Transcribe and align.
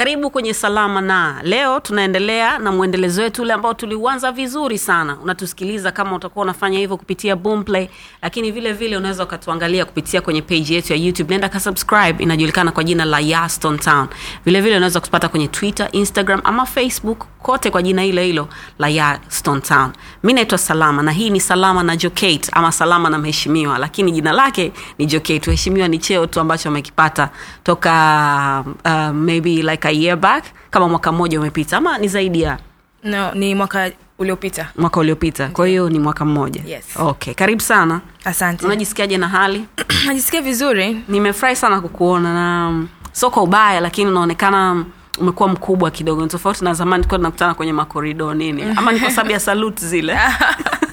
karibu 0.00 0.30
kwenye 0.30 0.54
Salama 0.54 1.00
na 1.00 1.40
leo 1.42 1.80
tunaendelea 1.80 2.58
na 2.58 2.72
mwendelezo 2.72 3.22
wetu 3.22 3.42
ule 3.42 3.52
ambao 3.52 3.74
tuliuanza 3.74 4.32
vizuri 4.32 4.78
sana. 4.78 5.16
Unatusikiliza 5.22 5.92
kama 5.92 6.16
utakuwa 6.16 6.42
unafanya 6.42 6.78
hivyo 6.78 6.96
kupitia 6.96 7.36
Boomplay, 7.36 7.88
lakini 8.22 8.50
vile 8.50 8.72
vile 8.72 8.96
unaweza 8.96 9.24
ukatuangalia 9.24 9.84
kupitia 9.84 10.20
kwenye 10.20 10.42
page 10.42 10.74
yetu 10.74 10.92
ya 10.92 10.98
YouTube. 10.98 11.34
Nenda 11.34 11.48
ka 11.48 11.60
subscribe, 11.60 12.22
inajulikana 12.24 12.72
kwa 12.72 12.84
jina 12.84 13.04
la 13.04 13.20
Yaston 13.20 13.78
Town. 13.78 14.08
Vile 14.44 14.60
vile 14.60 14.76
unaweza 14.76 15.00
kupata 15.00 15.28
kwenye 15.28 15.48
Twitter, 15.48 15.88
Instagram 15.92 16.40
ama 16.44 16.66
Facebook, 16.66 17.26
kote 17.42 17.70
kwa 17.70 17.82
jina 17.82 18.02
hilo 18.02 18.22
hilo 18.22 18.48
la 18.78 18.88
Yaston 18.88 19.60
Town. 19.62 19.90
Mimi 20.22 20.32
naitwa 20.32 20.58
Salama 20.58 21.02
na 21.02 21.12
hii 21.12 21.30
ni 21.30 21.40
Salama 21.40 21.82
na 21.82 21.96
Jokate 21.96 22.48
ama 22.52 22.72
Salama 22.72 23.10
na 23.10 23.18
Mheshimiwa, 23.18 23.78
lakini 23.78 24.12
jina 24.12 24.32
lake 24.32 24.72
ni 24.98 25.06
Jokate. 25.06 25.50
Mheshimiwa 25.50 25.88
ni 25.88 25.98
cheo 25.98 26.26
tu 26.26 26.40
ambacho 26.40 26.68
amekipata 26.68 27.30
toka 27.64 28.64
uh, 28.84 29.08
maybe 29.16 29.50
like 29.62 29.89
a 29.90 29.92
year 29.92 30.16
back, 30.16 30.44
kama 30.70 30.88
mwaka 30.88 31.12
mmoja 31.12 31.40
umepita 31.40 31.76
ama 31.76 31.98
ni 31.98 32.08
zaidi 32.08 32.42
ya 32.42 32.58
no 33.04 33.32
ni 33.34 33.54
mwaka 33.54 33.90
uliopita 34.18 34.68
mwaka 34.76 35.00
uliopita. 35.00 35.48
Kwa 35.48 35.66
hiyo 35.66 35.90
ni 35.90 35.98
mwaka 35.98 36.24
mmoja. 36.24 36.62
Yes. 36.66 36.84
Okay, 36.96 37.34
karibu 37.34 37.60
sana. 37.62 38.00
asante 38.24 38.66
Unajisikiaje 38.66 39.18
na 39.18 39.28
hali? 39.28 39.64
najisikia 40.06 40.42
vizuri 40.42 41.02
Nimefurahi 41.08 41.56
sana 41.56 41.80
kukuona 41.80 42.34
na 42.34 42.70
mm, 42.70 42.88
sio 43.12 43.30
kwa 43.30 43.42
ubaya, 43.42 43.80
lakini 43.80 44.10
unaonekana 44.10 44.74
mm, 44.74 44.84
umekuwa 45.18 45.48
mkubwa 45.48 45.90
kidogo, 45.90 46.22
ni 46.22 46.28
tofauti 46.28 46.64
na 46.64 46.74
zamani 46.74 47.02
tulikuwa 47.02 47.18
tunakutana 47.18 47.54
kwenye 47.54 47.72
makorido 47.72 48.34
nini, 48.34 48.62
ama 48.76 48.92
ni 48.92 49.00
kwa 49.00 49.10
sababu 49.10 49.30
ya 49.32 49.40
salut 49.40 49.80
zile 49.80 50.18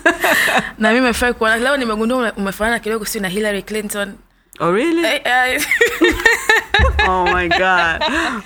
na 0.79 0.93
mi 0.93 1.01
mefurahi 1.01 1.33
kuona 1.33 1.57
leo 1.57 1.77
nimegundua 1.77 2.33
umefanana 2.33 2.79
kidogo 2.79 3.05
si 3.05 3.19
na 3.19 3.27
hillary 3.27 3.61
clinton 3.61 4.13
Oh, 4.59 4.71
really? 4.71 5.05
I, 5.05 5.21
I... 5.25 5.59
Oh 7.09 7.23
my 7.33 7.47
god. 7.47 8.01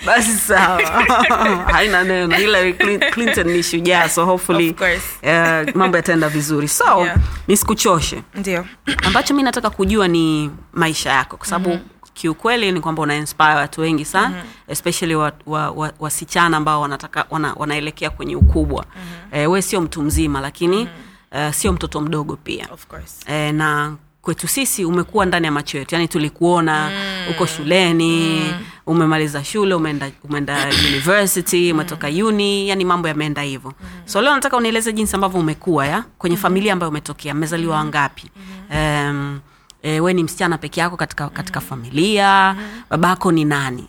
Basi 0.06 0.32
sawa. 0.38 0.82
Haina 1.74 2.04
neno. 2.04 2.36
Hillary 2.36 2.74
Clinton 3.12 3.48
ni 3.48 3.64
shujaa 3.64 4.10
so 4.10 4.26
hopefully 4.26 4.70
Of 4.70 4.76
course. 4.78 5.04
uh, 5.24 5.76
mambo 5.76 5.98
yataenda 5.98 6.30
vizuri. 6.30 6.68
So, 6.68 7.04
Yeah. 7.06 7.18
nisikuchoshe. 7.48 8.24
ndio 8.36 8.66
Ambacho 9.04 9.34
mi 9.34 9.44
nataka 9.44 9.70
kujua 9.70 10.08
ni 10.08 10.52
maisha 10.74 11.10
yako 11.12 11.38
kwa 11.38 11.48
sababu 11.48 11.80
kiukweli 12.14 12.72
ni 12.72 12.80
kwamba 12.80 13.02
una 13.02 13.16
inspire 13.16 13.54
watu 13.56 13.82
wengi 13.82 14.06
sana 14.06 14.44
especially 14.68 15.16
wa, 15.16 15.32
wa, 15.46 15.72
wa, 15.72 15.92
wasichana 16.00 16.58
ambao 16.58 16.82
wanataka 16.82 17.26
wana, 17.30 17.54
wanaelekea 17.56 18.10
kwenye 18.10 18.36
ukubwa. 18.36 18.86
Eh, 19.32 19.52
we 19.52 19.62
sio 19.62 19.82
mtu 19.82 20.02
mzima 20.02 20.42
lakini 20.42 20.90
eh, 21.32 21.54
sio 21.54 21.74
mtoto 21.74 22.02
mdogo 22.02 22.36
pia 22.36 22.68
of 22.74 22.86
course 22.88 23.20
e, 23.28 23.52
na 23.52 23.96
kwetu 24.22 24.48
sisi 24.48 24.86
umekuwa 24.86 25.26
ndani 25.26 25.46
ya 25.46 25.52
macho 25.52 25.78
yetu. 25.78 25.96
Yani 25.96 26.08
tulikuona 26.08 26.92
uko 27.32 27.46
shuleni 27.46 28.42
umemaliza 28.86 29.44
shule 29.44 29.74
umeenda 29.76 30.12
umeenda 30.24 30.68
university 30.90 31.72
umetoka 31.72 32.08
uni 32.08 32.70
yani 32.70 32.86
mambo 32.86 33.08
yameenda 33.08 33.42
hivyo. 33.42 33.74
So 34.06 34.22
leo 34.22 34.36
nataka 34.36 34.58
unieleze 34.58 34.94
jinsi 34.94 35.16
ambavyo 35.16 35.40
umekuwa 35.40 35.88
ya 35.88 36.04
kwenye 36.18 36.38
familia 36.38 36.74
ambayo 36.74 36.90
umetokea. 36.90 37.34
Mmezaliwa 37.34 37.76
wangapi? 37.76 38.32
Um, 38.74 39.40
e, 39.84 40.00
we 40.00 40.14
ni 40.14 40.24
msichana 40.24 40.58
peke 40.58 40.80
yako 40.80 40.98
katika, 40.98 41.30
katika 41.30 41.62
familia? 41.62 42.56
Babako 42.90 43.32
ni 43.32 43.46
nani? 43.46 43.88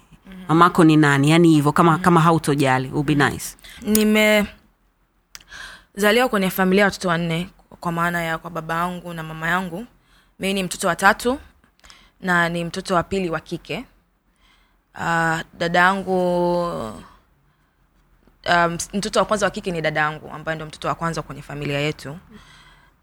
Mamako 0.48 0.84
ni 0.84 0.96
nani? 0.96 1.30
Yani 1.30 1.48
hivyo 1.48 1.72
kama, 1.72 1.98
kama 1.98 2.20
hautojali 2.20 2.88
be 3.04 3.14
nice. 3.14 3.56
Nimezaliwa 3.82 4.48
kwenye 6.30 6.50
familia 6.50 6.80
ya 6.80 6.86
watoto 6.86 7.08
wanne 7.08 7.48
kwa 7.80 7.92
maana 7.92 8.22
ya 8.22 8.38
kwa 8.38 8.50
baba 8.50 8.74
yangu 8.74 9.14
na 9.14 9.22
mama 9.22 9.48
yangu 9.48 9.86
mimi 10.42 10.54
ni 10.54 10.62
mtoto 10.62 10.88
wa 10.88 10.96
tatu 10.96 11.38
na 12.20 12.48
ni 12.48 12.64
mtoto 12.64 12.94
wa 12.94 13.02
pili 13.02 13.30
wa 13.30 13.40
kike. 13.40 13.84
Uh, 14.94 15.40
dada 15.58 15.78
yangu 15.78 16.66
um, 18.48 18.78
mtoto 18.94 19.18
wa 19.18 19.24
kwanza 19.24 19.46
wa 19.46 19.50
kike 19.50 19.70
ni 19.70 19.80
dada 19.80 20.00
yangu 20.00 20.30
ambaye 20.30 20.54
ndio 20.56 20.66
mtoto 20.66 20.88
wa 20.88 20.94
kwanza 20.94 21.22
kwenye 21.22 21.42
familia 21.42 21.78
yetu. 21.80 22.18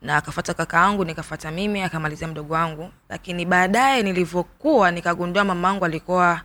Na 0.01 0.17
akafata 0.17 0.53
kaka 0.53 0.77
yangu 0.77 1.05
nikafata 1.05 1.51
mimi 1.51 1.81
akamalizia 1.81 2.27
mdogo 2.27 2.53
wangu. 2.53 2.91
Lakini 3.09 3.45
baadaye 3.45 4.03
nilivyokuwa 4.03 4.91
nikagundua 4.91 5.44
mamaangu 5.44 5.85
alikuwa 5.85 6.41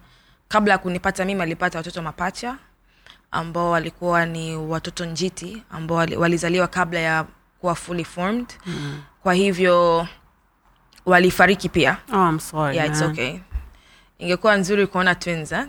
kabla 0.49 0.72
ya 0.72 0.78
kunipata 0.78 1.25
mimi 1.25 1.43
alipata 1.43 1.78
watoto 1.78 2.03
mapacha 2.03 2.56
ambao 3.31 3.71
walikuwa 3.71 4.26
ni 4.26 4.56
watoto 4.56 5.05
njiti 5.05 5.62
ambao 5.71 5.97
walizaliwa 6.16 6.66
kabla 6.69 7.00
ya 7.00 7.25
kuwa 7.61 7.75
fully 7.75 8.05
formed. 8.05 8.47
Mm. 8.66 9.03
kwa 9.22 9.34
hivyo 9.34 10.09
walifariki 11.06 11.69
pia. 11.69 11.97
Oh, 12.12 12.28
I'm 12.28 12.38
sorry, 12.41 12.76
yeah, 12.76 12.88
it's 12.88 13.00
man. 13.00 13.10
okay. 13.10 13.38
Ingekuwa 14.19 14.56
nzuri 14.56 14.87
kuona 14.87 15.15
twins 15.15 15.53
eh? 15.53 15.66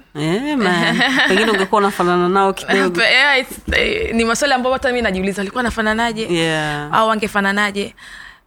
Man. 0.58 1.02
pengine 1.28 1.52
ungekuwa 1.52 1.82
unafanana 1.82 2.30
nao 2.30 2.54
kidogo. 2.54 3.02
Yeah, 3.02 3.40
it's, 3.40 3.60
eh, 3.72 4.16
ni 4.16 4.26
maswali 4.26 4.54
ambayo 4.54 4.74
hata 4.74 4.92
mi 4.92 5.02
najiuliza 5.02 5.40
walikuwa 5.42 5.60
anafananaje 5.60 6.28
yeah. 6.34 6.94
au 6.94 7.08
wangefananaje 7.08 7.96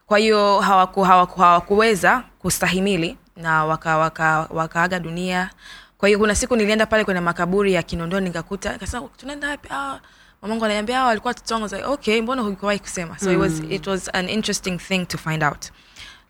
kwa 0.09 0.19
hiyo 0.19 0.61
hawaku, 0.61 1.03
hawaku, 1.03 1.41
hawakuweza 1.41 2.23
kustahimili 2.39 3.17
na 3.37 3.65
wakaaga 3.65 3.99
waka, 3.99 4.47
waka 4.51 4.99
dunia. 5.01 5.51
Kwa 5.99 6.09
hiyo 6.09 6.19
kuna 6.19 6.35
siku 6.35 6.57
nilienda 6.57 6.87
pale 6.87 7.05
kwenye 7.05 7.21
makaburi 7.21 7.73
ya 7.73 7.83
kinondoni 7.83 8.27
nikakuta 8.27 8.73
nikasema 8.73 9.09
tunaenda 9.17 9.49
wapi? 9.49 9.69
Ah, 9.71 9.99
mamangu 10.43 10.65
ananiambia 10.65 11.01
ah, 11.01 11.07
walikuwa 11.07 11.31
watoto 11.31 11.55
wangu. 11.55 11.67
Like, 11.75 11.85
okay 11.85 12.23
mbona 12.23 12.43
hukuwahi 12.43 12.79
kusema? 12.79 13.19
So 13.19 13.33
it, 13.33 13.39
was, 13.39 13.63
it 13.71 13.87
was 13.87 14.11
an 14.15 14.29
interesting 14.29 14.79
thing 14.79 15.07
to 15.07 15.19
find 15.19 15.45
out 15.45 15.71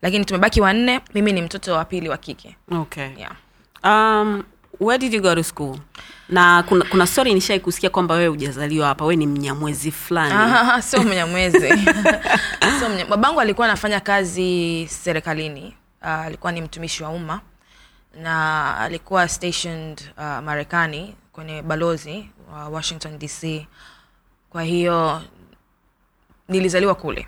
lakini 0.01 0.25
tumebaki 0.25 0.61
wanne 0.61 1.01
mimi 1.13 1.31
ni 1.33 1.41
mtoto 1.41 1.73
wa 1.73 1.85
pili 1.85 2.09
wa 2.09 2.17
kike. 2.17 2.55
Okay. 2.71 3.09
Yeah. 3.17 3.35
um, 3.83 4.43
where 4.79 4.97
did 4.97 5.13
you 5.13 5.21
go 5.21 5.35
to 5.35 5.43
school? 5.43 5.77
Na 6.29 6.63
kuna, 6.63 6.85
kuna 6.85 7.07
story 7.07 7.33
nishai 7.33 7.59
kusikia 7.59 7.89
kwamba 7.89 8.15
wewe 8.15 8.27
hujazaliwa 8.27 8.87
hapa 8.87 9.03
wewe 9.05 9.15
ni 9.15 9.27
mnyamwezi 9.27 9.91
fulani. 9.91 10.55
Sio 10.83 11.03
mnyamwezi. 11.03 11.69
So 12.79 12.89
mnya... 12.89 13.05
babangu 13.05 13.41
alikuwa 13.41 13.67
anafanya 13.67 13.99
kazi 13.99 14.87
serikalini. 14.91 15.75
Uh, 16.01 16.07
alikuwa 16.07 16.51
ni 16.51 16.61
mtumishi 16.61 17.03
wa 17.03 17.09
umma. 17.09 17.41
Na 18.21 18.77
alikuwa 18.77 19.27
stationed 19.27 20.01
uh, 20.17 20.39
marekani 20.39 21.15
kwenye 21.31 21.61
balozi 21.61 22.29
wa 22.53 22.69
washington 22.69 23.19
dc 23.19 23.65
kwa 24.49 24.63
hiyo 24.63 25.21
nilizaliwa 26.49 26.95
kule 26.95 27.27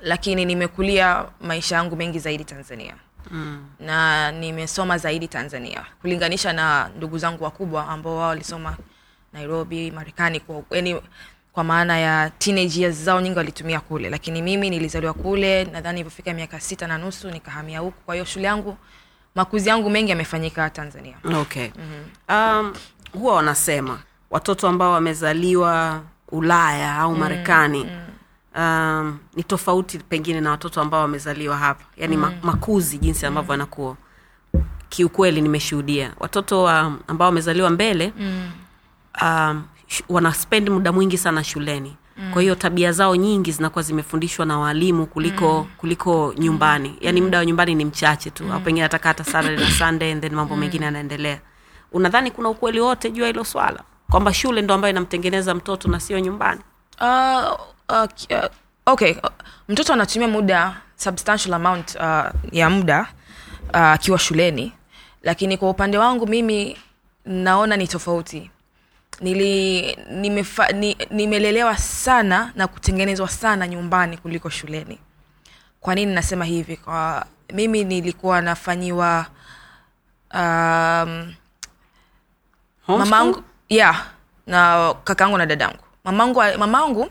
lakini 0.00 0.44
nimekulia 0.44 1.24
maisha 1.40 1.76
yangu 1.76 1.96
mengi 1.96 2.18
zaidi 2.18 2.44
tanzania. 2.44 2.94
Mm. 3.30 3.66
na 3.80 4.32
nimesoma 4.32 4.98
zaidi 4.98 5.28
tanzania. 5.28 5.84
Kulinganisha 6.00 6.52
na 6.52 6.90
ndugu 6.96 7.18
zangu 7.18 7.44
wakubwa 7.44 7.88
ambao 7.88 8.16
wao 8.16 8.28
walisoma 8.28 8.76
nairobi 9.32 9.90
marekani 9.90 10.40
kwa, 10.40 10.62
yani, 10.70 11.00
kwa 11.52 11.64
maana 11.64 11.98
ya 11.98 12.30
teenage 12.38 12.80
years 12.80 12.96
zao 12.96 13.20
nyingi 13.20 13.36
walitumia 13.36 13.80
kule. 13.80 14.10
Lakini 14.10 14.42
mimi 14.42 14.70
nilizaliwa 14.70 15.14
kule 15.14 15.64
nadhani 15.64 16.00
ilivyofika 16.00 16.34
miaka 16.34 16.60
sita 16.60 16.86
na 16.86 16.98
nusu 16.98 17.30
nikahamia 17.30 17.78
huku. 17.80 18.00
Kwa 18.06 18.14
hiyo 18.14 18.24
shule 18.24 18.46
yangu 18.46 18.76
makuzi 19.34 19.68
yangu 19.68 19.90
mengi 19.90 20.10
yamefanyika 20.10 20.70
tanzania. 20.70 21.16
Okay. 21.40 21.68
Um, 22.28 22.74
huwa 23.12 23.34
wanasema 23.34 23.98
watoto 24.30 24.68
ambao 24.68 24.92
wamezaliwa 24.92 26.02
ulaya 26.28 26.94
au 26.96 27.14
marekani 27.16 27.86
um, 28.56 29.18
ni 29.36 29.42
tofauti 29.42 29.98
pengine 29.98 30.40
na 30.40 30.50
watoto 30.50 30.80
ambao 30.80 31.00
wamezaliwa 31.00 31.56
hapa. 31.56 31.84
Yaani 31.96 32.16
mm. 32.16 32.32
makuzi 32.42 32.98
jinsi 32.98 33.26
ambavyo 33.26 33.52
yanakuwa 33.52 33.96
kiukweli 34.88 35.40
nimeshuhudia. 35.40 36.12
Watoto 36.20 36.64
um, 36.64 36.98
ambao 37.06 37.26
wamezaliwa 37.28 37.70
mbele 37.70 38.12
um, 39.22 39.62
sh- 39.88 40.02
wanaspend 40.08 40.68
muda 40.70 40.92
mwingi 40.92 41.18
sana 41.18 41.44
shuleni. 41.44 41.96
Mm. 42.16 42.32
kwa 42.32 42.42
hiyo 42.42 42.54
tabia 42.54 42.92
zao 42.92 43.16
nyingi 43.16 43.52
zinakuwa 43.52 43.82
zimefundishwa 43.82 44.46
na 44.46 44.58
walimu 44.58 45.06
kuliko 45.06 45.58
mm. 45.62 45.70
kuliko 45.76 46.34
nyumbani. 46.38 46.96
Yaani 47.00 47.20
muda 47.20 47.38
wa 47.38 47.46
nyumbani 47.46 47.74
ni 47.74 47.84
mchache 47.84 48.30
tu. 48.30 48.44
Mm. 48.44 48.50
au 48.52 48.60
pengine 48.60 48.84
ataka 48.84 49.08
hata 49.08 49.24
Saturday 49.24 49.64
na 49.64 49.70
Sunday 49.70 50.12
and 50.12 50.20
then 50.22 50.34
mambo 50.34 50.54
mm. 50.54 50.60
mengine 50.60 50.84
yanaendelea. 50.84 51.40
Unadhani 51.92 52.30
kuna 52.30 52.48
ukweli 52.48 52.80
wote 52.80 53.10
juu 53.10 53.22
ya 53.22 53.26
hilo 53.28 53.44
swala? 53.44 53.82
Kwamba 54.10 54.32
shule 54.34 54.62
ndo 54.62 54.74
ambayo 54.74 54.90
inamtengeneza 54.92 55.54
mtoto 55.54 55.88
na 55.88 56.00
sio 56.00 56.20
nyumbani? 56.20 56.60
Uh, 57.00 57.60
uh, 57.88 58.04
uh, 58.30 58.44
okay 58.86 59.12
uh, 59.12 59.30
mtoto 59.68 59.92
anatumia 59.92 60.28
muda 60.28 60.76
substantial 60.96 61.54
amount 61.54 61.94
uh, 61.94 62.24
ya 62.52 62.70
muda 62.70 63.06
uh, 63.74 63.80
akiwa 63.80 64.18
shuleni. 64.18 64.72
Lakini 65.22 65.56
kwa 65.58 65.70
upande 65.70 65.98
wangu 65.98 66.26
mimi 66.26 66.76
naona 67.24 67.76
ni 67.76 67.88
tofauti. 67.88 68.50
Nili 69.20 69.96
nimefa, 70.10 70.68
ni, 70.68 70.96
nimelelewa 71.10 71.76
sana 71.78 72.52
na 72.54 72.66
kutengenezwa 72.68 73.28
sana 73.28 73.68
nyumbani 73.68 74.16
kuliko 74.16 74.50
shuleni. 74.50 74.98
Kwa 75.80 75.94
nini 75.94 76.14
nasema 76.14 76.44
hivi? 76.44 76.76
Kwa 76.76 77.26
mimi 77.54 77.84
nilikuwa 77.84 78.40
nafanyiwa 78.40 79.26
um, 80.34 81.34
mamangu 82.88 83.42
yeah 83.68 84.06
na 84.46 84.94
kakaangu 85.04 85.38
na 85.38 85.46
dadangu. 85.46 85.78
Mamangu 86.04 86.42
mamangu 86.58 87.10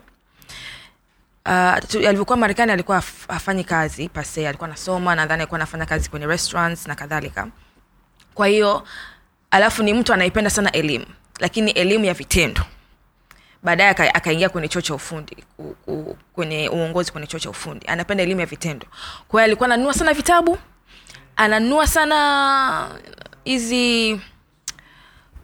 uh, 1.48 2.08
alivyokuwa 2.08 2.38
marekani 2.38 2.72
alikuwa 2.72 2.98
haf- 3.00 3.34
hafanyi 3.34 3.64
kazi 3.64 4.10
pase 4.10 4.48
alikuwa 4.48 4.68
anasoma 4.70 5.16
nadhani 5.16 5.42
alikuwa 5.42 5.58
anafanya 5.58 5.86
kazi 5.86 6.10
kwenye 6.10 6.26
restaurants 6.26 6.88
na 6.88 6.96
kadhalika. 6.96 7.48
Kwa 8.34 8.48
hiyo 8.48 8.84
alafu 9.52 9.84
ni 9.84 9.94
mtu 9.94 10.14
anaipenda 10.14 10.50
sana 10.50 10.72
elimu 10.72 11.06
lakini 11.40 11.72
elimu 11.72 12.06
ya 12.06 12.14
vitendo. 12.14 12.62
Baadaye 13.64 13.90
akaingia 13.90 14.50
kwenye 14.50 14.68
chuo 14.68 14.82
cha 14.82 14.94
ufundi 14.96 15.38
kwenye 16.34 16.70
uongozi 16.70 17.12
kwenye 17.12 17.28
chuo 17.28 17.40
cha 17.40 17.50
ufundi. 17.50 17.88
Anapenda 17.88 18.24
elimu 18.24 18.40
ya 18.40 18.46
vitendo. 18.46 18.88
Kwa 19.28 19.42
hiyo 19.42 19.46
alikuwa 19.46 19.68
ananunua 19.68 19.94
sana 19.94 20.14
vitabu 20.14 20.58
ananunua 21.36 21.88
sana 21.88 22.90
hizi 23.44 24.20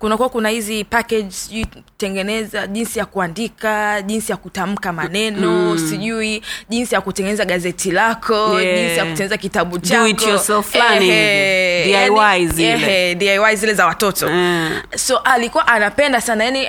kunakuwa 0.03 0.29
kuna 0.29 0.49
hizi 0.49 0.83
package 0.83 1.31
sijui 1.31 1.65
tengeneza 1.97 2.67
jinsi 2.67 2.99
ya 2.99 3.05
kuandika 3.05 4.01
jinsi 4.01 4.31
ya 4.31 4.37
kutamka 4.37 4.93
maneno 4.93 5.51
mm. 5.51 5.89
sijui 5.89 6.41
jinsi 6.69 6.95
ya 6.95 7.01
kutengeneza 7.01 7.45
gazeti 7.45 7.91
lako 7.91 8.59
Yeah. 8.61 8.77
jinsi 8.77 8.97
ya 8.97 9.03
kutengeneza 9.05 9.37
kitabu 9.37 9.77
Do 9.77 9.87
chako 9.87 10.07
it 10.07 10.21
yourself 10.21 10.71
fulani 10.71 11.09
Ehe, 11.09 11.77
hivi. 11.77 11.91
yani- 11.91 13.15
DIY 13.15 13.35
zile. 13.35 13.55
zile 13.55 13.73
za 13.73 13.85
watoto 13.85 14.29
Mm. 14.29 14.81
so 14.95 15.17
alikuwa 15.17 15.67
anapenda 15.67 16.21
sana 16.21 16.43
yani 16.43 16.67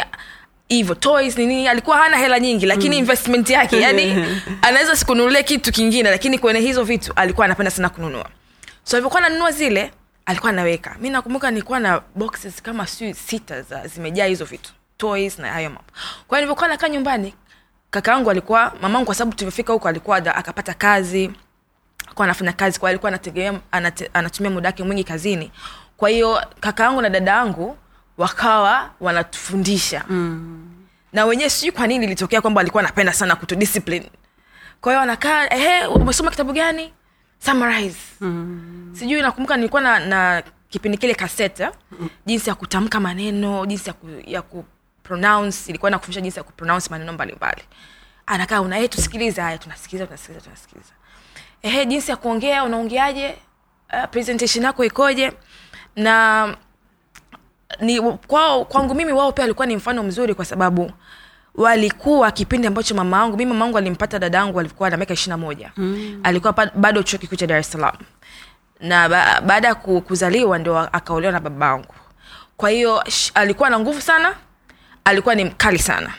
hivyo 0.69 0.95
toys 0.95 1.39
ni 1.39 1.47
nini 1.47 1.69
alikuwa 1.69 1.97
hana 1.99 2.17
hela 2.17 2.41
nyingi 2.41 2.67
lakini 2.67 2.97
mm. 2.97 3.03
investment 3.03 3.51
yake 3.51 3.81
yani 3.87 4.25
anaweza 4.63 4.97
sikununulia 4.97 5.43
kitu 5.43 5.73
kingine 5.73 6.11
lakini 6.11 6.39
kwenye 6.39 6.61
hizo 6.61 6.85
vitu 6.85 7.13
alikuwa 7.17 7.45
anapenda 7.45 7.71
sana 7.71 7.89
kununua 7.89 8.27
so 8.85 8.97
alivyokuwa 8.97 9.23
ananunua 9.25 9.53
zile 9.53 9.91
alikuwa 10.27 10.51
anaweka. 10.53 10.97
Mi 11.01 11.11
nakumbuka 11.11 11.51
nilikuwa 11.51 11.81
na 11.81 12.03
boxes 12.15 12.63
kama 12.63 12.87
si 12.87 13.15
sita 13.15 13.63
za 13.63 13.87
zimejaa 13.87 14.25
hizo 14.27 14.45
vitu. 14.45 14.73
Toys 14.97 15.39
na 15.39 15.53
hayo 15.53 15.71
mambo. 15.71 15.85
Kwa 16.29 16.39
hiyo 16.39 16.47
nilivyokuwa 16.47 16.69
nakaa 16.69 16.89
nyumbani 16.89 17.35
kaka 17.91 18.11
yangu 18.13 18.31
alikuwa 18.31 18.73
mamangu 18.83 19.07
kwa 19.07 19.15
sababu 19.15 19.37
tulivyofika 19.37 19.73
huko 19.73 19.89
alikuwa 19.89 20.21
da- 20.21 20.35
akapata 20.37 20.75
kazi 20.75 21.31
alikuwa 22.07 22.25
anafanya 22.25 22.53
kazi 22.53 22.81
kwa 22.81 22.91
alikuwa 22.91 23.09
anategemea 23.09 23.61
anate, 23.73 24.11
anatumia 24.15 24.51
muda 24.51 24.69
wake 24.69 24.83
mwingi 24.85 25.05
kazini. 25.05 25.53
Kwa 25.97 26.09
hiyo 26.09 26.43
kaka 26.61 26.83
yangu 26.85 27.03
na 27.03 27.11
dada 27.11 27.31
yangu 27.31 27.77
wakawa 28.19 28.91
wanatufundisha. 29.01 30.05
Mm. 30.09 30.71
na 31.13 31.25
wenyewe 31.25 31.51
sijui 31.51 31.73
kwa 31.73 31.87
nini 31.87 32.05
ilitokea 32.07 32.41
kwamba 32.41 32.61
alikuwa 32.61 32.83
anapenda 32.83 33.13
sana 33.13 33.37
kutudiscipline. 33.37 34.11
Kwa 34.81 34.93
hiyo 34.93 35.03
anakaa 35.03 35.47
ehe 35.51 35.87
umesoma 35.87 36.31
kitabu 36.31 36.53
gani 36.53 36.93
summarize. 37.45 37.99
Mm. 38.21 38.91
sijui 38.99 39.23
nakumbuka 39.23 39.57
nilikuwa 39.57 39.83
na, 39.83 39.99
na 39.99 40.43
kipindi 40.69 40.99
kile 40.99 41.15
kaseta 41.15 41.73
jinsi 42.27 42.49
ya 42.49 42.55
kutamka 42.55 43.01
maneno 43.01 43.67
jinsi 43.67 43.89
ya 43.89 43.93
ku, 43.93 44.07
ya 44.27 44.43
kupronounce 44.43 45.59
ilikuwa 45.71 45.91
nakufundisha 45.91 46.21
jinsi 46.21 46.39
ya 46.39 46.43
kupronounce 46.45 46.89
maneno 46.91 47.13
mbalimbali. 47.13 47.63
Anakaa 48.27 48.61
una 48.61 48.79
"Eh, 48.79 48.89
tusikilize. 48.91 49.41
Haya 49.41 49.59
tunasikiliza 49.59 50.07
tunasikiliza 50.07 50.41
tunasikiliza. 50.45 50.93
Ehe 51.63 51.87
jinsi 51.87 52.11
ya 52.11 52.17
kuongea 52.17 52.65
unaongeaje? 52.65 53.37
Uh, 53.93 54.05
presentation 54.11 54.65
yako 54.65 54.85
ikoje? 54.85 55.33
Na 55.97 56.57
ni 57.81 58.01
kwao 58.27 58.65
kwangu 58.65 58.95
mimi 58.95 59.13
wao 59.13 59.33
pia 59.33 59.43
walikuwa 59.45 59.67
ni 59.67 59.77
mfano 59.77 60.03
mzuri 60.03 60.35
kwa 60.35 60.45
sababu 60.45 60.93
walikuwa 61.55 62.31
kipindi 62.31 62.67
ambacho 62.67 62.95
mama 62.95 63.21
angu 63.23 63.37
mi 63.37 63.47
mama 63.47 63.65
yangu 63.65 63.79
alimpata 63.79 64.19
dada 64.19 64.41
angu 64.41 64.61
alikuwa 64.61 64.91
na 64.91 64.97
miaka 64.97 65.15
ishirina 65.15 65.37
moja. 65.37 65.73
Mm. 65.77 66.21
alikuwa 66.23 66.53
bado 66.75 67.03
chuo 67.03 67.19
kikuu 67.19 67.37
cha 67.37 67.47
dar 67.47 67.59
es 67.59 67.71
salaam. 67.73 67.97
Na 68.81 69.09
ba, 69.09 69.41
baada 69.41 69.69
ya 69.69 69.75
kuzaliwa 69.75 70.59
ndio 70.59 70.79
akaolewa 70.79 71.33
na 71.33 71.41
baba 71.41 71.71
angu 71.71 71.95
kwa 72.57 72.71
hiyo 72.71 73.05
alikuwa 73.35 73.71
na 73.71 73.79
nguvu 73.81 74.01
sana 74.01 74.35
alikuwa 75.05 75.35
ni 75.35 75.45
mkali 75.45 75.79
sana. 75.79 76.11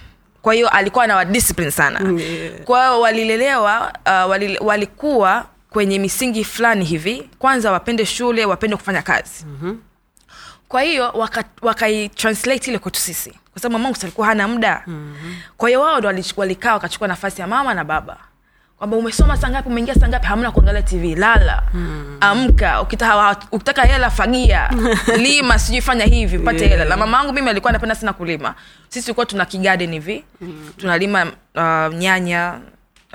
Kwa 0.42 0.54
hiyo 0.54 0.70
alikuwa 0.70 1.08
na 1.08 1.26
discipline 1.26 1.72
sana. 1.72 2.20
Yeah. 2.22 2.60
kwa 2.64 2.86
hiyo 2.88 3.02
walilelewa 3.02 3.94
uh, 4.06 4.30
wali, 4.30 4.58
walikuwa 4.62 5.46
kwenye 5.70 6.00
misingi 6.00 6.44
fulani 6.44 6.86
hivi. 6.86 7.30
Kwanza 7.40 7.72
wapende 7.72 8.06
shule 8.06 8.46
wapende 8.46 8.76
kufanya 8.76 9.02
kazi. 9.02 9.46
Mm-hmm. 9.48 9.82
Kwa 10.68 10.82
hiyo 10.82 11.04
wakaitranslate 11.04 11.62
waka 11.62 11.68
wakai-translate 11.68 12.70
ile 12.70 12.80
kwetu 12.80 13.00
sisi 13.00 13.30
kwa 13.52 13.62
sababu 13.62 13.78
mamangu 13.80 13.98
alikuwa 14.04 14.28
hana 14.28 14.48
muda 14.48 14.84
mm-hmm. 14.88 15.36
kwa 15.58 15.70
hiyo 15.70 15.82
wao 15.82 16.00
ndo 16.00 16.14
walikaa 16.38 16.74
wakachukua 16.74 17.08
nafasi 17.08 17.42
ya 17.42 17.48
mama 17.48 17.74
na 17.74 17.84
baba 17.84 18.18
kwamba 18.78 18.98
umesoma 18.98 19.38
sangapi 19.38 19.70
umeingia 19.70 19.96
sangapi 19.96 20.26
hamna 20.26 20.52
kuangalia 20.52 20.82
tv 20.82 21.16
lala 21.16 21.64
mm. 21.74 22.18
amka 22.22 22.82
ukitaka, 22.82 23.38
ukitaka 23.52 23.82
hela 23.82 24.10
fagia 24.10 24.70
lima 25.26 25.60
sijui 25.60 25.82
fanya 25.82 26.06
hivi 26.06 26.38
upate 26.38 26.66
Yeah. 26.66 26.78
hela 26.78 26.86
na 26.86 26.98
mama 26.98 27.18
wangu 27.18 27.34
mimi 27.34 27.50
alikuwa 27.50 27.70
anapenda 27.70 27.96
sana 27.96 28.14
kulima 28.14 28.56
sisi 28.90 29.06
tulikuwa 29.06 29.26
tuna 29.26 29.46
kigarden 29.46 29.92
hivi 29.92 30.24
mm. 30.42 30.70
tunalima 30.78 31.26
uh, 31.56 31.96
nyanya 31.96 32.60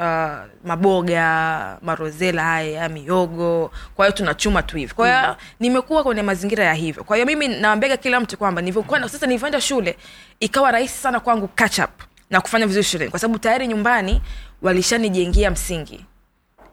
uh, 0.00 0.46
maboga 0.64 1.78
marozela 1.82 2.42
haya 2.42 2.88
miogo 2.88 3.70
kwa 3.94 4.06
hiyo 4.06 4.16
tunachuma 4.16 4.62
tu 4.62 4.76
hivi. 4.76 4.94
Kwa 4.94 5.06
hiyo 5.08 5.28
mm. 5.28 5.34
nimekuwa 5.60 6.02
kwenye 6.02 6.22
mazingira 6.22 6.64
ya 6.64 6.74
hivyo. 6.74 7.04
Kwa 7.04 7.16
hiyo 7.16 7.26
mimi 7.26 7.48
nawambega 7.48 7.96
kila 7.96 8.20
mtu 8.20 8.36
kwamba 8.38 8.62
nilivyokuwa 8.62 9.08
sasa 9.08 9.26
nilivyoenda 9.26 9.60
shule 9.60 9.96
ikawa 10.40 10.70
rahisi 10.70 10.94
sana 10.98 11.20
kwangu 11.20 11.48
catch 11.48 11.78
up 11.78 11.90
na 12.30 12.40
kufanya 12.40 12.66
vizuri 12.66 12.84
shuleni. 12.84 13.10
Kwa 13.10 13.20
sababu 13.20 13.38
tayari 13.38 13.68
nyumbani 13.68 14.22
walishanijengea 14.62 15.50
msingi 15.50 16.04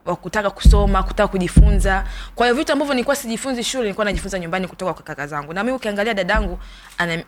wa 0.06 0.16
kutaka 0.16 0.50
kusoma 0.50 1.04
kutaka 1.04 1.28
kujifunza. 1.28 2.04
Kwa 2.36 2.46
hiyo 2.46 2.56
vitu 2.56 2.72
ambavyo 2.74 2.94
nilikuwa 2.94 3.16
sijifunzi 3.16 3.64
shule 3.64 3.84
nilikuwa 3.84 4.06
najifunza 4.06 4.40
nyumbani 4.40 4.68
kutoka 4.68 4.94
kwa 4.94 5.04
kaka 5.04 5.28
zangu. 5.28 5.54
Na 5.54 5.64
mi 5.64 5.72
ukiangalia 5.72 6.14
dadangu 6.14 6.60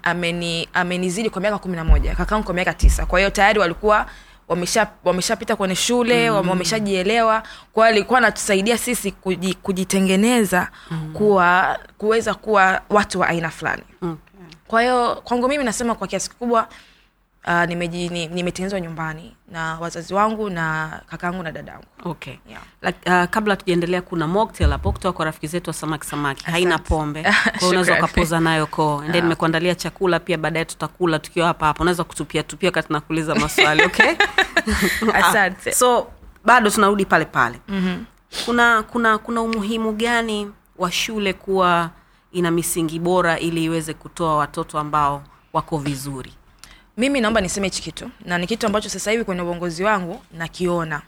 ameni, 0.03 0.69
amenizidi 0.73 1.29
kwa 1.29 1.41
miaka 1.41 1.57
kumi 1.57 1.75
na 1.75 1.83
moja 1.83 2.15
kakangu 2.15 2.43
kwa 2.43 2.53
miaka 2.53 2.73
tisa. 2.73 3.05
Kwa 3.05 3.19
hiyo 3.19 3.29
tayari 3.29 3.59
walikuwa 3.59 4.05
wamesha 4.49 4.87
wameshapita 5.03 5.55
kwenye 5.55 5.75
shule 5.75 6.31
mm. 6.31 6.49
wameshajielewa 6.49 7.43
kwao 7.73 7.87
alikuwa 7.87 8.17
anatusaidia 8.19 8.77
sisi 8.77 9.11
kuji, 9.11 9.53
kujitengeneza 9.53 10.67
mm. 10.91 11.13
kuwa 11.13 11.79
kuweza 11.97 12.33
kuwa 12.33 12.81
watu 12.89 13.19
wa 13.19 13.27
aina 13.27 13.49
fulani 13.49 13.83
Okay. 14.01 14.57
kwa 14.67 14.81
hiyo 14.81 15.21
kwangu 15.23 15.47
mimi 15.47 15.63
nasema 15.63 15.95
kwa 15.95 16.07
kiasi 16.07 16.29
kikubwa 16.29 16.67
uh, 17.47 17.63
nimetengenezwa 17.65 18.79
nyumbani 18.81 19.35
na 19.51 19.79
wazazi 19.79 20.13
wangu 20.13 20.49
na 20.49 20.99
kakaangu 21.07 21.43
na 21.43 21.51
dadangu. 21.51 21.83
Okay. 22.03 22.33
Yeah. 22.49 22.61
like, 22.81 23.09
uh, 23.09 23.23
kabla 23.23 23.55
tujaendelea 23.55 24.01
kuna 24.01 24.27
mocktail 24.27 24.69
hapo 24.71 24.91
kutoka 24.91 25.13
kwa 25.13 25.25
rafiki 25.25 25.47
zetu 25.47 25.69
wa 25.69 25.73
samaki 25.73 26.05
samaki. 26.05 26.45
Haina 26.45 26.77
pombe. 26.77 27.25
Unaweza 27.69 27.93
ukapoza 27.97 28.39
nayo 28.39 28.67
koo. 28.67 28.99
And 28.99 29.11
then 29.11 29.23
nimekuandalia 29.23 29.75
chakula 29.75 30.19
pia 30.19 30.37
baadaye 30.37 30.65
tutakula 30.65 31.19
tukiwa 31.19 31.47
hapa 31.47 31.65
hapa. 31.65 31.81
Unaweza 31.81 32.03
kutupia 32.03 32.43
tupia 32.43 32.67
wakati 32.67 32.93
nakuuliza 32.93 33.35
maswali 33.35 33.83
okay? 33.83 34.11
Asante. 35.13 35.69
Ah, 35.69 35.73
so 35.73 36.07
bado 36.45 36.69
tunarudi 36.69 37.05
pale 37.05 37.25
pale. 37.25 37.59
Mm-hmm. 37.67 38.05
kuna 38.45 38.83
kuna 38.83 39.17
kuna 39.17 39.41
umuhimu 39.41 39.91
gani 39.93 40.51
wa 40.77 40.91
shule 40.91 41.33
kuwa 41.33 41.89
ina 42.31 42.51
misingi 42.51 42.99
bora 42.99 43.39
ili 43.39 43.63
iweze 43.63 43.93
kutoa 43.93 44.35
watoto 44.37 44.79
ambao 44.79 45.23
wako 45.53 45.77
vizuri 45.77 46.33
mimi 46.99 47.21
naomba 47.21 47.41
niseme 47.41 47.67
hichi 47.67 47.81
kitu 47.81 48.09
na 48.25 48.37
ni 48.37 48.47
kitu 48.47 48.65
ambacho 48.65 48.89
sasa 48.89 49.11
hivi 49.11 49.23
kwenye 49.23 49.41
uongozi 49.41 49.83
wangu 49.83 50.21
nakiona. 50.31 51.01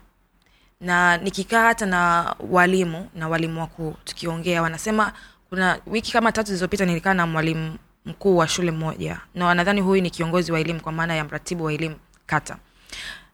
Na 0.82 1.18
nikikaa 1.18 1.64
hata 1.64 1.86
na 1.86 2.36
walimu 2.50 3.10
na 3.16 3.28
walimu 3.30 3.60
wakuu 3.62 3.96
tukiongea 4.06 4.62
wanasema 4.62 5.14
kuna 5.50 5.80
wiki 5.88 6.12
kama 6.12 6.32
tatu 6.32 6.48
zilizopita 6.48 6.86
nilikaa 6.86 7.14
na 7.14 7.28
mwalimu 7.28 7.78
mkuu 8.06 8.38
wa 8.38 8.48
shule 8.48 8.72
moja. 8.72 9.20
Na 9.36 9.54
nadhani 9.54 9.82
huyu 9.82 10.02
ni 10.02 10.10
kiongozi 10.10 10.52
wa 10.52 10.60
elimu 10.60 10.82
kwa 10.82 10.92
maana 10.92 11.16
ya 11.16 11.24
mratibu 11.24 11.64
wa 11.64 11.74
elimu 11.74 11.96
kata. 12.26 12.58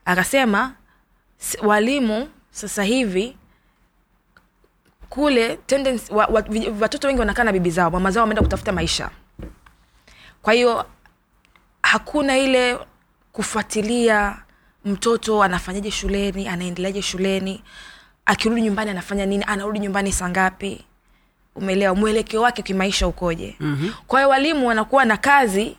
Akasema 0.05 0.73
walimu 1.63 2.29
sasa 2.51 2.83
hivi 2.83 3.37
kule 5.09 5.57
tendency, 5.57 6.13
wa, 6.13 6.25
wa, 6.25 6.43
watoto 6.79 7.07
wengi 7.07 7.19
wanakaa 7.19 7.43
na 7.43 7.51
bibi 7.51 7.71
zao 7.71 7.91
mama 7.91 8.11
zao 8.11 8.21
wameenda 8.21 8.41
kutafuta 8.41 8.71
maisha. 8.71 9.09
Kwa 10.41 10.53
hiyo 10.53 10.85
hakuna 11.91 12.37
ile 12.37 12.79
kufuatilia 13.31 14.37
mtoto 14.85 15.43
anafanyaje 15.43 15.91
shuleni 15.91 16.47
anaendeleaje 16.47 17.01
shuleni 17.01 17.63
akirudi 18.25 18.61
nyumbani 18.61 18.91
anafanya 18.91 19.25
nini 19.25 19.43
anarudi 19.47 19.79
nyumbani 19.79 20.11
saa 20.11 20.29
ngapi? 20.29 20.85
Umeelewa? 21.55 21.95
Mwelekeo 21.95 22.41
wake 22.41 22.61
kimaisha 22.61 23.07
ukoje? 23.07 23.55
Mm-hmm. 23.59 23.93
kwa 24.07 24.19
hiyo 24.19 24.29
walimu 24.29 24.67
wanakuwa 24.67 25.05
na 25.05 25.17
kazi 25.17 25.75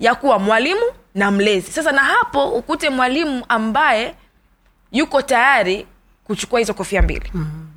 ya 0.00 0.14
kuwa 0.14 0.38
mwalimu 0.38 0.80
na 1.14 1.30
mlezi. 1.30 1.72
Sasa 1.72 1.92
na 1.92 2.00
hapo 2.04 2.48
ukute 2.50 2.90
mwalimu 2.90 3.44
ambaye 3.48 4.14
yuko 4.92 5.22
tayari 5.22 5.86
kuchukua 6.24 6.58
hizo 6.58 6.74
kofia 6.74 7.02
mbili. 7.02 7.30
Mm-hmm. 7.34 7.68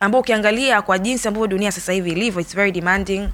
ambao 0.00 0.20
ukiangalia 0.20 0.82
kwa 0.82 0.98
jinsi 0.98 1.28
ambavyo 1.28 1.46
dunia 1.46 1.72
sasa 1.72 1.92
hivi 1.92 2.10
ilivyo 2.12 2.40
its 2.40 2.54
very 2.56 2.72
demanding 2.72 3.28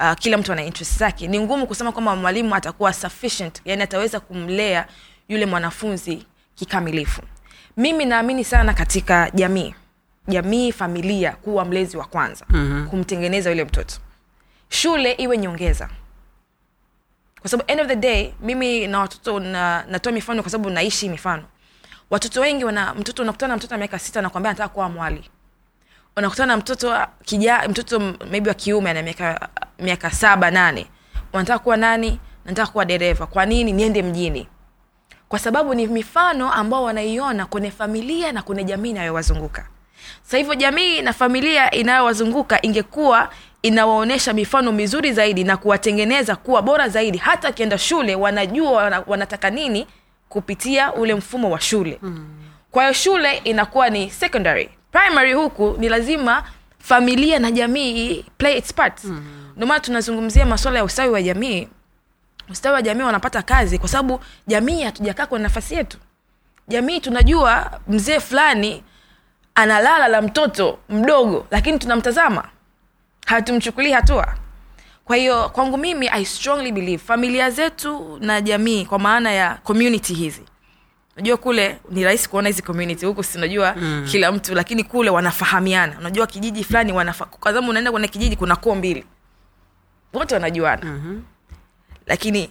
uh, 0.00 0.12
kila 0.14 0.38
mtu 0.38 0.52
ana 0.52 0.64
interest 0.64 0.98
zake. 0.98 1.28
Ni 1.28 1.40
ngumu 1.40 1.66
kusema 1.66 1.92
kwamba 1.92 2.16
mwalimu 2.16 2.54
atakuwa 2.54 2.92
sufficient 2.92 3.62
yani 3.64 3.82
ataweza 3.82 4.20
kumlea 4.20 4.86
yule 5.28 5.46
mwanafunzi 5.46 6.26
kikamilifu. 6.54 7.22
Mimi 7.76 8.04
naamini 8.04 8.44
sana 8.44 8.74
katika 8.74 9.30
jamii 9.30 9.74
jamii 10.28 10.72
familia 10.72 11.32
kuwa 11.32 11.64
mlezi 11.64 11.96
wa 11.96 12.04
kwanza 12.04 12.44
mm-hmm. 12.48 12.88
kumtengeneza 12.88 13.50
yule 13.50 13.64
mtoto. 13.64 13.94
Shule 14.68 15.12
iwe 15.12 15.38
nyongeza. 15.38 15.88
Kwa 17.40 17.50
sababu 17.50 17.70
end 17.72 17.80
of 17.80 17.86
the 17.86 17.96
day 17.96 18.32
mimi 18.40 18.86
na 18.86 18.98
watoto 18.98 19.40
na, 19.40 19.84
natoa 19.88 20.12
mifano 20.12 20.42
kwa 20.42 20.50
sababu 20.50 20.70
naishi 20.70 21.08
mifano. 21.08 21.42
Watoto 22.10 22.40
wengi 22.40 22.64
wana 22.64 22.94
mtoto 22.94 23.22
unakutana 23.22 23.48
na 23.52 23.56
mtoto 23.56 23.74
wa 23.74 23.78
miaka 23.78 23.98
sita 23.98 24.18
anakwambia 24.20 24.50
anataka 24.50 24.68
kuwa 24.68 24.88
mwali 24.88 25.30
unakutana 26.16 26.46
na 26.52 26.56
mtoto 26.56 26.98
kija 27.24 27.68
mtoto 27.68 28.00
maybe 28.30 28.48
wa 28.50 28.54
kiume 28.54 28.90
ana 28.90 29.02
miaka 29.02 29.48
miaka 29.78 30.10
saba 30.10 30.50
nane. 30.50 30.86
Unataka 31.32 31.58
kuwa 31.58 31.76
nani? 31.76 32.18
Nataka 32.44 32.72
kuwa 32.72 32.84
dereva. 32.84 33.26
Kwa 33.26 33.46
nini? 33.46 33.72
Niende 33.72 34.02
mjini. 34.02 34.48
Kwa 35.28 35.38
sababu 35.38 35.74
ni 35.74 35.86
mifano 35.86 36.52
ambao 36.52 36.82
wanaiona 36.84 37.46
kwenye 37.46 37.70
familia 37.70 38.32
na 38.32 38.42
kwenye 38.42 38.64
jamii 38.64 38.90
inayowazunguka. 38.90 39.66
Sa 40.22 40.36
hivyo 40.38 40.54
jamii 40.54 41.02
na 41.02 41.12
familia 41.12 41.70
inayowazunguka 41.70 42.62
ingekuwa 42.62 43.28
inawaonyesha 43.62 44.32
mifano 44.32 44.72
mizuri 44.72 45.12
zaidi 45.12 45.44
na 45.44 45.56
kuwatengeneza 45.56 46.36
kuwa 46.36 46.62
bora 46.62 46.88
zaidi 46.88 47.18
hata 47.18 47.48
akienda 47.48 47.78
shule 47.78 48.14
wanajua 48.14 49.04
wanataka 49.06 49.50
nini 49.50 49.86
kupitia 50.28 50.94
ule 50.94 51.14
mfumo 51.14 51.50
wa 51.50 51.60
shule. 51.60 51.98
Mm. 52.02 52.26
Kwa 52.72 52.82
hiyo 52.82 52.92
shule 52.92 53.36
inakuwa 53.36 53.90
ni 53.90 54.10
secondary. 54.10 54.68
Primary 54.92 55.32
huku 55.32 55.76
ni 55.78 55.88
lazima 55.88 56.44
familia 56.78 57.38
na 57.38 57.50
jamii 57.50 58.24
play 58.38 58.58
its 58.58 58.74
part. 58.74 59.04
Mm. 59.04 59.24
ndio 59.56 59.66
maana 59.66 59.80
tunazungumzia 59.80 60.46
masuala 60.46 60.78
ya 60.78 60.84
ustawi 60.84 61.10
wa 61.10 61.22
jamii. 61.22 61.68
Ustawi 62.50 62.74
wa 62.74 62.82
jamii 62.82 63.02
wanapata 63.02 63.42
kazi 63.42 63.78
kwa 63.78 63.88
sababu 63.88 64.20
jamii 64.46 64.82
hatujakaa 64.82 65.26
kwenye 65.26 65.42
nafasi 65.42 65.74
yetu. 65.74 65.98
Jamii 66.68 67.00
tunajua 67.00 67.80
mzee 67.88 68.20
fulani 68.20 68.82
analala 69.54 70.08
la 70.08 70.22
mtoto 70.22 70.78
mdogo 70.88 71.46
lakini 71.50 71.78
tunamtazama. 71.78 72.48
Hatumchukulii 73.26 73.92
hatua. 73.92 74.34
Kwa 75.04 75.16
hiyo 75.16 75.48
kwangu 75.48 75.76
mimi 75.78 76.08
i 76.08 76.24
strongly 76.24 76.72
believe 76.72 77.02
familia 77.06 77.50
zetu 77.50 78.18
na 78.20 78.40
jamii 78.40 78.84
kwa 78.84 78.98
maana 78.98 79.32
ya 79.32 79.54
community 79.54 80.14
hizi 80.14 80.42
unajua 81.16 81.36
kule 81.36 81.78
ni 81.90 82.04
rahisi 82.04 82.28
kuona 82.28 82.48
hizi 82.48 82.62
community 82.62 83.06
huku 83.06 83.22
sinajua 83.22 83.74
mm. 83.76 84.06
kila 84.10 84.32
mtu 84.32 84.54
lakini 84.54 84.84
kule 84.84 85.10
wanafahamiana 85.10 85.98
unajua 85.98 86.26
kijiji 86.26 86.64
fulani 86.64 86.92
wanafa 86.92 87.24
kwa 87.24 87.60
unaenda 87.60 87.92
kwenye 87.92 88.08
kijiji 88.08 88.36
kuna 88.36 88.56
koo 88.56 88.74
mbili 88.74 89.04
wote 90.12 90.34
wanajuana 90.34 90.84
mm-hmm. 90.84 91.22
lakini 92.06 92.50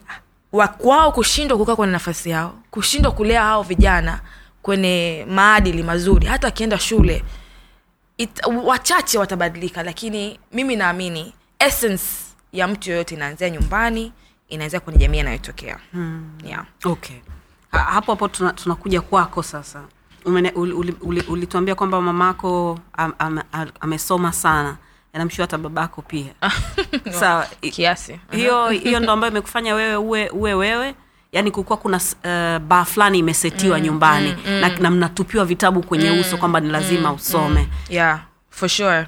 wakwao 0.52 1.12
kushindwa 1.12 1.58
kukaa 1.58 1.76
kwenye 1.76 1.94
nafasi 1.94 2.30
yao 2.30 2.56
kushindwa 2.72 3.12
kulea 3.12 3.42
hao 3.42 3.64
vijana 3.64 4.20
kwenye 4.62 5.26
maadili 5.30 5.84
mazuri 5.84 6.26
hata 6.28 6.48
akienda 6.48 6.80
shule 6.80 7.24
it, 8.18 8.42
wachache 8.64 9.18
watabadilika 9.18 9.84
lakini 9.84 10.40
mimi 10.52 10.76
naamini 10.76 11.34
essence 11.60 12.04
ya 12.54 12.68
mtu 12.68 12.90
yoyote 12.90 13.16
inaanzia 13.16 13.50
nyumbani 13.50 14.14
inaanzia 14.50 14.80
kwenye 14.80 15.00
jamii 15.00 15.20
anayotokea 15.20 15.78
hmm. 15.92 16.32
yeah. 16.46 16.66
okay 16.86 17.18
ha, 17.72 17.80
hapo 17.80 18.12
hapo 18.12 18.28
tuna- 18.28 18.54
tunakuja 18.54 19.02
kwako 19.02 19.44
sasa. 19.44 19.82
Umene- 20.26 20.52
uli- 20.56 20.74
uli- 20.74 20.96
uli- 21.02 21.26
ulituambia 21.28 21.76
kwamba 21.76 22.02
mamako 22.02 22.80
am- 22.94 23.14
am- 23.20 23.42
am- 23.52 23.72
amesoma 23.80 24.34
sana. 24.34 24.78
Namshua 25.14 25.44
hata 25.44 25.58
babako 25.58 26.02
pia. 26.02 26.34
Sawa. 27.20 27.46
kiasi. 27.76 28.20
Hiyo 28.32 28.70
hiyo 28.70 29.00
ndo 29.00 29.12
ambayo 29.12 29.32
imekufanya 29.32 29.76
wewe 29.76 29.96
uwe 29.96 30.30
uwe 30.30 30.54
wewe. 30.54 30.96
Yaani 31.32 31.52
kukuwa 31.52 31.78
kuna 31.78 31.98
uh, 31.98 32.58
baa 32.68 32.86
fulani 32.86 33.20
imesetiwa 33.20 33.78
mm, 33.78 33.84
nyumbani 33.84 34.30
mm, 34.32 34.42
mm. 34.54 34.60
na, 34.62 34.70
na 34.70 34.92
mnatupiwa 34.92 35.46
vitabu 35.46 35.84
kwenye 35.84 36.12
uso 36.12 36.38
kwamba 36.38 36.60
ni 36.60 36.70
lazima 36.70 37.14
usome. 37.14 37.68
Yeah 37.90 38.20
for 38.50 38.70
sure 38.70 39.08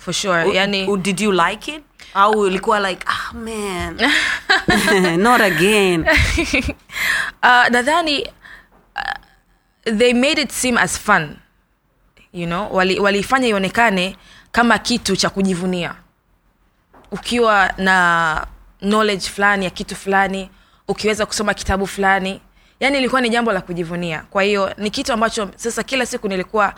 for 0.00 0.12
sure 0.14 0.54
yani 0.54 0.86
U, 0.88 0.96
did 0.96 1.20
you 1.20 1.32
like 1.32 1.72
it? 1.72 1.82
Au 2.14 2.46
ilikuwa 2.46 2.80
like 2.90 3.04
ah 3.06 3.32
man. 3.32 3.96
Not 5.22 5.40
again. 5.40 6.06
Uh, 7.42 7.66
nadhani 7.70 8.20
uh, 8.96 9.96
they 9.98 10.12
made 10.12 10.38
it 10.42 10.52
seem 10.52 10.76
as 10.78 10.98
fun 10.98 11.36
you 12.32 12.46
know? 12.46 12.68
Wali- 12.72 13.48
ionekane 13.48 14.16
kama 14.52 14.78
kitu 14.78 15.16
cha 15.16 15.30
kujivunia. 15.30 15.94
Ukiwa 17.10 17.72
na 17.78 18.46
knowledge 18.80 19.28
fulani 19.28 19.64
ya 19.64 19.70
kitu 19.70 19.96
fulani 19.96 20.50
ukiweza 20.88 21.26
kusoma 21.26 21.54
kitabu 21.54 21.86
fulani 21.86 22.40
yani 22.80 22.98
ilikuwa 22.98 23.20
ni 23.20 23.28
jambo 23.30 23.52
la 23.52 23.60
kujivunia. 23.60 24.24
Kwa 24.30 24.42
hiyo 24.42 24.74
ni 24.78 24.90
kitu 24.90 25.12
ambacho 25.12 25.50
sasa 25.56 25.82
kila 25.82 26.06
siku 26.06 26.28
nilikuwa 26.28 26.74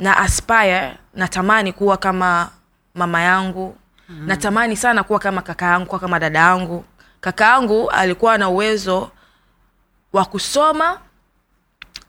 na 0.00 0.16
aspire 0.16 0.96
natamani 1.14 1.72
kuwa 1.72 1.96
kama 1.96 2.50
mama 2.94 3.22
yangu. 3.22 3.76
Mm-hmm. 4.08 4.26
natamani 4.28 4.76
sana 4.76 5.02
kuwa 5.02 5.18
kama 5.18 5.42
kaka 5.42 5.66
yangu 5.66 5.86
kuwa 5.86 6.00
kama 6.00 6.18
dada 6.18 6.38
yangu. 6.38 6.84
Kaka 7.20 7.44
yangu 7.44 7.90
alikuwa 7.90 8.38
na 8.38 8.48
uwezo 8.48 9.10
wa 10.12 10.24
kusoma 10.24 10.92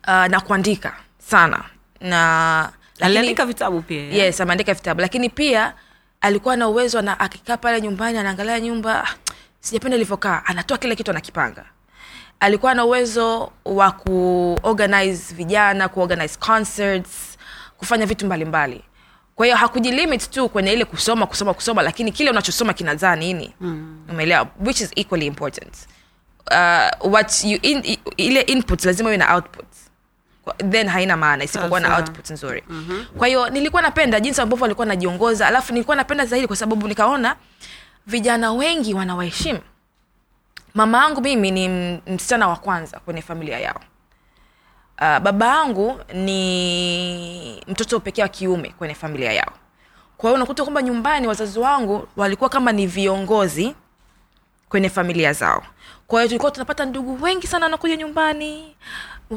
uh, 0.07 0.25
na 0.25 0.39
kuandika 0.41 0.93
sana. 1.17 1.63
Na 1.99 2.69
aliandika 2.99 3.45
vitabu 3.45 3.81
pia 3.81 4.01
yes 4.03 4.41
ameandika 4.41 4.73
vitabu. 4.73 5.01
Lakini 5.01 5.29
pia 5.29 5.73
alikuwa 6.21 6.55
na 6.55 6.67
uwezo 6.67 7.01
na 7.01 7.19
akikaa 7.19 7.57
pale 7.57 7.81
nyumbani 7.81 8.17
anaangalia 8.17 8.59
nyumba 8.59 9.03
"Ah, 9.03 9.07
sijapenda 9.59 9.95
ilivyokaa 9.97 10.41
anatoa 10.45 10.77
kile 10.77 10.95
kitu 10.95 11.11
anakipanga. 11.11 11.65
Alikuwa 12.39 12.73
na 12.73 12.85
uwezo 12.85 13.51
wa 13.65 13.91
kuorganize 13.91 15.35
vijana 15.35 15.87
kuorganize 15.89 16.37
concerts 16.39 17.30
kufanya 17.81 18.05
vitu 18.05 18.25
mbalimbali. 18.25 18.73
Mbali. 18.75 18.85
kwa 19.35 19.45
hiyo 19.45 19.57
hakujilimit 19.57 20.29
tu 20.29 20.49
kwenye 20.49 20.73
ile 20.73 20.85
kusoma 20.85 21.27
kusoma 21.27 21.53
kusoma 21.53 21.81
lakini 21.81 22.11
kile 22.11 22.29
unachosoma 22.29 22.73
kinazaa 22.73 23.15
nini? 23.15 23.53
Mm. 23.61 24.05
umeelewa? 24.09 24.47
Which 24.65 24.81
is 24.81 24.91
equally 24.95 25.25
important. 25.25 25.73
Uh, 26.51 27.13
what 27.13 27.43
you 27.43 27.59
in, 27.61 27.97
ile 28.17 28.41
input 28.41 28.85
lazima 28.85 29.09
iwe 29.09 29.17
na 29.17 29.35
output 29.35 29.65
then 30.69 30.87
haina 30.87 31.17
maana 31.17 31.43
isipokuwa 31.43 31.79
na 31.79 31.97
output 31.97 32.29
nzuri. 32.29 32.63
Mm-hmm. 32.69 33.05
kwa 33.17 33.27
hiyo 33.27 33.49
nilikuwa 33.49 33.81
napenda 33.81 34.19
jinsi 34.19 34.41
ambavyo 34.41 34.65
alikuwa 34.65 34.85
anajiongoza 34.87 35.47
alafu 35.47 35.73
nilikuwa 35.73 35.95
napenda 35.97 36.25
zaidi 36.25 36.47
kwa 36.47 36.55
sababu 36.55 36.87
nikaona 36.87 37.35
vijana 38.07 38.51
wengi 38.53 38.93
wanawaheshimu. 38.93 39.59
Mama 40.73 40.97
yangu 41.03 41.21
mimi 41.21 41.51
ni 41.51 41.69
msichana 42.07 42.47
wa 42.47 42.55
kwanza 42.55 42.99
kwenye 42.99 43.21
familia 43.21 43.59
yao 43.59 43.81
uh, 45.01 45.19
baba 45.19 45.45
yangu 45.47 45.99
ni 46.13 47.63
mtoto 47.67 47.99
pekee 47.99 48.21
wa 48.21 48.27
kiume 48.27 48.69
kwenye 48.77 48.93
familia 48.95 49.33
yao. 49.33 49.53
Kwa 50.17 50.29
hiyo 50.29 50.35
unakuta 50.35 50.63
kwamba 50.63 50.81
nyumbani 50.81 51.27
wazazi 51.27 51.59
wangu 51.59 52.07
walikuwa 52.17 52.49
kama 52.49 52.71
ni 52.71 52.87
viongozi 52.87 53.75
kwenye 54.69 54.89
familia 54.89 55.33
zao. 55.33 55.63
Kwa 56.07 56.19
hiyo 56.21 56.27
tulikuwa 56.27 56.51
tunapata 56.51 56.85
ndugu 56.85 57.23
wengi 57.23 57.47
sana 57.47 57.65
wanakuja 57.65 57.95
nyumbani 57.95 58.75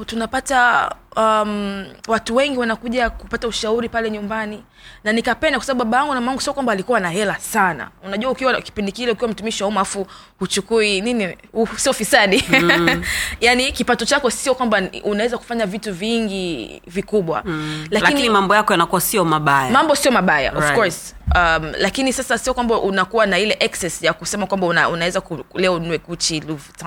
tunapata 0.06 0.90
um, 1.16 1.84
watu 2.08 2.36
wengi 2.36 2.58
wanakuja 2.58 3.10
kupata 3.10 3.48
ushauri 3.48 3.88
pale 3.88 4.10
nyumbani. 4.10 4.64
Na 5.04 5.12
nikapenda 5.12 5.58
kwa 5.58 5.66
sababu 5.66 5.84
baba 5.90 5.96
yangu 5.98 6.14
na 6.14 6.20
mamangu 6.20 6.40
sio 6.40 6.52
kwamba 6.52 6.72
alikuwa 6.72 7.00
na 7.00 7.10
hela 7.10 7.38
sana. 7.38 7.90
Unajua 8.04 8.30
ukiwa 8.30 8.60
kipindi 8.62 8.92
kile 8.92 9.12
ukiwa 9.12 9.30
mtumishi 9.30 9.62
wa 9.62 9.68
umma 9.68 9.80
afu 9.80 10.06
huchukui 10.38 11.00
nini 11.00 11.36
uh, 11.52 11.76
sio 11.76 11.92
fisadi. 11.92 12.44
Mm. 12.48 13.04
yani 13.40 13.72
kipato 13.72 14.04
chako 14.04 14.30
sio 14.30 14.54
kwamba 14.54 14.82
unaweza 15.04 15.38
kufanya 15.38 15.66
vitu 15.66 15.94
vingi 15.94 16.82
vikubwa. 16.86 17.42
Mm. 17.44 17.86
lakini, 17.90 18.10
lakini 18.12 18.30
mambo 18.30 18.54
yako 18.54 18.72
yanakuwa 18.72 19.00
sio 19.00 19.24
mabaya. 19.24 19.70
Mambo 19.70 19.94
sio 19.96 20.10
mabaya 20.12 20.52
of 20.58 20.72
course. 20.74 21.14
Um, 21.34 21.72
lakini 21.78 22.12
sasa 22.12 22.38
sio 22.38 22.54
kwamba 22.54 22.78
unakuwa 22.80 23.26
na 23.26 23.38
ile 23.38 23.56
excess 23.60 24.02
ya 24.02 24.12
kusema 24.12 24.46
kwamba 24.46 24.66
una, 24.66 24.88
unaweza 24.88 25.20
ku, 25.20 25.44
leo 25.54 25.74
unue 25.74 25.98
kuchi 25.98 26.42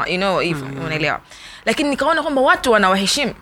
you 0.07 0.17
know 0.17 0.39
hivyo 0.39 0.65
mm. 0.65 0.85
unaelewa 0.85 1.19
lakini 1.67 1.89
nikaona 1.89 2.21
kwamba 2.21 2.41
watu 2.41 2.71
wanawaheshimu. 2.71 3.33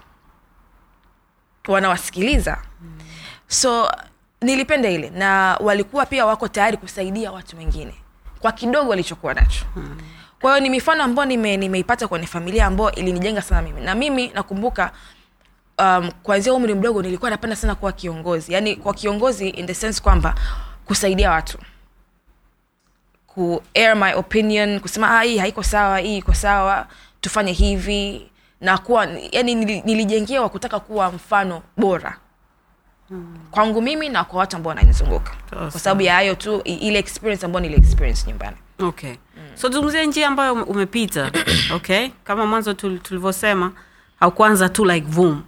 Wanawasikiliza. 1.68 2.58
So 3.48 3.92
nilipenda 4.42 4.90
ile. 4.90 5.10
Na 5.10 5.58
walikuwa 5.62 6.06
pia 6.06 6.26
wako 6.26 6.48
tayari 6.48 6.78
kusaidia 6.78 7.32
watu 7.32 7.58
wengine. 7.58 7.96
Kwa 8.40 8.52
kidogo 8.52 8.90
walichokuwa 8.90 9.34
nacho. 9.34 9.66
Kwa 10.42 10.52
hiyo 10.52 10.64
ni 10.64 10.70
mifano 10.70 11.04
ambayo 11.04 11.26
nime, 11.30 11.84
kwenye 12.10 12.28
familia 12.28 12.66
ambayo 12.66 12.92
ilinijenga 12.92 13.42
sana 13.42 13.62
mimi. 13.62 13.82
Na 13.82 13.96
mimi 13.96 14.28
nakumbuka 14.28 14.92
um, 15.80 16.12
kuanzia 16.24 16.54
umri 16.54 16.74
mdogo 16.74 17.02
nilikuwa 17.02 17.30
napenda 17.32 17.56
sana 17.56 17.76
kuwa 17.76 17.92
kiongozi. 17.92 18.54
Yaani 18.54 18.76
kwa 18.76 18.94
kiongozi 18.94 19.50
in 19.50 19.68
the 19.68 19.74
sense 19.74 20.02
kwamba 20.02 20.36
kusaidia 20.86 21.32
watu. 21.32 21.58
Ku 23.28 23.62
air 23.74 23.96
my 23.96 24.14
opinion 24.14 24.80
kusema 24.80 25.20
ah, 25.20 25.22
hii 25.24 25.38
haiko 25.38 25.64
sawa 25.64 26.00
hii 26.00 26.18
iko 26.18 26.34
sawa 26.34 26.88
tufanye 27.26 27.52
hivi 27.52 28.30
na 28.62 28.78
kuwa 28.78 29.08
yani 29.32 29.56
nilijengewa 29.56 30.50
kutaka 30.50 30.80
kuwa 30.80 31.12
mfano 31.12 31.62
bora 31.78 32.18
hmm. 33.08 33.38
kwangu 33.52 33.82
mimi 33.82 34.10
na 34.10 34.24
kwa 34.24 34.40
watu 34.40 34.56
ambao 34.56 34.70
wananizunguka 34.70 35.32
awesome. 35.52 35.72
kwa 35.72 35.80
sababu 35.80 36.02
ya 36.02 36.14
hayo 36.14 36.36
tu 36.36 36.62
ile 36.62 37.00
experience 37.00 37.46
ambayo 37.46 37.66
nili 37.66 37.76
experience 37.76 38.28
nyumbani 38.28 38.58
okay 38.80 39.14
so 39.56 39.68
tuzungumzie 39.68 40.06
njia 40.06 40.28
ambayo 40.28 40.54
umepita 40.54 41.32
okay 41.76 42.10
kama 42.24 42.46
mwanzo 42.46 42.72
tul- 42.72 43.00
tulivyosema 43.00 43.72
haukuanza 44.20 44.70
tu 44.70 44.86
like 44.86 45.08
boom 45.08 45.44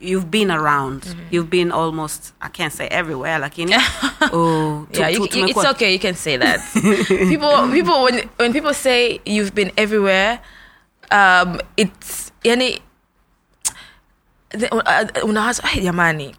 you've 0.00 0.26
been 0.26 0.50
around 0.50 1.16
you've 1.30 1.50
been 1.50 1.72
almost 1.72 2.34
i 2.40 2.48
can't 2.48 2.72
say 2.72 2.86
everywhere 2.90 3.38
lakini 3.38 3.74
oh, 4.32 4.86
tu- 4.92 5.00
yeah, 5.00 5.12
you, 5.12 5.26
tu- 5.26 5.38
you, 5.38 5.48
it's 5.48 5.64
okay. 5.64 5.92
You 5.92 5.98
can 5.98 6.14
say 6.14 6.38
that. 6.38 6.60
people, 7.08 7.68
people, 7.72 8.02
when 8.04 8.28
when 8.38 8.52
people 8.52 8.74
say 8.74 9.20
you've 9.24 9.54
been 9.54 9.72
everywhere, 9.76 10.38
um, 11.14 11.58
it's 11.76 12.32
yani 12.44 12.82
uh, 14.70 15.24
unawaza 15.28 15.62
"Ai, 15.64 15.80
jamani 15.80 16.34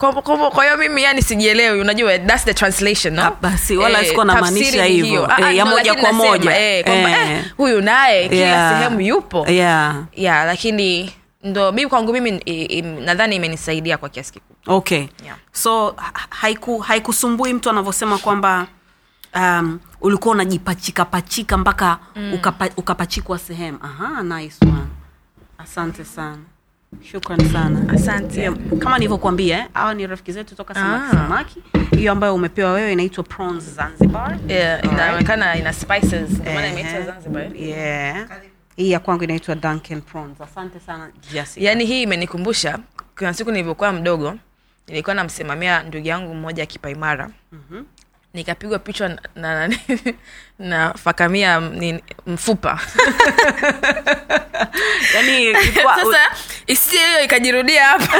kwa 0.51 0.63
hiyo 0.63 0.77
mimi 0.77 1.03
yani 1.03 1.21
sijielewi 1.21 1.81
unajua 1.81 2.19
that's 2.19 2.45
the 2.45 2.53
translation 2.53 3.13
no? 3.13 3.37
Basi, 3.41 3.77
wala 3.77 3.99
Eh, 4.01 4.07
sikuwa 4.07 4.25
namaanisha 4.25 4.83
hivyo. 4.85 5.27
Ah, 5.43 5.51
ya 5.51 5.65
moja 5.65 5.95
kwa 5.95 6.13
moja. 6.13 6.57
eh, 6.59 6.83
kwamba, 6.85 7.09
Eh. 7.09 7.31
eh, 7.31 7.45
huyu 7.57 7.81
naye 7.81 8.29
kila 8.29 8.41
Yeah. 8.41 8.77
sehemu 8.77 9.01
yupo 9.01 9.47
yeah 9.47 10.03
yeah 10.13 10.45
lakini 10.45 11.13
ndo 11.43 11.71
mi 11.71 11.87
kwangu 11.87 12.13
mimi 12.13 12.31
nadhani 13.05 13.35
imenisaidia 13.35 13.97
kwa 13.97 14.09
kiasi 14.09 14.33
kikubwa 14.33 14.75
okay 14.75 15.05
Yeah. 15.25 15.37
so 15.51 15.95
haikusumbui 16.79 17.47
haiku 17.49 17.57
mtu 17.59 17.69
anavyosema 17.69 18.17
kwamba 18.17 18.67
um, 19.35 19.79
ulikuwa 20.01 20.33
unajipachika 20.35 21.05
pachika 21.05 21.57
mpaka 21.57 21.99
mm. 22.15 22.33
ukapa, 22.33 22.69
ukapachikwa 22.77 23.39
sehemu. 23.39 23.79
Aha 23.81 24.23
nice 24.23 24.55
one. 24.65 24.87
Asante 25.57 26.05
sana. 26.05 26.37
Shukran 27.11 27.49
sana. 27.51 27.93
Asante. 27.93 28.41
yeah. 28.41 28.53
kama 28.79 28.97
nilivyokuambia 28.97 29.57
eh, 29.59 29.67
hawa 29.73 29.93
ni 29.93 30.07
rafiki 30.07 30.31
zetu 30.31 30.55
toka 30.55 30.73
samaki. 30.73 31.05
Ah. 31.05 31.11
samaki. 31.11 31.63
Hiyo 31.95 32.11
ambayo 32.11 32.35
umepewa 32.35 32.71
wewe 32.73 32.93
inaitwa 32.93 33.23
prawns 33.23 33.63
zanzibar. 33.75 34.37
Yeah, 34.47 34.85
inaonekana 34.85 35.55
ina 35.57 35.73
spices. 35.73 36.29
Maana 36.45 36.67
imeitwa 36.67 37.01
Zanzibar. 37.01 37.55
Yeah. 37.55 38.27
Hii 38.75 38.91
ya 38.91 38.99
kwangu 38.99 39.23
inaitwa 39.23 39.55
duncan 39.55 40.01
prawns. 40.01 40.41
Asante 40.41 40.79
sana 40.79 41.09
Jessica. 41.33 41.63
yani 41.63 41.85
hii 41.85 42.03
imenikumbusha 42.03 42.79
kuna 43.17 43.33
siku 43.33 43.51
nilivyokuwa 43.51 43.91
mdogo 43.91 44.35
nilikuwa 44.87 45.15
namsimamia 45.15 45.83
ndugu 45.83 46.07
yangu 46.07 46.33
mmoja 46.35 46.65
kipaimara 46.65 47.29
mm-hmm. 47.51 47.85
Nikapigwa 48.33 48.79
pichwa 48.79 49.09
na, 49.09 49.19
na, 49.35 49.67
na, 49.67 49.75
na 50.69 50.93
fakamia 50.93 51.59
ni, 51.59 52.03
mfupa. 52.27 52.79
Yani 55.15 55.55
kipua, 55.73 55.95
sasa 55.95 56.17
isije 56.67 56.97
hiyo 57.07 57.23
ikajirudia 57.23 57.85
hapa. 57.85 58.13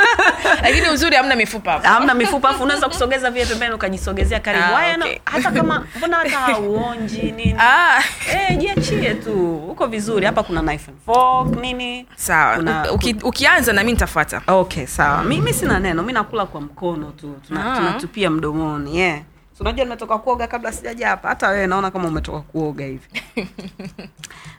Lakini 0.62 0.88
uzuri 0.88 1.16
hamna 1.16 1.36
mifupa 1.36 1.72
hapa. 1.72 1.88
Hamna 1.88 2.14
mifupa 2.14 2.48
afu 2.48 2.62
unaweza 2.62 2.88
kusogeza 2.88 3.30
vile 3.30 3.46
pembeni 3.46 3.74
ukajisogezea 3.74 4.40
karibu. 4.40 4.64
Ah, 4.64 4.94
okay. 4.96 5.14
Na, 5.14 5.20
hata 5.24 5.50
kama 5.50 5.86
mbona 5.96 6.16
hata 6.16 6.30
hauonji 6.38 7.22
nini? 7.22 7.56
Ah, 7.58 8.02
e, 8.50 8.56
jiachie 8.56 9.14
tu. 9.14 9.56
Uko 9.56 9.86
vizuri. 9.86 10.26
Hapa 10.26 10.42
kuna 10.42 10.60
knife 10.62 10.90
and 10.90 11.00
fork 11.06 11.60
nini? 11.60 12.06
Sawa. 12.16 12.56
Kuna- 12.56 12.92
Uki, 12.92 13.16
ukianza 13.22 13.72
na 13.72 13.84
mi 13.84 13.92
nitafuata. 13.92 14.42
Okay 14.46 14.86
sawa. 14.86 15.22
Mi, 15.24 15.40
mi 15.40 15.52
sina 15.52 15.80
neno. 15.80 16.02
Mi 16.02 16.12
nakula 16.12 16.46
kwa 16.46 16.60
mkono 16.60 17.10
tu. 17.10 17.36
Tuna, 17.48 17.72
Ah. 17.72 17.76
tunatupia 17.76 18.30
mdomoni 18.30 18.98
yeah. 18.98 19.20
So, 19.58 19.64
unajua 19.64 19.84
nimetoka 19.84 20.18
kuoga 20.18 20.46
kabla 20.46 20.72
sijaja 20.72 21.08
hapa 21.08 21.28
hata 21.28 21.48
wewe 21.48 21.66
naona 21.66 21.90
kama 21.90 22.08
umetoka 22.08 22.40
kuoga 22.40 22.84
hivi. 22.84 23.08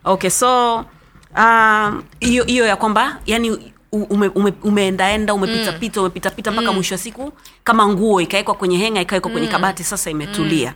Okay 0.04 0.30
so 0.30 0.76
um, 1.38 2.04
hiyo 2.20 2.44
hiyo 2.44 2.66
ya 2.66 2.76
kwamba 2.76 3.18
yani 3.26 3.74
ume, 3.92 4.28
ume, 4.28 4.54
umeendaenda 4.64 5.34
umepitapita 5.34 6.02
umepitapita 6.02 6.52
mpaka 6.52 6.74
mwisho 6.74 6.94
wa 6.94 6.98
siku 7.00 7.32
kama 7.64 7.88
nguo 7.88 8.22
ikawekwa 8.22 8.54
kwenye 8.56 8.78
henga 8.78 9.02
ikawekwa 9.02 9.32
kwenye 9.32 9.48
kabati 9.48 9.84
sasa 9.84 10.10
imetulia. 10.10 10.74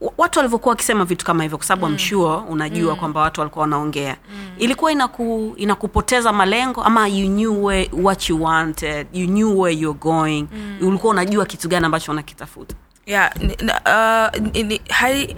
Wa- 0.00 0.12
watu 0.18 0.38
walivyokuwa 0.38 0.70
wakisema 0.72 1.04
vitu 1.04 1.24
kama 1.26 1.42
hivyo 1.42 1.58
kwa 1.58 1.66
sababu 1.66 1.86
mm. 1.86 1.92
amshua 1.92 2.38
unajua 2.42 2.92
mm. 2.92 2.98
kwamba 2.98 3.20
watu 3.20 3.40
walikuwa 3.40 3.62
wanaongea. 3.62 4.16
Mm. 4.32 4.50
ilikuwa 4.58 4.92
inaku, 4.92 5.54
inakupoteza 5.56 6.32
malengo 6.32 6.82
ama 6.82 7.08
you 7.08 7.26
knew 7.28 7.64
where, 7.64 7.90
what 8.02 8.30
you 8.30 8.42
wanted 8.42 9.06
you 9.12 9.26
knew 9.26 9.60
where 9.60 9.80
you're 9.80 9.98
going. 10.00 10.46
Mm. 10.52 10.88
ulikuwa 10.88 11.10
unajua 11.10 11.46
kitu 11.46 11.68
gani 11.68 11.86
ambacho 11.86 12.12
unakitafuta 12.12 12.74
na- 13.62 14.30
uh, 14.34 14.40
ni- 14.62 14.80
hai, 14.88 15.36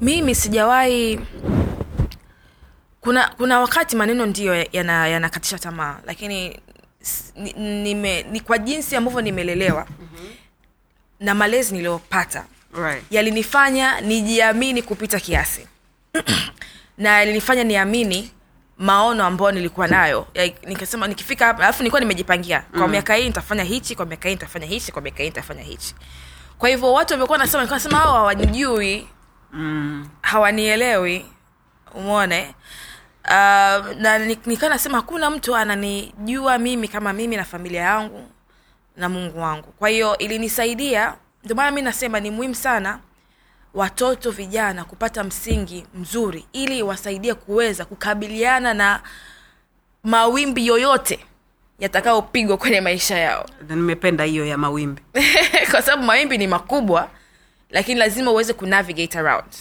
mimi 0.00 0.34
sijawahi 0.34 1.20
kuna 3.00 3.28
kuna 3.28 3.60
wakati 3.60 3.96
maneno 3.96 4.26
ndiyo 4.26 4.54
yana- 4.54 5.08
yanakatisha 5.08 5.58
tamaa 5.58 5.98
lakini 6.06 6.60
ni, 7.36 7.52
nime, 7.82 8.22
ni 8.22 8.40
kwa 8.40 8.58
jinsi 8.58 8.96
ambavyo 8.96 9.20
nimelelewa 9.20 9.86
mm-hmm. 10.00 10.30
na 11.20 11.34
malezi 11.34 11.74
niliyopata 11.74 12.44
right. 12.74 13.04
yalinifanya 13.10 14.00
nijiamini 14.00 14.82
kupita 14.82 15.20
kiasi. 15.20 15.66
Na 16.98 17.08
yalinifanya 17.18 17.64
niamini 17.64 18.30
maono 18.78 19.24
ambayo 19.24 19.52
nilikuwa 19.52 19.88
nayo. 19.88 20.26
Ya, 20.34 20.50
nikasema 20.66 21.06
nikifika 21.08 21.46
hapa 21.46 21.62
alafu 21.62 21.78
nilikuwa 21.82 22.00
nimejipangia. 22.00 22.60
Kwa 22.60 22.88
miaka 22.88 23.14
hii 23.14 23.24
nitafanya 23.24 23.64
hichi 23.64 23.94
kwa 23.94 24.06
miaka 24.06 24.28
hii 24.28 24.34
nitafanya 24.34 24.66
hichi 24.66 24.92
kwa 24.92 25.02
miaka 25.02 25.18
hii 25.18 25.28
nitafanya 25.28 25.62
hichi 25.62 25.94
kwa 26.62 26.68
hivyo 26.68 26.92
watu 26.92 27.14
wamekuwa 27.14 27.38
nasema 27.38 27.64
nasema 27.64 27.98
hao 27.98 28.12
hawanijui 28.12 29.08
mm. 29.52 30.08
hawanielewi. 30.22 31.26
Umone 31.94 32.54
uh, 33.24 33.30
na 33.96 34.18
nikaa 34.18 34.50
nikawa 34.50 34.70
nasema 34.72 34.96
hakuna 34.98 35.30
mtu 35.30 35.56
ananijua 35.56 36.58
mimi 36.58 36.88
kama 36.88 37.12
mimi 37.12 37.36
na 37.36 37.44
familia 37.44 37.82
yangu 37.82 38.28
na 38.96 39.08
mungu 39.08 39.40
wangu. 39.40 39.72
Kwa 39.78 39.88
hiyo 39.88 40.18
ilinisaidia 40.18 41.14
ndio 41.44 41.56
maana 41.56 41.70
mi 41.70 41.82
nasema 41.82 42.20
ni 42.20 42.30
muhimu 42.30 42.54
sana 42.54 42.98
watoto 43.74 44.30
vijana 44.30 44.84
kupata 44.84 45.24
msingi 45.24 45.86
mzuri 45.94 46.46
ili 46.52 46.82
wasaidie 46.82 47.34
kuweza 47.34 47.84
kukabiliana 47.84 48.74
na 48.74 49.02
mawimbi 50.04 50.66
yoyote 50.66 51.26
yatakayopigwa 51.82 52.56
kwenye 52.56 52.80
maisha 52.80 53.18
yao. 53.18 53.46
Nimependa 53.68 54.24
hiyo 54.24 54.46
ya 54.46 54.58
mawimbi. 54.58 55.02
Kwa 55.70 55.82
sababu 55.82 56.02
mawimbi 56.02 56.38
ni 56.38 56.46
makubwa 56.46 57.10
lakini 57.70 58.00
lazima 58.00 58.30
uweze 58.30 58.52
kunavigate 58.52 59.18
around. 59.18 59.52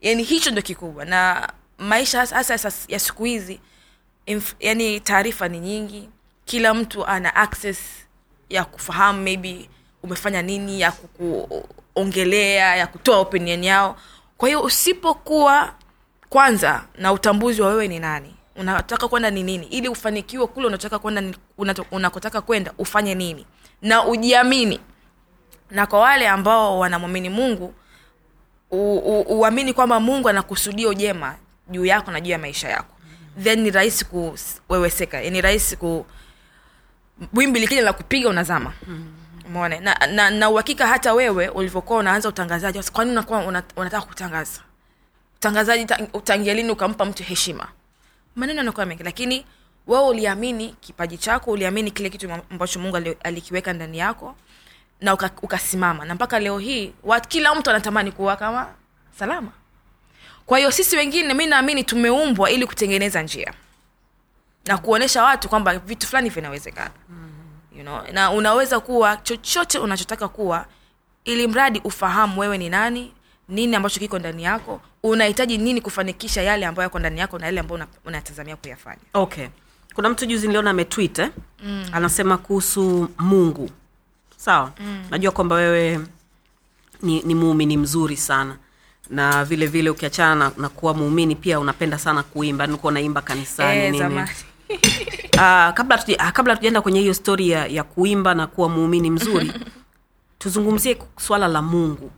Yani 0.00 0.22
hicho 0.22 0.50
ndo 0.50 0.62
kikubwa. 0.62 1.04
Na 1.04 1.48
maisha 1.78 2.18
hasa 2.26 2.70
ya 2.88 2.98
siku 2.98 3.24
hizi 3.24 3.60
yani 4.60 5.00
taarifa 5.00 5.48
ni 5.48 5.60
nyingi. 5.60 6.08
Kila 6.44 6.74
mtu 6.74 7.06
ana 7.06 7.36
access 7.36 7.78
ya 8.48 8.64
kufahamu 8.64 9.22
maybe 9.22 9.68
umefanya 10.02 10.42
nini 10.42 10.80
ya 10.80 10.92
kukuongelea 10.92 12.76
ya 12.76 12.86
kutoa 12.86 13.18
opinion 13.18 13.64
yao. 13.64 13.96
Kwa 14.36 14.48
hiyo 14.48 14.62
usipokuwa 14.62 15.74
kwanza 16.28 16.84
na 16.98 17.12
utambuzi 17.12 17.62
wa 17.62 17.68
wewe 17.68 17.88
ni 17.88 17.98
nani 17.98 18.34
unataka 18.58 19.08
kwenda 19.08 19.30
ni 19.30 19.42
nini? 19.42 19.66
Ili 19.66 19.88
ufanikiwe 19.88 20.46
kule 20.46 20.66
unataka 20.66 20.98
kwenda 20.98 21.22
unakotaka 21.90 22.40
kwenda 22.40 22.72
ufanye 22.78 23.14
nini? 23.14 23.46
Na 23.82 24.04
ujiamini. 24.06 24.80
Na 25.70 25.86
kwa 25.86 26.00
wale 26.00 26.28
ambao 26.28 26.78
wanamwamini 26.78 27.28
mungu 27.28 27.74
uamini 29.28 29.72
kwamba 29.72 30.00
mungu 30.00 30.28
anakusudia 30.28 30.88
ujema 30.88 31.34
juu 31.70 31.84
yako 31.84 32.10
na 32.10 32.20
juu 32.20 32.30
ya 32.30 32.38
maisha 32.38 32.68
yako. 32.68 32.94
Then 33.42 33.60
ni 33.60 33.70
rahisi 33.70 34.04
kuweweseka 34.66 35.20
ni 35.20 35.40
rahisi 35.40 35.76
ku 35.76 36.06
wimbi 37.34 37.60
likija 37.60 37.82
la 37.82 37.92
kupiga 37.92 38.28
unazama. 38.28 38.72
Mone 39.52 39.80
na, 39.80 39.94
na, 40.12 40.30
na 40.30 40.50
uhakika 40.50 40.86
hata 40.86 41.14
wewe 41.14 41.48
ulivyokuwa 41.48 41.98
unaanza 41.98 42.28
utangazaji 42.28 42.78
kwa 42.78 43.04
unakuwa 43.04 43.64
unataka 43.76 44.00
kutangaza? 44.06 44.60
Utangazaji 45.36 45.84
ta- 45.84 46.06
lini 46.54 46.70
ukampa 46.70 47.04
mtu 47.04 47.22
heshima 47.22 47.68
maneno 48.38 48.58
yanakuwa 48.58 48.86
mengi 48.86 49.02
lakini 49.02 49.44
wewe 49.86 50.04
uliamini 50.08 50.74
kipaji 50.80 51.18
chako 51.18 51.50
uliamini 51.50 51.90
kile 51.90 52.10
kitu 52.10 52.28
ambacho 52.50 52.80
mungu 52.80 52.96
alikiweka 53.24 53.72
ndani 53.72 53.98
yako 53.98 54.36
na 55.00 55.14
uka- 55.14 55.30
ukasimama. 55.42 56.04
Na 56.04 56.14
mpaka 56.14 56.38
leo 56.38 56.58
hii 56.58 56.92
wat, 57.02 57.28
kila 57.28 57.54
mtu 57.54 57.70
anatamani 57.70 58.12
kuwa 58.12 58.36
kama 58.36 58.66
salama. 59.18 59.50
Kwa 60.46 60.58
hiyo 60.58 60.70
sisi 60.70 60.96
wengine 60.96 61.34
mi 61.34 61.46
naamini 61.46 61.84
tumeumbwa 61.84 62.50
ili 62.50 62.66
kutengeneza 62.66 63.22
njia 63.22 63.52
na 64.66 64.78
kuonyesha 64.78 65.22
watu 65.24 65.48
kwamba 65.48 65.78
vitu 65.78 66.06
fulani 66.06 66.28
vinawezekana. 66.28 66.90
You 67.76 67.82
know, 67.82 68.00
na 68.12 68.30
unaweza 68.30 68.80
kuwa 68.80 69.16
chochote 69.16 69.78
unachotaka 69.78 70.28
kuwa 70.28 70.66
ili 71.24 71.46
mradi 71.46 71.80
ufahamu 71.84 72.40
wewe 72.40 72.58
ni 72.58 72.68
nani 72.68 73.14
nini 73.48 73.76
ambacho 73.76 74.00
kiko 74.00 74.18
ndani 74.18 74.42
yako 74.44 74.80
unahitaji 75.02 75.58
nini 75.58 75.80
kufanikisha 75.80 76.42
yale 76.42 76.66
ambayo 76.66 76.84
yako 76.84 76.98
ndani 76.98 77.20
yako 77.20 77.38
na 77.38 77.46
yale 77.46 77.60
ambayo 77.60 77.74
una- 77.76 77.86
kuyafanya 78.56 79.00
okay 79.14 79.46
kuna 79.94 80.08
mtu 80.08 80.26
juzi 80.26 80.46
niliona 80.46 80.70
ametwit 80.70 81.18
eh? 81.18 81.30
mm. 81.64 81.86
anasema 81.92 82.38
kuhusu 82.38 83.08
mungu 83.18 83.70
sawa 84.36 84.72
mm. 84.80 85.04
najua 85.10 85.32
kwamba 85.32 85.56
wewe 85.56 86.00
ni, 87.02 87.22
ni 87.22 87.34
muumini 87.34 87.76
mzuri 87.76 88.16
sana 88.16 88.56
na 89.10 89.44
vile 89.44 89.66
vile 89.66 89.90
ukiachana 89.90 90.34
na, 90.34 90.52
na 90.56 90.68
kuwa 90.68 90.94
muumini 90.94 91.34
pia 91.36 91.60
unapenda 91.60 91.98
sana 91.98 92.22
kuimba 92.22 92.66
nilikuwa 92.66 92.90
unaimba 92.90 93.22
kanisani 93.22 93.80
e, 93.80 93.90
nini. 93.90 94.22
Ah, 95.40 95.72
kabla 95.76 95.98
tuja, 95.98 96.16
uh, 96.16 96.30
kabla 96.30 96.56
tujaenda 96.56 96.80
kwenye 96.82 97.00
hiyo 97.00 97.14
stori 97.14 97.50
ya, 97.50 97.66
ya 97.66 97.84
kuimba 97.84 98.34
na 98.34 98.46
kuwa 98.46 98.68
muumini 98.68 99.10
mzuri 99.10 99.52
tuzungumzie 100.38 100.98
swala 101.20 101.48
la 101.48 101.62
mungu. 101.62 102.10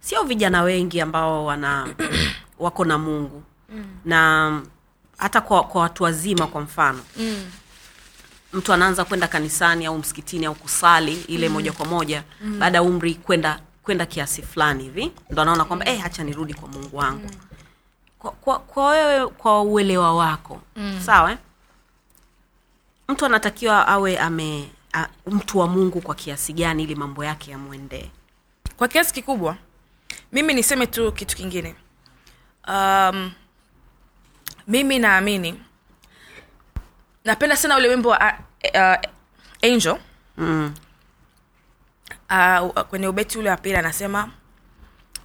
Sio 0.00 0.22
vijana 0.22 0.62
wengi 0.62 1.00
ambao 1.00 1.44
wana 1.44 1.88
wako 2.58 2.84
na 2.84 2.98
mungu 2.98 3.42
mm. 3.68 3.84
na 4.04 4.62
hata 5.18 5.40
kwa, 5.40 5.64
kwa 5.64 5.82
watu 5.82 6.02
wazima 6.04 6.46
kwa 6.46 6.60
mfano 6.60 7.00
mm. 7.16 7.50
mtu 8.52 8.72
anaanza 8.72 9.04
kwenda 9.04 9.28
kanisani 9.28 9.86
au 9.86 9.98
msikitini 9.98 10.46
au 10.46 10.54
kusali 10.54 11.14
ile 11.28 11.48
mm. 11.48 11.54
moja 11.54 11.72
kwa 11.72 11.86
moja 11.86 12.22
mm. 12.40 12.58
baada 12.58 12.78
ya 12.78 12.82
umri 12.82 13.14
kwenda 13.14 13.60
kwenda 13.82 14.06
kiasi 14.06 14.42
fulani 14.42 14.82
hivi 14.84 15.12
ndo 15.30 15.42
anaona 15.42 15.64
kwamba 15.64 15.86
eh, 15.88 16.00
hacha 16.00 16.24
nirudi 16.24 16.54
kwa 16.54 16.68
mungu 16.68 16.96
wangu 16.96 17.28
mm. 17.32 17.40
kwa, 18.18 18.30
kwa, 18.30 18.58
kwa 18.58 18.88
wewe 18.90 19.26
kwa 19.26 19.62
uelewa 19.62 20.16
wako 20.16 20.60
mm. 20.76 21.00
sawa 21.06 21.30
eh? 21.32 21.38
mtu 23.08 23.26
anatakiwa 23.26 23.86
awe 23.88 24.18
ame 24.18 24.68
a, 24.94 25.06
mtu 25.26 25.58
wa 25.58 25.66
mungu 25.66 26.00
kwa 26.00 26.14
kiasi 26.14 26.52
gani 26.52 26.82
ili 26.82 26.94
mambo 26.94 27.24
yake 27.24 27.50
yamwendee 27.50 28.10
kwa 28.76 28.88
kiasi 28.88 29.14
kikubwa 29.14 29.56
mimi 30.32 30.54
niseme 30.54 30.86
tu 30.86 31.12
kitu 31.12 31.36
kingine. 31.36 31.74
Um, 32.68 33.32
mimi 34.66 34.98
naamini 34.98 35.62
napenda 37.24 37.56
sana 37.56 37.76
ule 37.76 37.88
wimbo 37.88 38.08
wa 38.08 38.18
uh, 38.18 38.70
uh, 38.74 38.96
angel. 39.62 39.98
Mm. 40.36 40.74
uh, 42.30 42.80
kwenye 42.82 43.08
ubeti 43.08 43.38
ule 43.38 43.50
wa 43.50 43.56
pili 43.56 43.76
anasema 43.76 44.30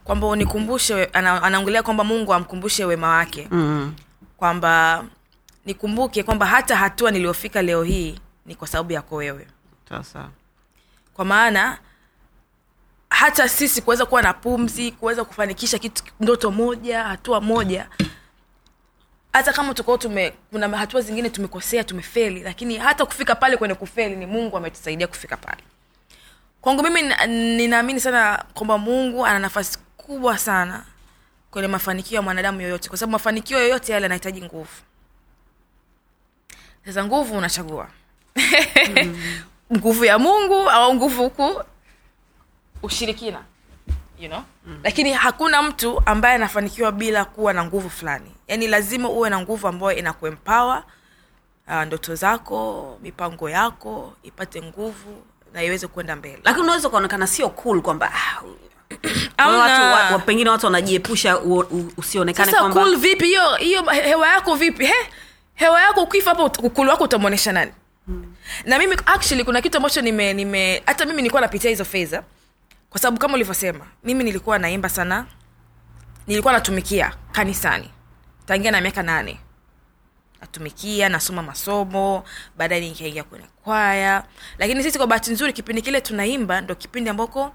kwamba 0.03 0.27
unikumbushe 0.27 1.05
ana, 1.05 1.43
anaongelea 1.43 1.83
kwamba 1.83 2.03
mungu 2.03 2.33
amkumbushe 2.33 2.85
wema 2.85 3.07
wake. 3.09 3.47
Mm. 3.51 3.95
kwamba 4.37 5.05
nikumbuke 5.65 6.23
kwamba 6.23 6.45
hata 6.45 6.75
hatua 6.75 7.11
niliyofika 7.11 7.61
leo 7.61 7.83
hii 7.83 8.19
ni 8.45 8.55
kwa 8.55 8.67
sababu 8.67 8.91
yako 8.93 9.15
wewe. 9.15 9.47
Kwa 11.13 11.25
maana 11.25 11.77
hata 13.13 13.49
sisi 13.49 13.81
kuweza 13.81 14.05
kuwa 14.05 14.21
na 14.21 14.33
pumzi 14.33 14.91
kuweza 14.91 15.25
kufanikisha 15.25 15.79
kitu 15.79 16.03
ndoto 16.19 16.51
moja 16.51 17.03
hatua 17.03 17.41
moja. 17.41 17.87
Hata 19.33 19.53
kama 19.53 19.73
tukao 19.73 19.97
tume 19.97 20.33
kuna 20.51 20.77
hatua 20.77 21.01
zingine 21.01 21.29
tumekosea 21.29 21.83
tumefeli 21.83 22.39
lakini 22.43 22.77
hata 22.77 23.05
kufika 23.05 23.35
pale 23.35 23.57
kwenye 23.57 23.75
kufeli 23.75 24.15
ni 24.15 24.25
mungu 24.25 24.57
ametusaidia 24.57 25.07
kufika 25.07 25.37
pale. 25.37 25.63
Kwangu 26.61 26.83
mimi 26.83 27.01
ninaamini 27.57 27.99
sana 27.99 28.45
kwamba 28.53 28.77
mungu 28.77 29.25
ana 29.25 29.39
nafasi 29.39 29.79
kubwa 29.97 30.37
sana 30.37 30.85
kwenye 31.51 31.67
mafanikio 31.67 32.15
ya 32.15 32.21
mwanadamu 32.21 32.61
yoyote 32.61 32.89
kwa 32.89 32.97
sababu 32.97 33.11
mafanikio 33.11 33.59
yoyote 33.59 33.91
yale 33.91 34.03
yanahitaji 34.03 34.41
nguvu. 34.41 34.81
Sasa 36.85 37.05
nguvu 37.05 37.37
unachagua. 37.37 37.87
Nguvu 39.77 40.05
ya 40.05 40.19
mungu 40.19 40.69
au 40.69 40.93
nguvu 40.95 41.23
huku 41.23 41.63
ushirikina 42.83 43.43
you 44.19 44.27
know? 44.29 44.41
mm. 44.65 44.79
lakini 44.83 45.13
hakuna 45.13 45.61
mtu 45.61 46.01
ambaye 46.05 46.35
anafanikiwa 46.35 46.91
bila 46.91 47.25
kuwa 47.25 47.53
na 47.53 47.65
nguvu 47.65 47.89
fulani. 47.89 48.31
Yaani 48.47 48.67
lazima 48.67 49.09
uwe 49.09 49.29
na 49.29 49.39
nguvu 49.39 49.67
ambayo 49.67 49.97
inakuempower 49.97 50.83
uh, 51.67 51.81
ndoto 51.83 52.15
zako 52.15 52.97
mipango 53.01 53.49
yako 53.49 54.13
ipate 54.23 54.61
nguvu 54.61 55.23
na 55.53 55.63
iweze 55.63 55.87
kwenda 55.87 56.15
mbele. 56.15 56.39
Lakini 56.43 56.63
unaweza 56.63 56.87
ukaonekana 56.87 57.27
sio 57.27 57.49
cool 57.49 57.81
kwamba 57.81 58.11
ah, 59.37 59.47
watu, 59.47 60.13
wa, 60.13 60.19
pengine 60.19 60.49
watu 60.49 60.65
wanajiepusha 60.65 61.39
usionekane 61.97 62.51
kwamba 62.51 62.81
cool 62.81 62.95
vipi? 62.95 63.25
Hiyo 63.25 63.55
hiyo 63.55 63.83
hewa 63.83 64.27
yako 64.27 64.55
vipi? 64.55 64.85
He? 64.85 64.93
Hewa 65.55 65.81
yako 65.81 66.01
ukifa 66.01 66.29
hapo 66.29 66.45
ukulu 66.63 66.89
wako 66.89 67.03
utamwonyesha 67.03 67.51
nani? 67.51 67.71
Hmm. 68.07 68.35
na 68.65 68.79
mimi 68.79 68.95
actually 69.05 69.43
kuna 69.43 69.61
kitu 69.61 69.77
ambacho 69.77 70.01
nime 70.01 70.33
nime 70.33 70.83
hata 70.85 71.05
mimi 71.05 71.17
nilikuwa 71.17 71.41
napitia 71.41 71.69
hizo 71.69 71.85
fedha 71.85 72.23
kwa 72.93 72.99
sababu 73.01 73.19
kama 73.19 73.33
ulivyosema 73.33 73.85
mimi 74.03 74.23
nilikuwa 74.23 74.59
naimba 74.59 74.89
sana 74.89 75.25
nilikuwa 76.27 76.53
natumikia 76.53 77.13
kanisani. 77.31 77.89
Tangia 78.45 78.71
na 78.71 78.81
miaka 78.81 79.03
nane. 79.03 79.39
Natumikia 80.41 81.09
nasoma 81.09 81.43
masomo 81.43 82.23
baadaye 82.57 82.81
nikaingia 82.81 83.23
kwenye 83.23 83.45
kwaya. 83.63 84.23
Lakini 84.57 84.83
sisi 84.83 84.97
kwa 84.97 85.07
bahati 85.07 85.31
nzuri 85.31 85.53
kipindi 85.53 85.81
kile 85.81 86.01
tunaimba 86.01 86.61
ndo 86.61 86.75
kipindi 86.75 87.09
ambako 87.09 87.53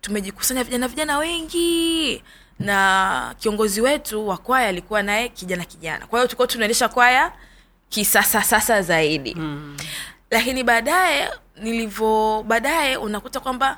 tumejikusanya 0.00 0.64
vijana 0.64 0.88
vijana 0.88 1.18
wengi. 1.18 2.22
Na 2.58 3.34
kiongozi 3.38 3.80
wetu 3.80 4.28
wa 4.28 4.36
kwaya 4.38 4.68
alikuwa 4.68 5.02
naye 5.02 5.28
kijana 5.28 5.64
kijana. 5.64 6.06
Kwa 6.06 6.18
hiyo 6.18 6.26
tulikuwa 6.28 6.48
tunaendesha 6.48 6.88
kwaya 6.88 7.32
kisasa 7.88 8.42
sasa 8.42 8.82
zaidi. 8.82 9.34
Mm. 9.34 9.76
lakini 10.30 10.64
baadaye 10.64 11.30
nilivyo 11.56 12.44
baadaye 12.48 12.96
unakuta 12.96 13.40
kwamba 13.40 13.76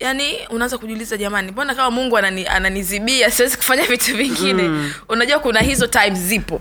yani 0.00 0.46
unaanza 0.50 0.78
kujiuliza 0.78 1.16
jamani 1.16 1.52
mbona 1.52 1.74
kama 1.74 1.90
mungu 1.90 2.18
anani, 2.18 2.46
ananizibia 2.46 3.30
siwezi 3.30 3.56
kufanya 3.56 3.82
vitu 3.86 4.16
vingine? 4.16 4.62
Mm. 4.62 4.92
unajua 5.08 5.38
kuna 5.38 5.60
hizo 5.60 5.86
time 5.86 6.14
zipo. 6.14 6.60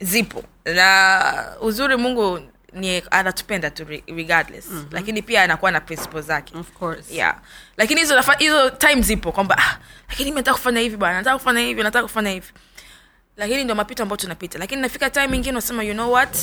Zipo. 0.00 0.44
Na 0.64 1.52
uzuri 1.60 1.96
mungu 1.96 2.40
ni 2.72 3.02
anatupenda 3.10 3.70
tu 3.70 3.84
re- 3.84 4.02
regardless. 4.06 4.66
Mm-hmm. 4.70 4.86
lakini 4.90 5.22
pia 5.22 5.42
anakuwa 5.42 5.70
na 5.70 5.80
principle 5.80 6.20
zake. 6.22 6.58
Of 6.58 6.70
course. 6.72 7.10
yeah. 7.10 7.36
Lakini 7.76 8.00
hizo 8.00 8.20
hizo 8.38 8.70
time 8.70 9.02
zipo 9.02 9.32
kwamba 9.32 9.58
ah, 9.58 9.78
lakini 10.08 10.30
mi 10.30 10.36
nataka 10.36 10.56
kufanya 10.56 10.80
hivi 10.80 10.96
bwana 10.96 11.18
nataka 11.18 11.38
kufanya 11.38 11.60
hivi 11.60 11.82
nataka 11.82 12.02
kufanya 12.02 12.30
hivi. 12.30 12.46
Lakini 13.36 13.64
ndio 13.64 13.76
mapito 13.76 14.02
ambayo 14.02 14.16
tunapita. 14.16 14.58
Lakini 14.58 14.82
nafika 14.82 15.10
time 15.10 15.36
ingine 15.36 15.50
unasema 15.52 15.82
you 15.82 15.92
know 15.94 16.12
what? 16.12 16.36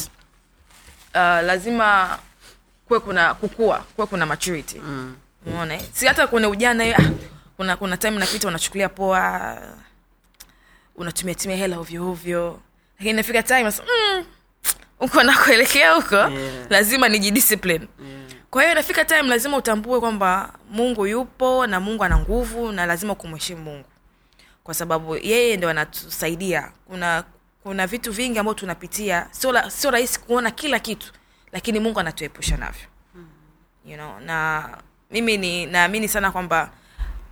Uh, 1.15 1.19
lazima 1.21 2.19
kuwe 2.87 2.99
kuna 2.99 3.33
kukua 3.33 3.77
kuwe 3.95 4.07
kuna 4.07 4.25
maturity. 4.25 4.79
Mm. 4.79 5.15
Umeona 5.45 5.73
eh? 5.73 5.81
si 5.93 6.05
hata 6.07 6.27
kwenye 6.27 6.47
ujana 6.47 6.83
hiyo, 6.83 6.95
ah, 6.99 7.09
kuna 7.57 7.77
kuna 7.77 7.97
time 7.97 8.19
napita 8.19 8.47
unachukulia 8.47 8.89
poa 8.89 9.57
unatumia 10.95 11.35
tumia 11.35 11.57
hela 11.57 11.79
ovyo 11.79 12.09
ovyo 12.11 12.59
lakini 12.99 13.13
nafika 13.13 13.43
time 13.43 13.61
unasema, 13.61 13.87
mm, 14.15 14.25
uko 14.99 15.23
nakuelekea 15.23 15.93
huko 15.93 16.15
Yeah. 16.15 16.65
lazima 16.69 17.09
nijidiscipline 17.09 17.87
Yeah. 18.05 18.21
kwa 18.49 18.63
hiyo 18.63 18.75
nafika 18.75 19.05
time 19.05 19.23
lazima 19.23 19.57
utambue 19.57 19.99
kwamba 19.99 20.53
mungu 20.69 21.07
yupo 21.07 21.67
na 21.67 21.79
mungu 21.79 22.03
ana 22.03 22.17
nguvu 22.17 22.71
na 22.71 22.85
lazima 22.85 23.15
kumheshimu 23.15 23.61
mungu 23.63 23.85
kwa 24.63 24.73
sababu 24.73 25.15
yeye 25.15 25.57
ndo 25.57 25.69
anatusaidia 25.69 26.71
kuna 26.87 27.23
kuna 27.63 27.87
vitu 27.87 28.11
vingi 28.11 28.39
ambavyo 28.39 28.59
tunapitia 28.59 29.27
sio 29.31 29.69
sio 29.69 29.91
rahisi 29.91 30.19
kuona 30.19 30.51
kila 30.51 30.79
kitu 30.79 31.13
lakini 31.51 31.79
mungu 31.79 31.99
anatuepusha 31.99 32.57
navyo 32.57 32.87
you 33.85 33.95
know, 33.97 34.19
na 34.19 34.69
mimi 35.11 35.37
ni 35.37 35.65
naamini 35.65 36.07
sana 36.07 36.31
kwamba 36.31 36.71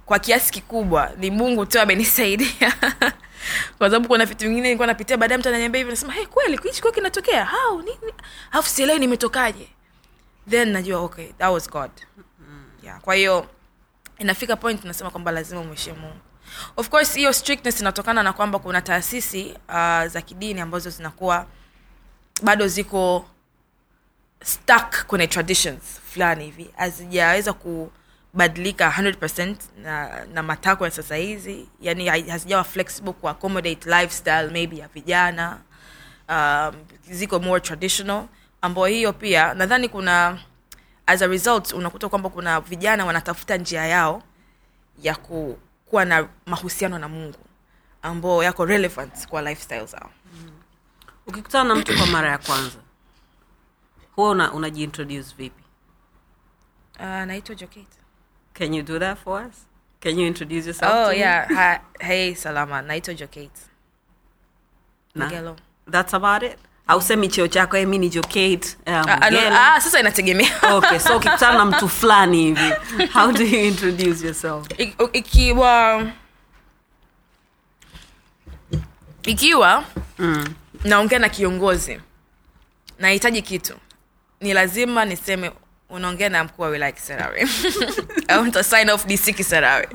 kwa 0.05 0.19
kiasi 0.19 0.51
kikubwa 0.51 1.11
ni 1.17 1.31
mungu 1.31 1.65
tu 1.65 1.79
amenisaidia. 1.79 2.73
Kwa 3.77 3.89
sababu 3.89 4.07
kuna 4.07 4.25
vitu 4.25 4.45
vingine 4.45 4.61
nilikuwa 4.61 4.87
napitia 4.87 5.17
baadaye 5.17 5.37
mtu 5.37 5.49
ananiambia 5.49 5.79
hivi 5.79 5.89
nasema 5.91 6.13
hey, 6.13 6.25
kweli 6.25 6.59
hichi 6.63 6.81
kwa 6.81 6.91
kinatokea? 6.91 7.45
How? 7.45 7.81
Nini 7.81 8.13
alafu 8.51 8.69
sielewi 8.69 8.99
nimetokaje. 8.99 9.69
Then 10.49 10.69
najua 10.69 10.99
okay 10.99 11.27
that 11.37 11.51
was 11.53 11.69
god. 11.69 11.91
Yeah. 12.83 13.01
kwa 13.01 13.15
hiyo 13.15 13.47
inafika 14.17 14.55
point 14.55 14.81
tunasema 14.81 15.09
kwamba 15.09 15.31
lazima 15.31 15.61
umwishie 15.61 15.93
mungu. 15.93 16.19
Of 16.77 16.89
course 16.89 17.13
hiyo 17.15 17.33
strictness 17.33 17.79
inatokana 17.81 18.23
na 18.23 18.33
kwamba 18.33 18.59
kuna 18.59 18.81
taasisi 18.81 19.53
uh, 19.69 20.05
za 20.05 20.21
kidini 20.25 20.59
ambazo 20.61 20.89
zinakuwa 20.89 21.45
bado 22.43 22.67
ziko 22.67 23.25
stuck 24.43 25.05
kwenye 25.07 25.27
traditions 25.27 25.81
fulani 26.13 26.45
hivi. 26.45 26.69
Hazijaweza 26.77 27.53
kubadilika 27.53 28.89
100 28.97 29.55
na, 29.83 30.25
na 30.33 30.43
matakwa 30.43 30.87
ya 30.87 30.91
sasa 30.91 31.15
hizi. 31.15 31.67
Yani 31.81 32.07
hazijawa 32.07 32.63
flexible 32.63 33.13
ku 33.13 33.29
accommodate 33.29 33.89
lifestyle 33.89 34.47
maybe 34.51 34.77
ya 34.77 34.87
vijana 34.87 35.57
um, 36.29 36.75
ziko 37.09 37.39
more 37.39 37.61
traditional. 37.61 38.25
Ambayo 38.61 38.87
hiyo 38.87 39.13
pia 39.13 39.53
nadhani 39.53 39.89
kuna 39.89 40.39
as 41.07 41.21
a 41.21 41.27
result 41.27 41.73
unakuta 41.73 42.09
kwamba 42.09 42.29
kuna 42.29 42.61
vijana 42.61 43.05
wanatafuta 43.05 43.57
njia 43.57 43.85
yao 43.85 44.23
ya 45.01 45.15
ku, 45.15 45.59
kuwa 45.85 46.05
na 46.05 46.27
mahusiano 46.45 46.99
na 46.99 47.07
mungu 47.07 47.39
ambao 48.01 48.43
yako 48.43 48.65
relevant 48.65 49.27
kwa 49.27 49.41
lifestyle 49.41 49.85
zao. 49.85 50.09
Ukikutana 51.27 51.63
na 51.63 51.75
mtu 51.75 51.97
kwa 51.97 52.05
mara 52.07 52.29
ya 52.29 52.37
kwanza 52.37 52.77
huwa 54.19 54.31
una, 54.31 54.51
unajiintroduce 54.53 55.35
vipi? 55.37 55.63
Uh, 56.99 57.05
naitwa 57.05 57.55
joket 57.55 57.87
can 58.53 58.73
you 58.73 58.83
do 58.83 58.99
that 58.99 59.17
for 59.17 59.45
us? 59.45 59.55
Can 59.99 60.19
you 60.19 60.27
introduce 60.27 60.65
yourself 60.67 60.91
oh 60.93 61.05
to 61.11 61.17
yeah. 61.17 61.47
Ha, 61.49 61.79
hey 61.99 62.35
salama. 62.35 62.81
Naitwa 62.81 63.13
joket 63.13 63.51
that's 65.91 66.13
about 66.13 66.43
it? 66.43 66.57
Ausemi 66.87 67.27
cheo 67.27 67.47
chako 67.47 67.77
"Eh, 67.77 67.87
mi 67.87 67.97
ni 67.97 68.09
jokate 68.09 68.75
uh, 68.87 68.93
Ah, 68.93 69.21
ah, 69.21 69.29
no, 69.29 69.37
Mugelo." 69.37 69.55
ah, 69.55 69.81
sasa 69.81 69.99
inategemea. 69.99 70.51
Okay 70.75 70.99
so 70.99 71.17
ukikutana 71.17 71.57
na 71.57 71.65
mtu 71.65 71.89
fulani 71.99 72.37
hivi 72.43 72.73
how 73.13 73.31
do 73.31 73.43
you 73.43 73.59
introduce 73.67 74.25
yourself? 74.25 74.67
Ikiwa 75.13 76.11
ikiwa 79.23 79.83
mm. 80.19 80.53
naongea 80.83 81.19
na 81.19 81.29
kiongozi 81.29 82.01
nahitaji 82.99 83.41
kitu 83.41 83.75
ni 84.41 84.53
lazima 84.53 85.05
niseme 85.05 85.51
unaongea 85.89 86.29
na 86.29 86.43
mkuu 86.43 86.61
wa 86.61 86.67
wilaya 86.69 86.91
kisarawe. 86.91 87.47
Au 88.27 88.45
nita 88.45 88.63
sign 88.63 88.89
off 88.89 89.05
dc 89.05 89.35
kisarawe. 89.35 89.87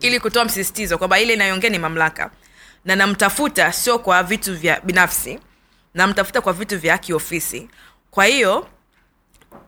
Ili 0.00 0.20
kutoa 0.20 0.44
msisitizo 0.44 0.98
kwamba 0.98 1.20
ile 1.20 1.34
inayoongea 1.34 1.70
ni 1.70 1.78
mamlaka. 1.78 2.30
Na 2.84 2.96
namtafuta 2.96 3.72
sio 3.72 3.98
kwa 3.98 4.22
vitu 4.22 4.56
vya 4.56 4.80
binafsi 4.80 5.38
namtafuta 5.94 6.40
kwa 6.40 6.52
vitu 6.52 6.78
vya 6.78 6.98
kiofisi. 6.98 7.68
Kwa 8.10 8.24
hiyo 8.24 8.68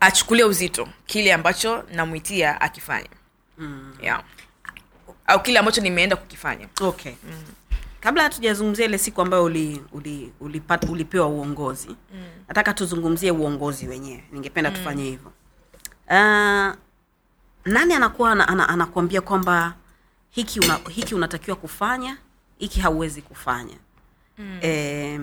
achukulie 0.01 0.45
uzito 0.45 0.89
kile 1.07 1.33
ambacho 1.33 1.85
namwitia 1.93 2.61
akifanya 2.61 3.09
mm. 3.59 3.95
yeah. 4.03 4.23
au 5.27 5.43
kile 5.43 5.59
ambacho 5.59 5.81
nimeenda 5.81 6.17
kukifanya. 6.17 6.69
Okay 6.81 7.13
kabla 8.01 8.23
hatujazungumzia 8.23 8.85
ile 8.85 8.99
siku 8.99 9.23
ambayo 9.23 9.45
uli, 9.45 9.83
uli, 9.93 10.33
ulipat, 10.41 10.89
ulipewa 10.89 11.27
uongozi 11.27 11.89
mm. 11.89 12.23
nataka 12.49 12.75
tuzungumzie 12.75 13.31
uongozi 13.31 13.89
wenyewe 13.89 14.25
ningependa 14.33 14.71
mm. 14.71 14.77
tufanye 14.77 15.05
hivyo 15.05 15.33
uh, 16.09 16.75
nani 17.65 17.95
anakuwa 17.95 18.33
ana, 18.33 18.49
ana, 18.49 18.69
anakuambia 18.69 19.21
kwamba 19.21 19.75
hiki 20.31 20.61
una, 20.61 20.79
hiki 20.91 21.15
unatakiwa 21.15 21.57
kufanya 21.57 22.17
hiki 22.59 22.81
hauwezi 22.81 23.23
kufanya 23.23 23.77
mm. 24.39 24.59
e, 24.63 25.21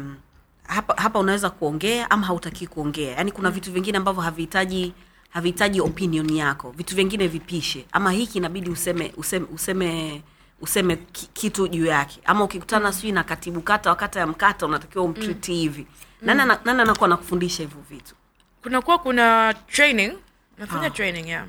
hapa, 0.64 0.94
hapa 1.02 1.20
unaweza 1.20 1.50
kuongea 1.50 2.12
ama 2.12 2.26
hautakii 2.28 2.68
kuongea 2.68 3.12
yaani 3.12 3.32
kuna 3.32 3.50
mm. 3.50 3.56
vitu 3.56 3.72
vingine 3.72 3.98
ambavyo 3.98 4.22
havihitaji 4.22 4.94
havihitaji 5.30 5.82
opinion 5.82 6.30
yako 6.36 6.72
vitu 6.72 6.96
vingine 6.96 7.28
vipishe 7.28 7.86
ama 7.92 8.12
hiki 8.12 8.38
inabidi 8.38 8.70
useme 8.70 9.14
useme 9.18 9.46
useme 9.54 10.22
useme 10.62 10.96
kitu 11.34 11.68
juu 11.68 11.86
yake. 11.86 12.22
Ama 12.26 12.44
ukikutana 12.44 12.94
sijui 12.94 13.12
na 13.12 13.24
katibu 13.24 13.62
kata 13.62 13.90
wakata 13.90 14.20
ya 14.20 14.28
mkata 14.28 14.66
unatakiwa 14.66 15.04
umtriti 15.04 15.54
hivi. 15.54 15.88
Nani 16.22 16.42
ana- 16.42 16.60
nani 16.66 16.82
anakuwa 16.82 17.06
anakufundisha 17.06 17.64
hivyo 17.64 17.82
vitu? 17.90 18.16
Kunakuwa 18.64 18.98
kuna 19.00 19.54
training. 19.54 20.14
Nafanya 20.58 20.90
training 20.90 21.28
yeah. 21.28 21.46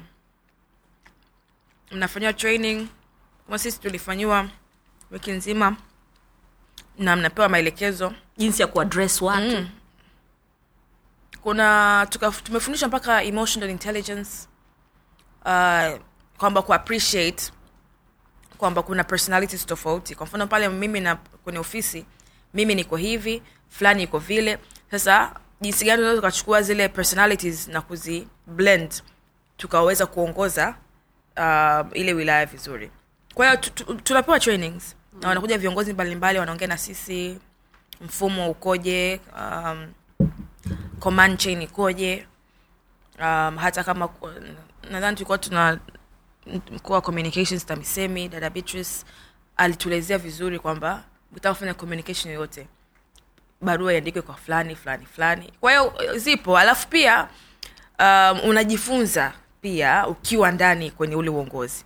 mnafanyiwa 1.90 2.32
training. 2.32 2.88
Kama 3.46 3.58
sisi 3.58 3.80
tulifanyiwa 3.80 4.48
wiki 5.10 5.30
nzima 5.30 5.76
na 6.98 7.16
mnapewa 7.16 7.48
maelekezo. 7.48 8.12
Jinsi 8.36 8.62
ya 8.62 8.68
kuadres 8.68 9.22
watu. 9.22 9.56
Mm. 9.56 9.68
kuna 11.42 12.06
tuka, 12.10 12.30
tumefundishwa 12.30 12.88
mpaka 12.88 13.22
emotional 13.22 13.70
intelligence 13.70 14.30
uh, 15.44 15.98
kwamba 16.38 16.62
ku 16.62 16.74
appreciate 16.74 17.52
kwamba 18.58 18.82
kuna 18.82 19.04
personalities 19.04 19.66
tofauti. 19.66 20.14
Kwa 20.14 20.26
mfano 20.26 20.46
pale 20.46 20.68
mimi 20.68 21.00
na 21.00 21.16
kwenye 21.16 21.58
ofisi 21.58 22.04
mimi 22.54 22.74
niko 22.74 22.96
hivi 22.96 23.42
fulani 23.68 24.02
iko 24.02 24.18
vile. 24.18 24.58
Sasa 24.90 25.34
jinsi 25.60 25.84
gani 25.84 26.02
unaweza 26.02 26.18
ukachukua 26.20 26.62
zile 26.62 26.88
personalities 26.88 27.68
na 27.68 27.80
kuzi 27.80 28.28
blend 28.46 29.02
tukaweza 29.56 30.06
kuongoza 30.06 30.74
uh, 31.36 31.96
ile 31.98 32.12
wilaya 32.12 32.46
vizuri. 32.46 32.90
Kwa 33.34 33.46
hiyo 33.46 33.56
tu- 33.60 33.70
tu- 33.70 33.94
tunapewa 33.94 34.40
trainings. 34.40 34.96
Na 35.22 35.28
wanakuja 35.28 35.58
viongozi 35.58 35.92
mbalimbali 35.92 36.38
wanaongea 36.38 36.68
na 36.68 36.78
sisi 36.78 37.38
mfumo 38.00 38.50
ukoje 38.50 39.20
um, 39.40 39.92
command 41.00 41.38
chain 41.38 41.62
ikoje 41.62 42.26
um, 43.20 43.56
hata 43.56 43.84
kama 43.84 44.08
nadhani 44.90 45.16
tulikuwa 45.16 45.38
tuna 45.38 45.78
mkuu 46.72 46.92
wa 46.92 47.00
communications 47.00 47.66
tamisemi 47.66 48.28
dada 48.28 48.50
beatrice 48.50 48.90
alituelezea 49.56 50.18
vizuri 50.18 50.58
kwamba 50.58 51.04
ukitaka 51.32 51.54
kufanya 51.54 51.74
communication 51.74 52.34
yoyote 52.34 52.66
barua 53.60 53.92
iandikwe 53.94 54.22
kwa 54.22 54.34
fulani 54.34 54.76
fulani 54.76 55.06
fulani. 55.06 55.52
Kwa 55.60 55.70
hiyo 55.70 55.92
zipo. 56.16 56.58
Alafu 56.58 56.88
pia 56.88 57.28
um, 57.98 58.40
unajifunza 58.44 59.32
pia 59.60 60.06
ukiwa 60.06 60.50
ndani 60.52 60.90
kwenye 60.90 61.16
ule 61.16 61.30
uongozi 61.30 61.84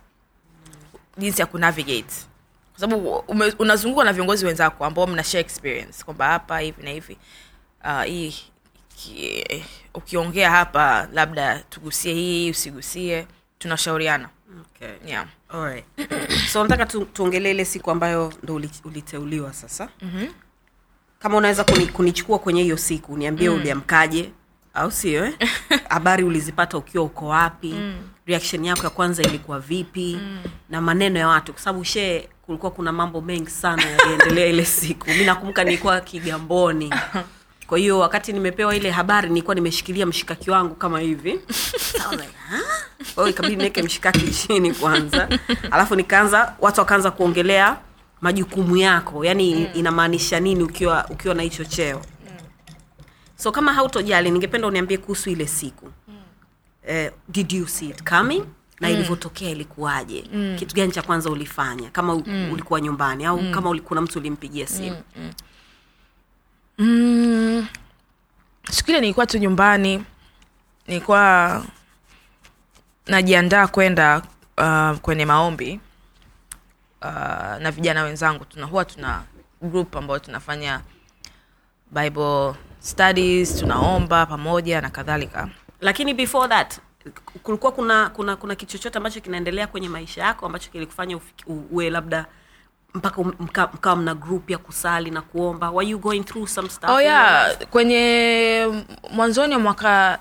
jinsi 1.17 1.41
ya 1.41 1.47
kunavigate. 1.47 2.15
Kwa 2.71 2.79
sababu 2.79 3.15
unazungukwa 3.59 4.05
na 4.05 4.13
viongozi 4.13 4.45
wenzako 4.45 4.85
ambao 4.85 5.07
mna 5.07 5.23
share 5.23 5.41
experience 5.41 6.03
kwamba 6.03 6.27
hapa 6.27 6.59
hivi 6.59 6.83
na 6.83 6.89
hivi. 6.89 7.17
Uh, 7.83 8.03
hii 8.03 8.35
ukiongea 9.93 10.51
hapa 10.51 11.07
labda 11.13 11.59
tugusie 11.59 12.13
hii 12.13 12.49
usigusie 12.51 13.27
tunashauriana 13.59 14.29
okay. 14.61 15.09
yeah. 15.09 15.27
Alright. 15.49 15.85
so 16.51 16.63
nataka 16.63 16.85
tu, 16.85 17.05
tuongelee 17.05 17.51
ile 17.51 17.65
siku 17.65 17.91
ambayo 17.91 18.33
ndo 18.43 18.55
uli- 18.55 18.81
uliteuliwa 18.85 19.53
sasa 19.53 19.89
mm-hmm. 20.01 20.27
kama 21.19 21.37
unaweza 21.37 21.63
kuni, 21.63 21.87
kunichukua 21.87 22.39
kwenye 22.39 22.63
hiyo 22.63 22.77
siku 22.77 23.17
niambie 23.17 23.49
mm. 23.49 23.55
uliamkaje 23.55 24.31
au 24.73 24.91
sio 24.91 25.25
eh? 25.25 25.33
habari 25.89 26.23
ulizipata 26.23 26.77
ukiwa 26.77 27.03
uko 27.03 27.27
wapi 27.27 27.73
mm. 27.73 27.95
reaction 28.25 28.65
yako 28.65 28.83
ya 28.83 28.89
kwanza 28.89 29.23
ilikuwa 29.23 29.59
vipi 29.59 30.19
mm. 30.21 30.39
na 30.69 30.81
maneno 30.81 31.19
ya 31.19 31.27
watu 31.27 31.53
kwa 31.53 31.61
sababu 31.61 31.83
shee 31.85 32.27
kulikuwa 32.45 32.71
kuna 32.71 32.91
mambo 32.91 33.21
mengi 33.21 33.49
sana 33.49 33.83
yaliendelea 33.85 34.45
ile 34.45 34.65
siku 34.65 35.09
mi 35.09 35.25
nakumbuka 35.25 35.63
nilikuwa 35.63 36.01
kigamboni 36.01 36.93
kwa 37.67 37.77
hiyo 37.77 37.99
wakati 37.99 38.33
nimepewa 38.33 38.75
ile 38.75 38.91
habari 38.91 39.29
nilikuwa 39.29 39.55
nimeshikilia 39.55 40.05
mshikaki 40.05 40.51
wangu 40.51 40.75
kama 40.75 40.99
hivi 40.99 41.39
ikabidi 43.29 43.55
niweke 43.55 43.83
mshikaki 43.83 44.31
chini 44.31 44.73
kwanza 44.73 45.29
alafu 45.71 45.95
nikaanza 45.95 46.55
watu 46.59 46.79
wakaanza 46.79 47.11
kuongelea 47.11 47.77
majukumu 48.21 48.77
yako 48.77 49.25
yani 49.25 49.55
mm. 49.55 49.67
inamaanisha 49.73 50.39
nini 50.39 50.63
ukiwa 50.63 51.05
ukiwa 51.09 51.35
na 51.35 51.43
hicho 51.43 51.65
cheo 51.65 52.01
so 53.35 53.51
kama 53.51 53.73
hautojali 53.73 54.31
ningependa 54.31 54.67
uniambie 54.67 54.97
kuhusu 54.97 55.29
ile 55.29 55.47
siku 55.47 55.91
mm. 56.07 56.15
eh, 56.87 57.11
did 57.29 57.51
you 57.51 57.67
see 57.67 57.89
it 57.89 58.09
coming 58.09 58.43
na 58.79 58.87
mm. 58.87 58.93
ilivyotokea 58.93 59.49
ilikuwaje 59.49 60.23
mm. 60.33 60.55
kitu 60.59 60.75
gani 60.75 60.91
cha 60.91 61.01
kwanza 61.01 61.29
ulifanya 61.29 61.89
kama 61.89 62.15
mm. 62.15 62.49
ulikuwa 62.53 62.81
nyumbani 62.81 63.25
au 63.25 63.41
mm. 63.41 63.51
kama 63.51 63.79
kuna 63.79 64.01
mtu 64.01 64.19
ulimpigia 64.19 64.67
simu 64.67 64.97
mm. 65.15 65.23
mm, 65.23 65.31
siku 68.71 68.89
ile 68.91 69.01
nilikuwa 69.01 69.25
tu 69.25 69.37
nyumbani 69.37 70.03
nilikuwa 70.87 71.63
najiandaa 73.07 73.67
kwenda 73.67 74.21
uh, 74.57 74.97
kwenye 74.99 75.25
maombi 75.25 75.79
uh, 77.01 77.07
na 77.59 77.71
vijana 77.71 78.03
wenzangu 78.03 78.45
tuna 78.45 78.85
tuna 78.85 79.23
group 79.61 79.95
ambayo 79.95 80.19
tunafanya 80.19 80.81
bible 81.91 82.53
studies 82.79 83.55
tunaomba 83.59 84.25
pamoja 84.25 84.81
na 84.81 84.89
kadhalika. 84.89 85.49
Lakini 85.81 86.13
before 86.13 86.47
that 86.47 86.79
kulikuwa 87.43 87.71
kuna 87.71 88.09
kuna 88.09 88.35
kuna 88.35 88.55
kitu 88.55 88.71
chochote 88.71 88.97
ambacho 88.97 89.21
kinaendelea 89.21 89.67
kwenye 89.67 89.89
maisha 89.89 90.21
yako 90.23 90.45
ambacho 90.45 90.71
kilikufanya 90.71 91.19
uwe 91.47 91.89
labda 91.89 92.25
mpaka 92.93 93.21
um- 93.21 93.33
mka- 93.39 93.69
mkawa 93.73 93.95
mna 93.95 94.15
group 94.15 94.49
ya 94.49 94.57
kusali 94.57 95.11
na 95.11 95.21
kuomba. 95.21 95.69
Were 95.71 95.89
you 95.89 95.99
going 95.99 96.23
through 96.23 96.47
some 96.47 96.69
stuff 96.69 96.89
oh 96.89 97.01
yeah. 97.01 97.57
kwenye 97.69 98.67
mwanzoni 99.11 99.53
wa 99.53 99.59
mwaka 99.59 100.19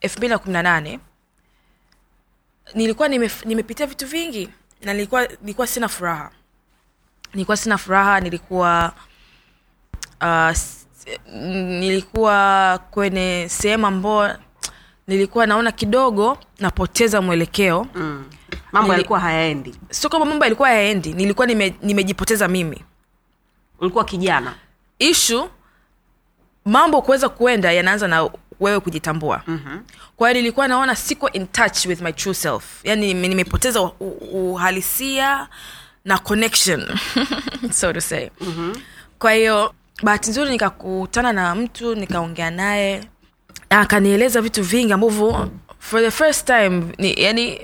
elfu 0.00 0.18
mbili 0.18 0.30
na 0.30 0.38
kumi 0.38 0.52
na 0.52 0.62
nane 0.62 1.00
nilikuwa 2.74 3.08
nimepitia 3.44 3.86
vitu 3.86 4.06
vingi 4.06 4.48
na 4.82 4.92
nilikuwa 4.94 5.26
nilikuwa 5.42 5.66
sina 5.66 5.88
furaha. 5.88 6.30
Nilikuwa 7.34 7.56
sina 7.56 7.78
furaha 7.78 8.20
nilikuwa 8.20 8.92
uh, 10.20 10.56
nilikuwa 11.32 12.78
kwenye 12.90 13.46
sehemu 13.50 13.86
ambao 13.86 14.36
nilikuwa 15.06 15.46
naona 15.46 15.72
kidogo 15.72 16.38
napoteza 16.58 17.20
mwelekeo. 17.22 17.86
Mm. 17.94 18.24
Mambo 18.72 18.92
yalikuwa 18.92 19.20
hayaendi. 19.20 19.74
Sio 19.90 20.10
kwamba 20.10 20.26
mambo 20.28 20.44
yalikuwa 20.44 20.68
hayaendi 20.68 21.12
nilikuwa 21.12 21.46
nime, 21.46 21.74
nimejipoteza 21.82 22.48
mimi. 22.48 22.84
Ulikuwa 23.80 24.04
kijana. 24.04 24.54
Ishu 24.98 25.50
mambo 26.64 27.02
kuweza 27.02 27.28
kuenda 27.28 27.72
yanaanza 27.72 28.08
na 28.08 28.30
wewe 28.60 28.80
kujitambua. 28.80 29.42
Mm-hmm. 29.46 29.82
kwa 30.16 30.28
hiyo 30.28 30.40
nilikuwa 30.40 30.68
naona 30.68 30.96
siko 30.96 31.30
in 31.30 31.46
touch 31.46 31.86
with 31.86 32.00
my 32.00 32.12
true 32.12 32.34
self. 32.34 32.64
Yani 32.84 33.14
nimepoteza 33.14 33.80
u- 33.82 33.92
u- 34.00 34.52
uhalisia 34.52 35.48
na 36.04 36.18
connection 36.18 36.98
so 37.72 37.92
to 37.92 38.00
say. 38.00 38.28
Mm-hmm. 38.40 38.82
kwa 39.18 39.32
hiyo 39.32 39.74
bahati 40.02 40.30
nzuri 40.30 40.50
nikakutana 40.50 41.32
na 41.32 41.54
mtu 41.54 41.94
nikaongea 41.94 42.50
naye 42.50 43.04
na 43.70 43.80
akanieleza 43.80 44.40
vitu 44.40 44.62
vingi 44.62 44.92
ambavyo 44.92 45.50
for 45.78 46.00
the 46.02 46.10
first 46.10 46.46
time 46.46 46.82
ni, 46.98 47.14
yani 47.22 47.60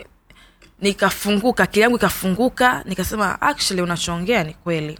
nikafunguka 0.80 1.62
akili 1.62 1.82
yangu 1.82 1.96
ikafunguka 1.96 2.82
nikasema 2.84 3.40
actually 3.42 3.82
unachoongea 3.82 4.44
ni 4.44 4.54
kweli. 4.54 4.98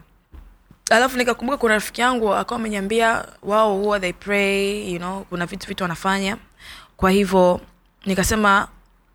Alafu 0.91 1.17
nikakumbuka 1.19 1.59
kuna 1.59 1.75
rafiki 1.75 2.01
yangu 2.01 2.35
akawa 2.35 2.61
ameniambia 2.61 3.25
wao 3.43 3.75
huwa 3.79 4.01
they 4.01 4.13
pray 4.13 4.93
you 4.93 4.99
know 4.99 5.25
kuna 5.25 5.47
vitu 5.47 5.67
vitu 5.69 5.85
wanafanya. 5.85 6.37
Kwa 6.97 7.11
hivyo 7.11 7.61
nikasema 8.07 8.69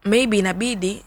maybe 0.05 0.37
inabidi 0.37 1.05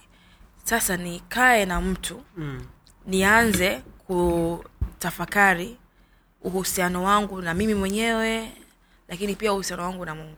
sasa 0.65 0.97
nikae 0.97 1.65
na 1.65 1.81
mtu 1.81 2.23
Mm. 2.37 2.67
nianze 3.07 3.83
kutafakari 4.07 5.77
uhusiano 6.43 7.03
wangu 7.05 7.43
na 7.43 7.55
mimi 7.55 7.75
mwenyewe 7.75 8.53
lakini 9.09 9.35
pia 9.35 9.53
uhusiano 9.53 9.83
wangu 9.83 10.05
na 10.05 10.15
mungu. 10.15 10.37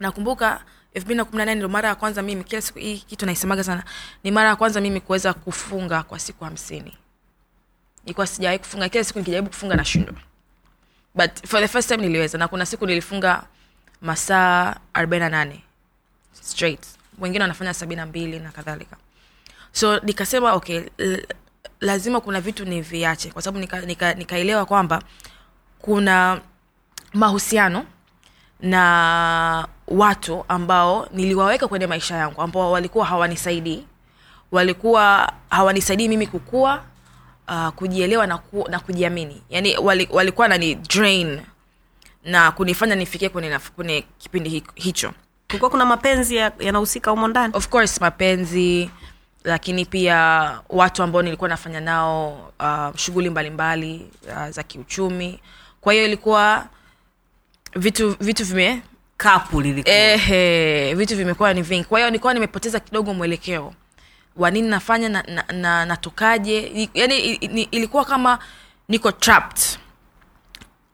Nakumbuka 0.00 0.64
elfu 0.94 1.06
mbili 1.06 1.16
na 1.18 1.24
kumi 1.24 1.38
na 1.38 1.44
nane 1.44 1.58
ndo 1.58 1.68
mara 1.68 1.88
ya 1.88 1.94
kwanza 1.94 2.22
mimi 2.22 2.44
kila 2.44 2.62
siku 2.62 2.78
hii 2.78 2.98
kitu 2.98 3.26
naisemaga 3.26 3.64
sana. 3.64 3.84
Ni 4.24 4.30
mara 4.30 4.48
ya 4.48 4.56
kwanza 4.56 4.80
mimi 4.80 5.00
kuweza 5.00 5.34
kufunga 5.34 6.02
kwa 6.02 6.18
siku 6.18 6.44
hamsini. 6.44 6.98
Nilikuwa 8.04 8.26
sijawahi 8.26 8.58
kufunga. 8.58 8.88
Kila 8.88 9.04
siku 9.04 9.18
nikijaribu 9.18 9.48
kufunga 9.48 9.76
nashindwa. 9.76 10.14
But 11.14 11.46
for 11.46 11.60
the 11.60 11.68
first 11.68 11.88
time 11.88 12.02
niliweza 12.06 12.38
na 12.38 12.48
kuna 12.48 12.66
siku 12.66 12.86
nilifunga 12.86 13.44
masaa 14.00 14.76
arobaini 14.94 15.24
na 15.24 15.28
nane. 15.28 15.62
Straight. 16.40 16.86
Wengine 17.18 17.42
wanafanya 17.44 17.74
sabini 17.74 17.96
na 17.96 18.06
mbili 18.06 18.38
na 18.38 18.52
kadhalika. 18.52 18.96
So 19.72 19.98
nikasema 20.00 20.52
okay 20.52 20.82
lazima 21.80 22.20
kuna 22.20 22.40
vitu 22.40 22.64
niviache. 22.64 23.30
Kwa 23.30 23.42
sababu 23.42 23.58
nikaelewa 23.58 24.14
nika, 24.14 24.14
nika 24.14 24.64
kwamba 24.64 25.02
kuna 25.78 26.40
mahusiano 27.12 27.86
na 28.60 29.68
watu 29.88 30.44
ambao 30.48 31.08
niliwaweka 31.12 31.68
kwenye 31.68 31.86
maisha 31.86 32.16
yangu 32.16 32.40
ambao 32.42 32.72
walikuwa 32.72 33.06
hawanisaidii. 33.06 33.84
Walikuwa 34.52 35.32
hawanisaidii 35.50 36.08
mimi 36.08 36.26
kukua 36.26 36.82
uh, 37.48 37.68
kujielewa 37.68 38.26
na, 38.26 38.38
ku, 38.38 38.66
na 38.70 38.80
kujiamini. 38.80 39.42
Yani 39.50 39.76
wali, 39.78 40.08
walikuwa 40.12 40.48
nani 40.48 40.74
drain 40.74 41.40
na 42.24 42.52
kunifanya 42.52 42.94
nifikie 42.94 43.28
kwenye, 43.28 43.58
kwenye 43.76 44.04
kipindi 44.18 44.64
hicho. 44.74 45.12
Kulikuwa 45.48 45.70
kuna 45.70 45.84
mapenzi 45.86 46.36
ya- 46.36 46.52
humo 47.10 47.28
ndani? 47.28 47.54
Of 47.56 47.68
course 47.68 48.00
mapenzi 48.00 48.90
lakini 49.44 49.84
pia 49.84 50.18
watu 50.68 51.02
ambao 51.02 51.22
nilikuwa 51.22 51.48
nafanya 51.48 51.80
nao 51.80 52.50
uh, 52.60 52.96
shughuli 52.96 53.30
mbalimbali 53.30 54.10
uh, 54.28 54.48
za 54.48 54.62
kiuchumi. 54.62 55.40
Kwa 55.80 55.92
hiyo 55.92 56.04
ilikuwa 56.04 56.66
vitu 57.76 58.16
vitu 58.20 58.44
vime 58.44 58.82
kapu 59.24 59.60
lilikuwa. 59.60 59.94
Ehe 59.96 60.94
vitu 60.94 61.16
vimekuwa 61.16 61.54
ni 61.54 61.62
vingi. 61.62 61.84
Kwa 61.84 61.98
hiyo 61.98 62.10
nilikuwa 62.10 62.34
nimepoteza 62.34 62.80
kidogo 62.80 63.14
mwelekeo 63.14 63.74
wa 64.36 64.50
nini 64.50 64.68
nafanya 64.68 65.08
na, 65.08 65.22
na, 65.22 65.44
na 65.52 65.86
natokaje. 65.86 66.88
Yani 66.94 67.18
ilikuwa 67.70 68.04
kama 68.04 68.38
niko 68.88 69.12
trapped 69.12 69.78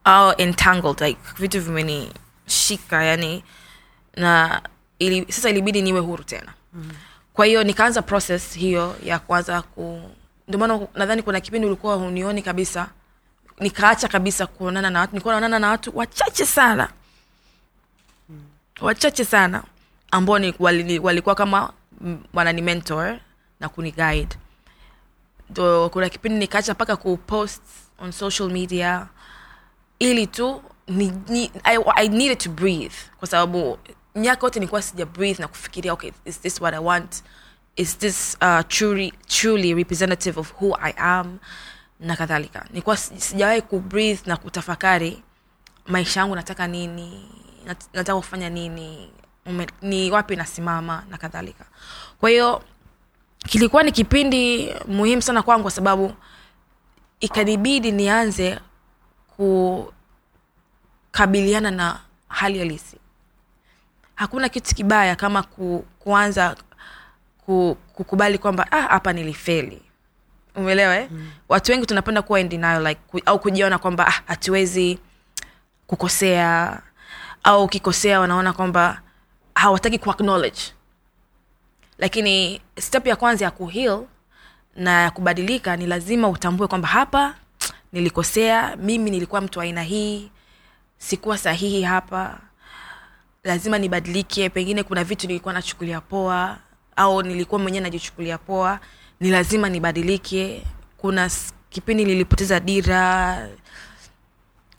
au 0.04 0.34
entangled 0.38 1.00
like 1.00 1.20
vitu 1.38 1.60
vimenishika 1.60 3.04
yani 3.04 3.44
na 4.16 4.62
ili, 4.98 5.32
sasa 5.32 5.50
ilibidi 5.50 5.82
niwe 5.82 6.00
huru 6.00 6.24
tena. 6.24 6.52
Mm. 6.72 6.90
kwa 7.32 7.46
hiyo 7.46 7.64
nikaanza 7.64 8.02
process 8.02 8.54
hiyo 8.54 8.96
ya 9.04 9.18
kuanza 9.18 9.62
ku 9.62 10.02
ndio 10.48 10.58
maana 10.60 10.80
nadhani 10.94 11.22
kuna 11.22 11.40
kipindi 11.40 11.66
ulikuwa 11.66 11.94
hunioni 11.96 12.42
kabisa. 12.42 12.88
Nikaacha 13.60 14.08
kabisa 14.08 14.46
kuonana 14.46 14.90
na 14.90 15.00
watu. 15.00 15.12
Nilikuwa 15.12 15.34
naonana 15.34 15.58
na 15.58 15.68
watu 15.68 15.92
wachache 15.98 16.46
sana 16.46 16.88
wachache 18.80 19.24
sana 19.24 19.62
ambao 20.10 20.40
walikuwa 21.02 21.34
kama 21.34 21.72
wanani 22.34 22.62
mentor 22.62 23.18
na 23.60 23.68
kuni 23.68 23.92
guide. 23.92 24.36
Ndo 25.50 25.88
kuna 25.88 26.08
kipindi 26.08 26.38
nikaacha 26.38 26.72
mpaka 26.74 26.96
kupost 26.96 27.62
on 27.98 28.12
social 28.12 28.50
media 28.50 29.06
ili 29.98 30.26
tu 30.26 30.62
ni, 30.88 31.12
ni, 31.28 31.50
I, 31.64 31.78
I 31.96 32.08
needed 32.08 32.38
to 32.38 32.50
breathe 32.50 32.94
kwa 33.18 33.28
sababu 33.28 33.78
miaka 34.14 34.46
yote 34.46 34.58
nilikuwa 34.60 34.82
sija 34.82 35.06
breathe 35.06 35.42
na 35.42 35.48
kufikiria 35.48 35.92
okay 35.92 36.10
is 36.24 36.40
this 36.40 36.60
what 36.60 36.74
i 36.74 36.78
want? 36.80 37.22
Is 37.76 37.98
this 37.98 38.36
uh, 38.42 38.60
truly, 38.68 39.12
truly 39.26 39.74
representative 39.74 40.40
of 40.40 40.52
who 40.60 40.76
i 40.80 40.94
am? 40.96 41.38
Na 42.00 42.16
kadhalika. 42.16 42.66
Nilikuwa 42.70 42.96
sijawahi 42.96 43.62
kubreathe 43.62 44.22
na 44.30 44.36
kutafakari 44.36 45.22
maisha 45.86 46.20
yangu 46.20 46.34
nataka 46.36 46.66
nini 46.66 47.28
nataka 47.66 48.16
kufanya 48.16 48.50
nini 48.50 49.12
ume, 49.46 49.66
ni 49.82 50.10
wapi 50.10 50.36
nasimama 50.36 51.04
na 51.10 51.18
kadhalika 51.18 51.64
kwa 52.20 52.30
hiyo 52.30 52.62
kilikuwa 53.38 53.82
ni 53.82 53.92
kipindi 53.92 54.74
muhimu 54.88 55.22
sana 55.22 55.42
kwangu 55.42 55.62
kwa 55.62 55.70
sababu 55.70 56.12
ikanibidi 57.20 57.92
nianze 57.92 58.58
kukabiliana 59.36 61.70
na 61.70 62.00
hali 62.28 62.58
halisi 62.58 62.96
hakuna 64.14 64.48
kitu 64.48 64.74
kibaya 64.74 65.16
kama 65.16 65.42
ku, 65.42 65.84
kuanza 65.98 66.56
ku, 67.46 67.76
kukubali 67.92 68.38
kwamba 68.38 68.72
ah, 68.72 68.82
hapa 68.82 69.12
nilifeli 69.12 69.82
umeelewa 70.54 70.96
eh? 70.96 71.08
mm. 71.10 71.30
watu 71.48 71.72
wengi 71.72 71.86
tunapenda 71.86 72.22
kuwa 72.22 72.40
in 72.40 72.48
denial, 72.48 72.86
like, 72.86 73.00
ku, 73.06 73.20
au 73.26 73.38
kujiona 73.38 73.78
kwamba 73.78 74.06
ah, 74.06 74.22
hatuwezi 74.26 74.98
kukosea 75.86 76.80
au 77.44 77.64
ukikosea 77.64 78.20
wanaona 78.20 78.52
kwamba 78.52 79.00
hawataki 79.54 79.98
ku 79.98 80.14
lakini 81.98 82.60
step 82.78 83.06
ya 83.06 83.16
kwanza 83.16 83.44
ya 83.44 83.50
kuhil 83.50 83.98
na 84.76 85.02
ya 85.02 85.10
kubadilika 85.10 85.76
ni 85.76 85.86
lazima 85.86 86.28
utambue 86.28 86.66
kwamba 86.66 86.88
hapa 86.88 87.34
nilikosea 87.92 88.76
mimi 88.76 89.10
nilikuwa 89.10 89.40
mtu 89.40 89.60
aina 89.60 89.82
hii 89.82 90.30
sikuwa 90.98 91.38
sahihi 91.38 91.82
hapa. 91.82 92.38
Lazima 93.44 93.78
nibadilike 93.78 94.48
pengine 94.50 94.82
kuna 94.82 95.04
vitu 95.04 95.26
nilikuwa 95.26 95.54
nachukulia 95.54 96.00
poa 96.00 96.58
au 96.96 97.22
nilikuwa 97.22 97.60
mwenyewe 97.60 97.82
najichukulia 97.82 98.38
poa. 98.38 98.80
Ni 99.20 99.30
lazima 99.30 99.68
nibadilike. 99.68 100.66
Kuna 100.96 101.30
kipindi 101.70 102.04
nilipoteza 102.04 102.60
dira 102.60 103.48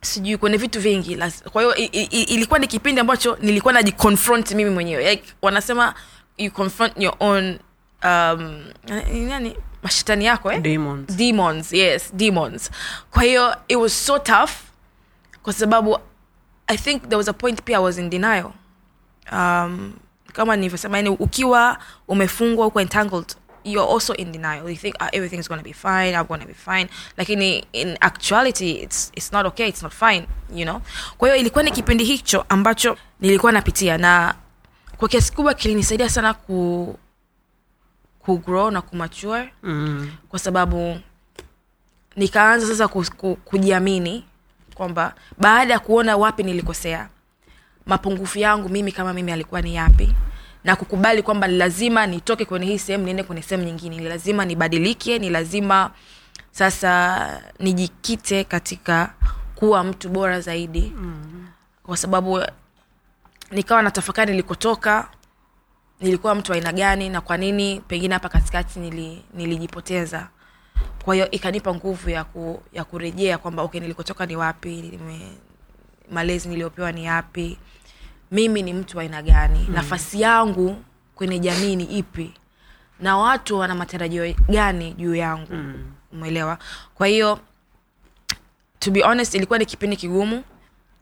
sijui 0.02 0.38
kwenye 0.38 0.58
vitu 0.58 0.80
vingi. 0.82 1.18
Kwa 1.52 1.62
hiyo 1.62 1.76
ilikuwa 2.10 2.60
ni 2.60 2.68
kipindi 2.68 3.02
ambacho 3.02 3.38
nilikuwa 3.42 3.74
najiconfront 3.74 4.52
mimi 4.52 4.70
mwenyewe. 4.70 5.10
Like, 5.10 5.24
wanasema 5.42 5.94
you 6.38 6.52
confront 6.52 6.94
your 6.98 7.16
own 7.20 7.60
um, 8.04 8.64
nani? 9.28 9.56
Mashetani 9.84 10.26
yako 10.26 10.52
eh? 10.52 10.62
Demons. 10.62 11.16
demons 11.16 11.74
yes 11.74 12.12
demons. 12.16 12.72
Kwa 13.12 13.24
hiyo 13.24 13.56
it 13.68 13.78
was 13.78 14.06
so 14.06 14.20
tough 14.20 14.52
kwa 15.44 15.54
sababu 15.54 16.00
i 16.68 16.78
think 16.78 17.02
there 17.04 17.16
was 17.16 17.28
a 17.28 17.34
point 17.34 17.64
pia 17.64 17.78
i 17.78 17.84
was 17.84 17.98
in 17.98 18.10
denial. 18.10 18.52
Um, 19.32 19.94
kama 20.34 20.56
nilivyosema 20.56 20.98
yani 20.98 21.10
ukiwa 21.10 21.78
umefungwa 22.08 22.68
uko 22.68 22.82
entangled 22.82 23.36
you're 23.64 23.92
also 23.94 24.14
in 24.14 24.32
denial. 24.32 24.70
You 24.70 24.76
think 24.76 24.96
oh, 25.02 25.08
everything's 25.14 25.48
gonna 25.48 25.64
be 25.64 25.74
fine 25.74 26.16
i'm 26.16 26.26
gonna 26.28 26.46
be 26.46 26.54
fine. 26.54 26.90
Lakini 27.18 27.66
in 27.74 27.98
actuality 28.02 28.72
it's, 28.72 29.12
it's 29.16 29.32
not 29.32 29.46
okay 29.46 29.68
it's 29.68 29.82
not 29.84 29.94
fine 29.94 30.28
you 30.54 30.66
know? 30.66 30.82
Kwa 31.18 31.28
hiyo 31.28 31.40
ilikuwa 31.40 31.64
ni 31.64 31.72
kipindi 31.72 32.04
hicho 32.04 32.46
ambacho 32.50 32.98
nilikuwa 33.20 33.52
napitia 33.52 33.98
na 33.98 34.36
kwa 34.98 35.10
kiasi 35.10 35.34
kubwa 35.34 35.54
kilinisaidia 35.54 36.10
sana 36.10 36.34
ku 36.34 36.98
kugrow 38.20 38.72
na 38.72 38.82
kumature 38.82 39.54
mm. 39.64 40.12
kwa 40.30 40.40
sababu 40.40 41.00
nikaanza 42.16 42.68
sasa 42.68 42.88
ku, 42.88 43.06
ku, 43.18 43.36
kujiamini 43.36 44.26
kwamba 44.76 45.14
baada 45.38 45.74
ya 45.74 45.80
kuona 45.80 46.18
wapi 46.18 46.44
nilikosea 46.44 47.10
mapungufu 47.86 48.40
yangu 48.40 48.70
mimi 48.70 48.92
kama 48.92 49.14
mimi 49.14 49.32
alikuwa 49.32 49.62
ni 49.62 49.76
yapi 49.76 50.14
na 50.64 50.76
kukubali 50.76 51.22
kwamba 51.24 51.48
ni 51.48 51.58
lazima 51.58 52.08
nitoke 52.08 52.46
kwenye 52.46 52.66
hii 52.66 52.80
sehemu 52.80 53.06
niende 53.06 53.24
kwenye 53.24 53.42
sehemu 53.42 53.64
nyingine. 53.68 53.98
Ni 53.98 54.08
lazima 54.10 54.46
nibadilike 54.46 55.20
ni 55.20 55.30
lazima 55.30 55.92
sasa 56.52 57.42
nijikite 57.60 58.44
katika 58.44 59.14
kuwa 59.56 59.84
mtu 59.84 60.10
bora 60.10 60.42
zaidi. 60.42 60.94
Mm. 60.98 61.48
kwa 61.84 61.98
sababu 61.98 62.42
nikawa 63.52 63.82
natafakari 63.82 64.32
nilikotoka 64.32 65.10
nilikuwa 66.02 66.36
mtu 66.36 66.54
aina 66.54 66.72
gani 66.74 67.10
na 67.10 67.22
kwa 67.22 67.38
nini 67.38 67.82
pengine 67.88 68.14
hapa 68.14 68.30
katikati 68.30 68.80
nili, 68.80 69.26
nilijipoteza. 69.34 70.28
Kwa 71.06 71.16
hiyo 71.16 71.32
ikanipa 71.32 71.76
nguvu 71.76 72.10
ya, 72.10 72.24
ku, 72.24 72.64
ya 72.74 72.84
kurejea 72.84 73.38
kwamba 73.38 73.64
okay 73.64 73.82
nilikotoka 73.82 74.26
ni 74.26 74.36
wapi 74.36 74.70
nime, 74.82 75.32
malezi 76.12 76.50
niliyopewa 76.50 76.92
ni 76.92 77.06
yapi 77.06 77.58
mimi 78.32 78.62
ni 78.64 78.74
mtu 78.74 78.98
wa 78.98 79.04
aina 79.04 79.22
gani 79.22 79.66
mm. 79.70 79.76
nafasi 79.76 80.22
yangu 80.22 80.78
kwenye 81.16 81.40
jamii 81.40 81.76
ni 81.76 81.84
ipi 81.84 82.34
na 83.00 83.18
watu 83.18 83.60
wana 83.60 83.76
matarajio 83.76 84.34
gani 84.50 84.94
juu 84.94 85.16
yangu 85.16 85.54
mm. 85.54 85.92
umeelewa 86.14 86.58
kwa 86.96 87.08
hiyo 87.08 87.40
to 88.80 88.92
be 88.92 89.02
honest 89.02 89.36
ilikuwa 89.36 89.60
ni 89.60 89.66
kipindi 89.66 89.96
kigumu 89.96 90.44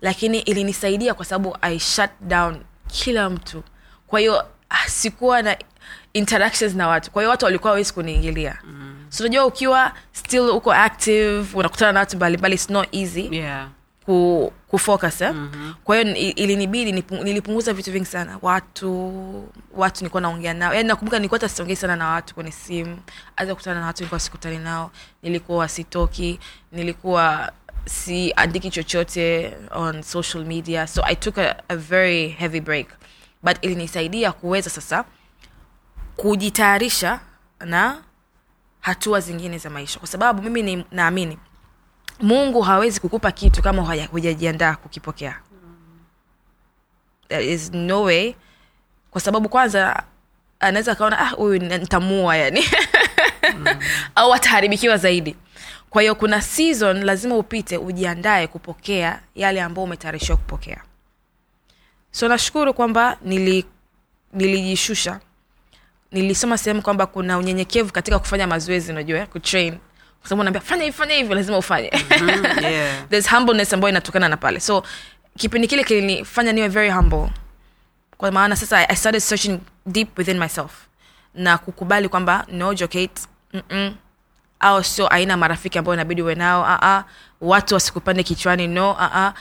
lakini 0.02 0.40
ilinisaidia 0.40 1.14
kwa 1.14 1.26
sababu 1.26 1.58
i 1.62 1.80
shut 1.80 2.10
down 2.22 2.60
kila 2.88 3.30
mtu 3.30 3.64
kwa 4.08 4.20
hiyo 4.20 4.44
ah, 4.70 4.90
sikuwa 4.90 5.42
na 5.42 5.58
interactions 6.14 6.76
na 6.76 6.88
watu 6.88 7.12
kwa 7.12 7.22
hiyo 7.22 7.30
watu 7.30 7.46
walikuwa 7.46 7.72
wawezi 7.72 7.94
kuniingilia 7.94 8.58
mm. 8.64 9.06
so 9.10 9.24
unajua 9.24 9.46
ukiwa 9.46 9.94
still 10.12 10.50
uko 10.50 10.74
active 10.74 11.58
unakutana 11.58 11.92
na 11.92 12.00
watu 12.00 12.16
mbalimbali 12.16 12.56
it's 12.56 12.70
not 12.70 12.88
easy 12.96 13.36
yeah. 13.36 13.68
Ku, 14.10 14.52
kufocus 14.68 15.22
eh? 15.22 15.34
mm-hmm. 15.34 15.74
kwa 15.84 15.98
hiyo 15.98 16.16
ilinibidi 16.16 16.92
nilipunguza 17.24 17.74
vitu 17.74 17.92
vingi 17.92 18.06
sana. 18.06 18.40
Watu 18.42 19.14
watu 19.74 20.00
nilikuwa 20.02 20.22
naongea 20.22 20.54
nao. 20.54 20.74
Yani 20.74 20.88
nakumbuka 20.88 21.20
nilikuwa 21.20 21.38
hata 21.40 21.50
siongei 21.50 21.76
sana 21.76 21.96
na 21.96 22.08
watu 22.10 22.36
kwenye 22.36 22.52
simu. 22.52 23.00
Hata 23.36 23.52
kukutana 23.52 23.80
na 23.80 23.86
watu 23.86 24.02
nilikuwa 24.04 24.20
sikutani 24.20 24.58
nao. 24.58 24.92
Nilikuwa 25.24 25.68
sitoki. 25.68 26.40
Nilikuwa 26.72 27.52
siandiki 27.86 28.70
chochote 28.70 29.54
on 29.72 30.02
social 30.02 30.46
media. 30.46 30.88
So 30.88 31.02
i 31.06 31.16
took 31.16 31.38
a, 31.38 31.56
a 31.70 31.76
very 31.76 32.28
heavy 32.30 32.60
break. 32.62 32.88
But 33.44 33.58
ilinisaidia 33.62 34.32
kuweza 34.32 34.70
sasa 34.70 35.06
kujitayarisha 36.16 37.20
na 37.60 38.04
hatua 38.80 39.20
zingine 39.20 39.58
za 39.58 39.70
maisha. 39.70 40.00
Kwa 40.00 40.08
sababu 40.08 40.42
mimi 40.42 40.64
ni 40.64 40.86
naamini 40.92 41.38
mungu 42.20 42.62
hawezi 42.62 43.00
kukupa 43.00 43.32
kitu 43.32 43.62
kama 43.62 44.06
hujajiandaa 44.12 44.76
kukipokea. 44.76 45.40
There 47.28 47.54
is 47.54 47.72
no 47.74 48.02
way. 48.04 48.36
Kwa 49.12 49.22
sababu 49.22 49.50
kwanza 49.50 50.04
anaweza 50.60 50.92
akaona 50.92 51.20
ah 51.20 51.30
huyu 51.30 51.60
ni- 51.60 51.78
nitamua 51.78 52.38
yani. 52.38 52.64
Au 54.16 54.34
ataharibikiwa 54.34 54.98
zaidi. 54.98 55.36
Kwa 55.90 56.02
hiyo 56.02 56.16
kuna 56.16 56.42
season 56.42 57.04
lazima 57.04 57.38
upite 57.38 57.78
ujiandae 57.78 58.48
kupokea 58.48 59.22
yale 59.36 59.62
ambayo 59.62 59.84
umetayarishiwa 59.84 60.38
kupokea. 60.38 60.84
So 62.12 62.28
nashukuru 62.28 62.74
kwamba 62.74 63.18
nili 63.22 63.66
nilijishusha. 64.34 65.20
Nilisoma 66.12 66.58
sehemu 66.58 66.82
kwamba 66.82 67.06
kuna 67.06 67.38
unyenyekevu 67.38 67.94
katika 67.94 68.20
kufanya 68.20 68.48
mazoezi 68.48 68.92
unajua 68.92 69.26
kutrain 69.26 69.78
kwa 70.20 70.30
sababu 70.30 70.42
unaambia 70.42 70.62
fanya 70.62 70.84
hivi 70.84 70.98
fanya 70.98 71.16
hivi 71.16 71.34
lazima 71.34 71.58
ufanye. 71.58 71.92
Yeah. 72.62 73.08
there's 73.10 73.30
humbleness 73.30 73.74
ambayo 73.74 73.90
inatokana 73.90 74.30
na 74.30 74.38
pale. 74.38 74.60
So 74.60 74.84
kipindi 75.38 75.68
kile 75.68 75.84
kilinifanya 75.84 76.52
niwe 76.52 76.68
very 76.68 76.90
humble. 76.90 77.30
Kwa 78.18 78.32
maana 78.32 78.56
sasa 78.56 78.90
i 78.90 78.96
started 78.96 79.22
searching 79.22 79.60
deep 79.86 80.18
within 80.18 80.40
myself. 80.40 80.72
Na 81.34 81.58
kukubali 81.58 82.10
kwamba 82.10 82.46
no 82.52 82.74
jokate 82.74 83.22
mm-mm, 83.54 83.96
au 84.60 84.84
sio 84.84 85.08
aina 85.08 85.38
marafiki 85.38 85.78
ambayo 85.78 85.94
inabidi 85.94 86.22
uwe 86.22 86.36
nao 86.36 86.64
uh-uh. 86.64 87.04
watu 87.42 87.74
wasikupande 87.74 88.24
kichwani 88.24 88.68
no 88.68 88.92
uh-uh. 88.92 89.34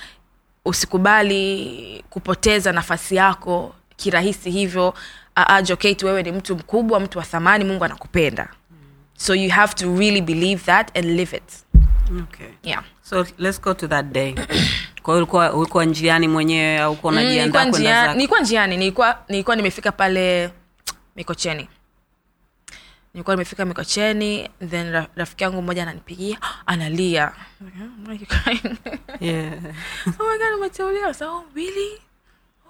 usikubali 0.65 2.05
kupoteza 2.11 2.73
nafasi 2.73 3.17
yako 3.17 3.75
kirahisi 3.97 4.51
hivyo 4.51 4.95
uh-uh, 5.37 5.63
jokate 5.63 6.07
wewe 6.07 6.23
ni 6.23 6.33
mtu 6.33 6.57
mkubwa 6.57 7.01
mtu 7.01 7.19
wa 7.19 7.25
thamani 7.25 7.65
mungu 7.65 7.85
anakupenda 7.85 8.49
so 9.19 9.35
you 9.35 9.51
have 9.51 9.75
to 9.75 9.91
really 9.97 10.21
believe 10.23 10.63
that 10.65 10.97
and 10.97 11.07
live 11.17 11.37
it 11.37 11.65
okay. 12.23 12.51
yeah 12.63 12.83
so 13.03 13.25
let's 13.39 13.59
go 13.61 13.75
to 13.75 13.89
that 13.89 14.07
day 14.13 14.35
kwa 15.03 15.15
hiyo 15.15 15.17
ulikuwa 15.17 15.53
ulikuwa 15.53 15.85
njiani 15.85 16.29
mwenyewe 16.29 16.79
au 16.79 16.93
uko 16.93 17.11
Mm, 17.11 17.17
unajiandaa 17.17 17.61
nilikuwa 17.65 17.71
kwenda 17.71 18.03
zako? 18.07 18.15
nilikuwa 18.15 18.41
njiani 18.41 18.77
nilikuwa 18.77 19.19
nilikuwa 19.29 19.57
nimefika 19.57 19.93
pale 19.93 20.51
mikocheni 21.17 21.69
nilikuwa 23.15 23.37
nimefika 23.37 23.65
mikocheni 23.65 24.51
then 24.69 24.91
ra, 24.93 25.07
rafiki 25.17 25.45
yangu 25.45 25.63
mmoja 25.63 25.83
ananipigia 25.83 26.39
analia 26.67 27.33
"Why 28.09 28.15
you 28.21 28.27
crying?" 28.27 28.77
yeah. 29.21 29.53
oh 30.21 30.31
my 30.31 30.39
god 30.39 30.55
umeteuliwa 30.59 31.15
so 31.15 31.37
oh, 31.37 31.45
really 31.55 31.91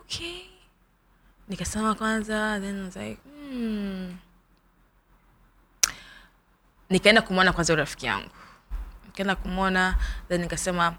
okay 0.01 0.40
nikasema 1.49 1.94
kwanza 1.94 2.61
then 2.61 2.78
I 2.80 2.84
was 2.84 2.96
like 2.96 3.18
hmm. 3.51 4.16
Nikaenda 6.91 7.22
kumwona 7.22 7.53
kwanza 7.53 7.74
rafiki 7.74 8.07
yangu. 8.07 8.30
Nikaenda 9.07 9.34
kumwona 9.36 9.95
then 10.28 10.41
nikasema 10.41 10.95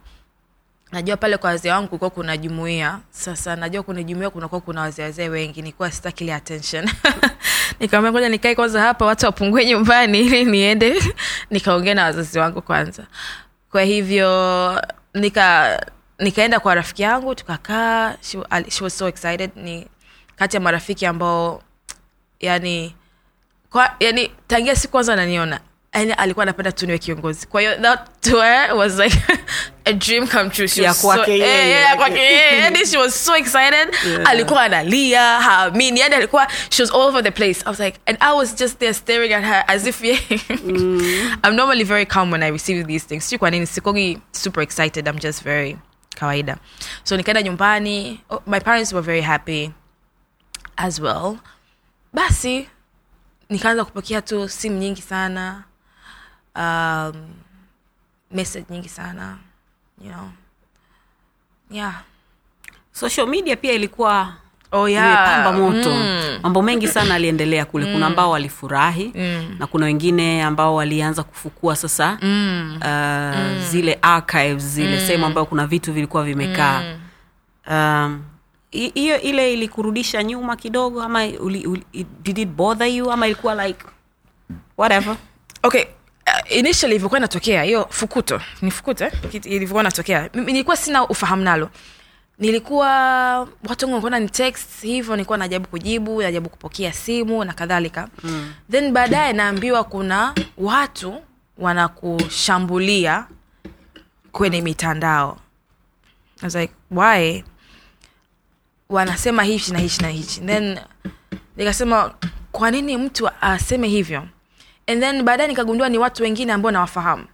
najua 0.92 1.18
pale 1.18 1.38
kwa 1.38 1.50
wazee 1.50 1.72
wangu 1.72 1.88
kulikuwa 1.88 2.10
kuna 2.10 2.38
jumuia. 2.38 3.00
Sasa 3.10 3.56
najua 3.56 3.84
kuna 3.84 4.04
jumuia 4.04 4.30
kunakuwa 4.30 4.62
kuna 4.62 4.82
wazee 4.82 5.04
wazee 5.04 5.30
wengi. 5.30 5.62
Nikuwa 5.62 5.92
sitaki 5.92 6.24
ile 6.24 6.34
attention. 6.34 6.90
Nikamwambia 7.80 8.12
ngoja 8.12 8.30
nikae 8.30 8.56
kwanza 8.56 8.82
hapa 8.82 9.06
watu 9.06 9.26
wapungue 9.26 9.66
nyumbani 9.66 10.20
ili 10.26 10.46
niende. 10.46 11.04
Nikaongea 11.52 11.94
na 11.96 12.04
wazazi 12.04 12.40
wangu 12.40 12.62
kwanza. 12.62 13.04
Kwa 13.72 13.82
hivyo 13.82 14.82
nika 15.14 15.80
nikaenda 16.20 16.60
kwa 16.60 16.76
rafiki 16.76 17.02
yangu 17.02 17.36
tukakaa. 17.36 18.16
She, 18.22 18.40
she 18.70 18.84
was 18.84 18.98
so 18.98 19.08
excited. 19.08 19.52
Ni 19.56 19.88
kati 20.36 20.56
ya 20.58 20.62
marafiki 20.62 21.06
ambao 21.06 21.64
yani 22.40 22.96
kwa, 23.70 23.96
yani 24.00 24.32
tangia 24.48 24.76
siku 24.76 24.92
kwanza 24.92 25.14
ananiona 25.14 25.60
yani 25.94 26.14
alikuwa 26.14 26.44
anapenda 26.44 26.72
tu 26.72 26.86
niwe 26.86 26.98
kiongozi. 26.98 27.48
Kwa 27.48 27.62
hiyo 27.62 27.76
that 27.76 28.34
was 28.76 29.00
like 29.00 29.18
a 29.86 29.94
dream 29.94 30.28
come 30.28 30.50
true. 30.50 30.68
She 30.68 30.82
was 30.82 31.02
so, 31.02 31.14
yeah, 31.14 31.28
yeah, 31.30 31.68
yeah, 31.68 31.98
kwake 31.98 32.20
yeye. 32.20 32.60
yani 32.60 32.86
she 32.86 32.98
was 32.98 33.26
so 33.26 33.36
excited. 33.36 33.96
Yeah. 34.08 34.30
alikuwa 34.30 34.62
analia 34.62 35.42
haamini. 35.42 36.00
Yani 36.00 36.16
alikuwa 36.16 36.48
she 36.70 36.84
was 36.84 36.92
all 36.92 37.02
over 37.02 37.24
the 37.24 37.32
place. 37.32 37.62
I 37.66 37.70
was 37.70 37.80
like 37.80 38.00
and 38.06 38.18
i 38.22 38.34
was 38.34 38.56
just 38.56 38.78
there 38.80 38.94
staring 38.94 39.34
at 39.34 39.44
her 39.44 39.64
as 39.68 39.88
if 39.88 40.04
yeah 40.04 40.20
i'm 41.44 41.56
normally 41.56 41.84
very 41.84 42.06
calm 42.06 42.32
when 42.32 42.44
i 42.44 42.52
receive 42.52 42.84
these 42.88 43.08
things. 43.08 43.30
Si 43.30 43.38
kwa 43.38 43.52
nini 43.52 43.68
sikogi 43.68 44.20
super 44.32 44.64
excited. 44.64 45.08
I'm 45.08 45.20
just 45.20 45.44
very 45.44 45.78
kawaida. 46.16 46.58
So 47.04 47.18
nikaenda 47.18 47.42
nyumbani. 47.44 48.20
Oh, 48.30 48.42
my 48.46 48.60
parents 48.60 48.94
were 48.94 49.06
very 49.06 49.22
happy 49.22 49.72
as 50.78 51.00
well. 51.02 51.38
Basi 52.14 52.68
nikaanza 53.50 53.86
kupokea 53.86 54.22
tu 54.22 54.50
simu 54.50 54.78
nyingi 54.78 55.02
sana 55.02 55.64
um, 56.56 57.14
message 58.32 58.66
nyingi 58.70 58.90
sana 58.90 59.38
you 60.06 60.12
know. 60.12 60.30
Yeah. 61.72 62.02
Social 62.92 63.28
media 63.28 63.56
pia 63.56 63.74
ilikuwa 63.74 64.34
oh 64.72 64.88
yeah. 64.90 65.06
imepamba 65.08 65.52
moto. 65.54 65.92
Mm. 65.94 66.40
mambo 66.44 66.62
mengi 66.62 66.88
sana 66.88 67.16
aliendelea 67.16 67.66
kule. 67.66 67.94
Kuna 67.94 68.08
ambao 68.08 68.32
walifurahi 68.32 69.12
Mm. 69.16 69.56
na 69.60 69.68
kuna 69.68 69.86
wengine 69.86 70.44
ambao 70.44 70.76
walianza 70.76 71.24
kufukua 71.24 71.76
sasa 71.76 72.18
Mm. 72.22 72.80
uh, 72.82 73.64
zile 73.70 74.00
archives 74.02 74.64
zile 74.64 75.06
sehemu 75.08 75.26
ambayo 75.26 75.46
kuna 75.46 75.68
vitu 75.68 75.94
vilikuwa 75.94 76.24
vimekaa. 76.24 76.96
Um, 77.70 78.24
hiyo 78.72 79.22
ile 79.22 79.54
ilikurudisha 79.54 80.24
nyuma 80.24 80.56
kidogo 80.56 81.04
ama 81.04 81.26
uli, 81.26 81.66
uli, 81.68 81.84
did 82.22 82.38
it 82.38 82.50
bother 82.50 82.88
you? 82.88 83.12
Ama 83.12 83.26
ilikuwa 83.28 83.68
like 83.68 83.86
whatever. 84.78 85.16
Okay 85.64 85.84
uh, 86.34 86.52
initially 86.58 86.94
ilivyokuwa 86.96 87.20
inatokea 87.20 87.64
hiyo 87.64 87.88
fukuto. 87.90 88.42
Ni 88.62 88.72
fukuto 88.72 89.06
eh? 89.06 89.12
Ilivyokuwa 89.34 89.84
inatokea. 89.84 90.30
Mimi 90.34 90.52
nilikuwa 90.52 90.78
sina 90.78 91.08
ufahamu 91.08 91.44
nalo. 91.44 91.70
Nilikuwa 92.40 92.90
watu 93.40 93.86
wengi 93.86 93.94
walikuwa 93.94 94.20
ni 94.20 94.30
text 94.30 94.82
hivyo 94.82 95.16
nilikuwa 95.16 95.38
najaribu 95.38 95.68
kujibu 95.70 96.18
najaribu 96.22 96.50
kupokea 96.50 96.94
simu 96.94 97.44
na 97.44 97.54
kadhalika. 97.54 98.08
Mm. 98.24 98.54
then 98.72 98.92
baadaye 98.92 99.34
naambiwa 99.34 99.84
kuna 99.84 100.36
watu 100.58 101.22
wanakushambulia 101.58 103.26
kwenye 104.32 104.62
mitandao. 104.62 105.38
I 106.42 106.44
was 106.46 106.56
like 106.56 106.74
why? 106.92 107.44
Wanasema 108.90 109.44
hichi 109.44 109.74
na 109.74 109.80
hichi 109.80 110.02
na 110.02 110.08
hichi. 110.10 110.42
Then 110.42 110.80
nikasema 111.58 112.14
kwa 112.52 112.72
nini 112.72 112.98
mtu 112.98 113.30
aseme 113.42 113.88
hivyo 113.88 114.28
and 114.90 115.02
then 115.02 115.24
baadaye 115.24 115.48
nikagundua 115.48 115.90
ni 115.90 115.98
watu 115.98 116.24
wengine 116.24 116.54
ambao 116.54 116.72
nawafahamu. 116.72 117.26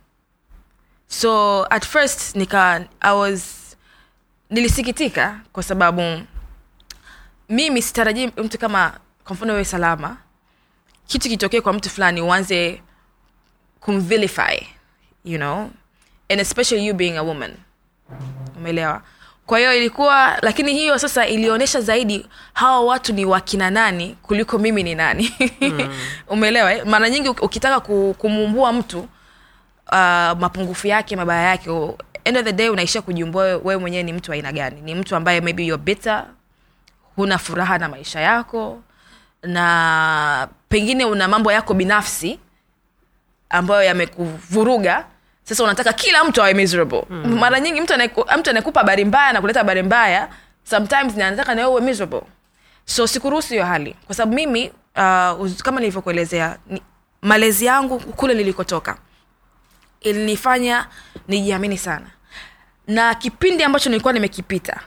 So 1.08 1.64
at 1.70 1.86
first 1.86 2.36
nika 2.36 2.86
i 3.00 3.16
was 3.18 3.76
nilisikitika 4.50 5.40
kwa 5.54 5.64
sababu 5.64 6.22
mimi 7.50 7.82
sitarajii 7.82 8.28
mtu 8.28 8.58
kama 8.58 9.00
kwa 9.24 9.36
mfano 9.36 9.54
wewe 9.54 9.66
salama 9.66 10.18
kitu 11.08 11.30
kitokee 11.30 11.62
kwa 11.62 11.74
mtu 11.74 11.90
fulani 11.90 12.22
uanze 12.22 12.82
kumvilify 13.80 14.68
you 15.26 15.38
know? 15.38 15.70
And 16.30 16.42
especially 16.42 16.88
you 16.88 16.94
being 16.94 17.18
a 17.18 17.24
woman. 17.24 17.54
Umeelewa 18.58 19.02
kwa 19.46 19.58
hiyo 19.60 19.78
ilikuwa 19.78 20.38
lakini 20.42 20.74
hiyo 20.74 21.00
sasa 21.00 21.28
ilionyesha 21.28 21.82
zaidi 21.82 22.26
hawa 22.54 22.82
watu 22.86 23.14
ni 23.14 23.26
wakina 23.26 23.70
nani 23.70 24.18
kuliko 24.22 24.58
mimi 24.58 24.84
ni 24.84 24.96
nani 24.96 25.34
mm. 25.62 25.96
umeelewa 26.28 26.74
eh? 26.74 26.86
mara 26.86 27.10
nyingi 27.10 27.30
ukitaka 27.30 27.80
kumuumbua 28.14 28.74
mtu 28.74 29.00
uh, 29.00 29.08
mapungufu 30.40 30.88
yake 30.88 31.16
mabaya 31.16 31.50
yake 31.50 31.70
end 32.24 32.38
of 32.38 32.44
the 32.44 32.54
day 32.54 32.70
unaishia 32.70 33.02
kujiumbua 33.02 33.44
wewe 33.44 33.78
mwenyewe 33.78 34.04
ni 34.04 34.14
mtu 34.14 34.32
aina 34.32 34.52
gani 34.52 34.82
ni 34.82 34.96
mtu 34.96 35.16
ambaye 35.16 35.42
maybe 35.42 35.66
you're 35.66 35.84
bitter 35.84 36.26
huna 37.16 37.38
furaha 37.38 37.78
na 37.78 37.90
maisha 37.90 38.20
yako 38.20 38.82
na 39.44 40.48
pengine 40.70 41.06
una 41.06 41.28
mambo 41.28 41.52
yako 41.52 41.74
binafsi 41.74 42.40
ambayo 43.50 43.84
yamekuvuruga 43.84 45.06
sasa 45.46 45.64
unataka 45.64 45.94
kila 45.94 46.24
mtu 46.24 46.42
awe 46.42 46.54
miserable. 46.54 47.04
Mm. 47.10 47.40
mara 47.40 47.60
nyingi 47.60 47.82
mtu 47.82 47.94
anaekupa 48.50 48.80
habari 48.80 49.06
mbaya 49.06 49.34
na 49.34 49.42
kuleta 49.42 49.60
habari 49.60 49.84
mbaya 49.84 50.30
sometimes 50.64 51.16
ni 51.16 51.24
anataka 51.24 51.56
nawe 51.56 51.68
uwe 51.72 51.82
miserable. 51.82 52.22
So 52.86 53.08
sikuruhusu 53.08 53.50
hiyo 53.50 53.66
hali. 53.66 53.96
Kwa 54.06 54.16
sababu 54.16 54.36
mimi 54.36 54.68
uh, 54.70 55.52
kama 55.64 55.80
nilivyokuelezea 55.80 56.58
ni, 56.68 56.82
malezi 57.22 57.66
yangu 57.66 58.00
kule 58.00 58.34
nilikotoka 58.34 58.98
ilinifanya 60.02 60.88
nijiamini 61.28 61.78
sana. 61.78 62.06
Na 62.88 63.16
kipindi 63.16 63.64
ambacho 63.64 63.90
nilikuwa 63.90 64.14
nimekipita 64.14 64.80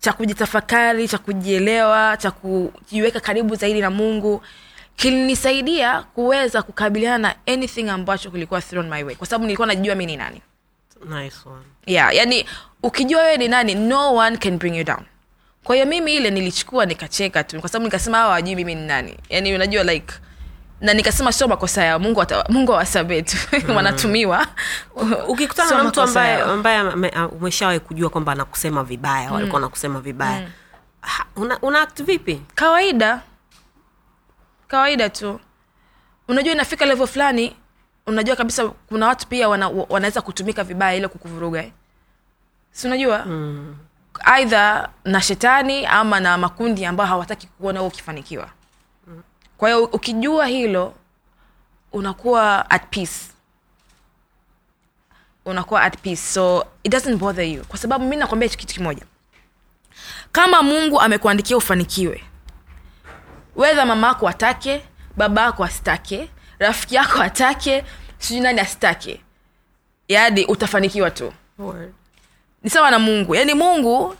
cha 0.00 0.12
kujitafakari 0.12 1.08
cha 1.08 1.18
kujielewa 1.18 2.16
cha 2.16 2.30
kujiweka 2.30 3.20
karibu 3.20 3.54
zaidi 3.56 3.80
na 3.80 3.90
mungu 3.90 4.42
kilinisaidia 4.96 6.02
kuweza 6.02 6.62
kukabiliana 6.62 7.18
na 7.18 7.34
anything 7.54 7.88
ambacho 7.88 8.30
kilikuwa 8.30 8.60
thrown 8.60 8.88
my 8.88 9.02
way. 9.02 9.14
Kwa 9.14 9.26
sababu 9.26 9.44
nilikuwa 9.44 9.68
najua 9.68 9.94
mi 9.94 10.06
ni 10.06 10.16
nani. 10.16 10.42
Nice 11.08 11.36
one. 11.46 11.64
Yeah 11.86 12.14
yani 12.14 12.46
ukijua 12.82 13.22
wewe 13.22 13.36
ni 13.36 13.48
nani 13.48 13.74
no 13.74 14.14
one 14.14 14.36
can 14.36 14.58
bring 14.58 14.76
you 14.76 14.84
down. 14.84 15.04
Kwa 15.64 15.74
hiyo 15.74 15.86
mimi 15.86 16.14
ile 16.14 16.30
nilichukua 16.30 16.86
nikacheka 16.86 17.44
tu 17.44 17.60
kwa 17.60 17.68
sababu 17.68 17.84
nikasema 17.84 18.18
hawa 18.18 18.30
wajui 18.30 18.54
mimi 18.56 18.74
ni 18.74 18.86
nani. 18.86 19.16
Yani 19.28 19.54
unajua 19.54 19.82
like 19.84 20.14
na 20.80 20.94
nikasema 20.94 21.32
sio 21.32 21.48
makosa 21.48 21.84
yao 21.84 21.98
mungu 21.98 22.22
ata, 22.22 22.44
mungu 22.48 22.72
awasamee 22.72 23.22
tu. 23.22 23.36
Wanatumiwa. 23.76 24.46
Ukikutana 25.28 25.68
so 25.68 25.78
na 25.78 25.84
mtu 25.84 26.00
ambaye 26.00 26.40
ambaye 26.42 26.82
umeshawahi 27.40 27.80
kujua 27.80 28.10
kwamba 28.10 28.32
anakusema 28.32 28.84
vibaya 28.84 29.28
mm. 29.28 29.34
walikuwa 29.34 29.58
anakusema 29.58 30.00
vibaya 30.00 30.48
Ha, 31.00 31.26
una, 31.36 31.58
una 31.62 31.80
act 31.82 32.02
vipi? 32.02 32.42
Kawaida 32.54 33.20
kawaida 34.74 35.08
tu. 35.10 35.40
Unajua 36.28 36.52
inafika 36.52 36.86
levo 36.86 37.06
fulani 37.06 37.56
unajua 38.06 38.36
kabisa 38.36 38.68
kuna 38.68 39.06
watu 39.06 39.26
pia 39.26 39.48
wana, 39.48 39.68
wanaweza 39.68 40.20
kutumika 40.22 40.64
vibaya 40.64 40.94
ile 40.94 41.08
kukuvuruga. 41.08 41.64
Si 42.72 42.86
unajua? 42.86 43.24
Mm. 43.24 43.76
aidha 44.24 44.88
na 45.04 45.20
shetani 45.20 45.86
ama 45.86 46.20
na 46.20 46.38
makundi 46.38 46.84
ambayo 46.86 47.08
hawataki 47.08 47.46
kuona 47.46 47.80
huo 47.80 47.88
ukifanikiwa. 47.88 48.48
Kwa 49.58 49.68
hiyo 49.68 49.84
ukijua 49.84 50.46
hilo 50.46 50.94
unakuwa 51.92 52.70
at 52.70 52.82
peace. 52.90 53.20
Unakuwa 55.44 55.82
at 55.82 55.98
peace. 55.98 56.16
So 56.22 56.66
it 56.82 56.92
doesn't 56.92 57.16
bother 57.16 57.44
you. 57.44 57.64
Kwa 57.64 57.78
sababu 57.78 58.04
mi 58.04 58.16
nakwambia 58.16 58.48
kitu 58.48 58.74
kimoja. 58.74 59.02
Kama 60.32 60.62
mungu 60.62 61.00
amekuandikia 61.00 61.56
ufanikiwe 61.56 62.24
wedha 63.56 63.86
mama 63.86 64.06
yako 64.08 64.28
atake 64.28 64.82
baba 65.16 65.42
yako 65.42 65.64
asitake 65.64 66.30
rafiki 66.58 66.94
yako 66.94 67.20
atake 67.22 67.84
sijui 68.18 68.40
nani 68.42 68.60
asitake. 68.60 69.20
Yaani 70.08 70.44
utafanikiwa 70.44 71.10
tu. 71.10 71.32
Ni 72.62 72.70
sawa 72.70 72.90
na 72.90 72.98
mungu. 72.98 73.34
Yaani 73.34 73.54
mungu 73.54 74.16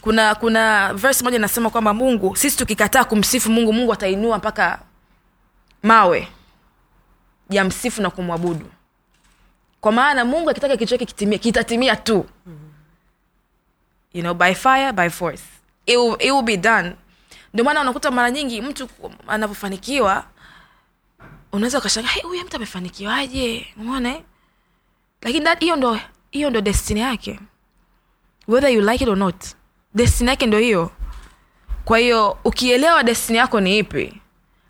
kuna 0.00 0.34
kuna 0.34 0.94
verse 0.94 1.24
moja 1.24 1.36
inasema 1.36 1.70
kwamba 1.70 1.94
mungu 1.94 2.36
sisi 2.36 2.56
tukikataa 2.56 3.04
kumsifu 3.04 3.50
mungu 3.50 3.72
mungu 3.72 3.92
atainua 3.92 4.38
mpaka 4.38 4.78
mawe 5.82 6.28
ya 7.50 7.64
msifu 7.64 8.02
na 8.02 8.10
kumwabudu. 8.10 8.70
Kwa 9.80 9.92
maana 9.92 10.24
mungu 10.24 10.50
akitaka 10.50 10.76
kitu 10.76 10.90
chake 10.90 11.06
kitimie 11.06 11.38
kitatimia 11.38 11.96
tu. 11.96 12.26
You 14.12 14.22
know 14.22 14.34
by 14.34 14.54
fire 14.54 14.92
by 14.92 15.08
force. 15.10 15.42
It 15.86 15.96
will, 15.96 16.16
it 16.20 16.30
will 16.32 16.42
be 16.42 16.56
done 16.56 16.96
ndio 17.54 17.64
maana 17.64 17.80
unakuta 17.80 18.10
mara 18.10 18.30
nyingi 18.30 18.60
mtu 18.62 18.88
anavyofanikiwa 19.26 20.24
unaweza 21.52 21.78
ukashanga 21.78 22.08
hey, 22.08 22.42
mtu 22.44 22.56
amefanikiwaje? 22.56 23.66
Umeona 23.76 24.20
lakini 25.22 25.48
hiyo 25.60 25.76
ndo 25.76 25.98
hiyo 26.30 26.50
ndo 26.50 26.60
destiny 26.60 27.00
yake. 27.00 27.40
Whether 28.48 28.70
you 28.70 28.80
like 28.80 29.04
it 29.04 29.10
or 29.10 29.16
not 29.16 29.44
destiny 29.94 30.30
yake 30.30 30.46
ndo 30.46 30.58
hiyo. 30.58 30.90
Kwa 31.84 31.98
hiyo 31.98 32.38
ukielewa 32.44 33.02
destiny 33.02 33.38
yako 33.38 33.60
ni 33.60 33.78
ipi 33.78 34.20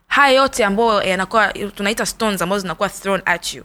haya 0.07 0.35
yote 0.35 0.64
ambayo 0.64 1.03
yanakuwa 1.03 1.53
tunaita 1.53 2.07
stones 2.07 2.43
ambazo 2.43 2.61
zinakuwa 2.61 2.89
thrown 2.89 3.22
at 3.24 3.55
you 3.55 3.64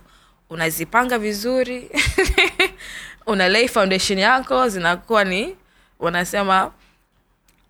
unazipanga 0.50 1.20
vizuri 1.20 1.92
una 3.26 3.50
lay 3.50 3.68
foundation 3.68 4.20
yako 4.20 4.70
zinakuwa 4.70 5.24
ni 5.24 5.56
wanasema 6.00 6.72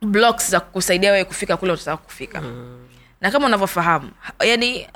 blocks 0.01 0.51
za 0.51 0.59
kusaidia 0.59 1.11
wewe 1.11 1.23
kufika 1.25 1.57
kule 1.57 1.71
utataka 1.71 1.97
kufika. 1.97 2.41
Mm. 2.41 2.87
na 3.21 3.31
kama 3.31 3.45
unavyofahamu 3.45 4.11
yani 4.39 4.87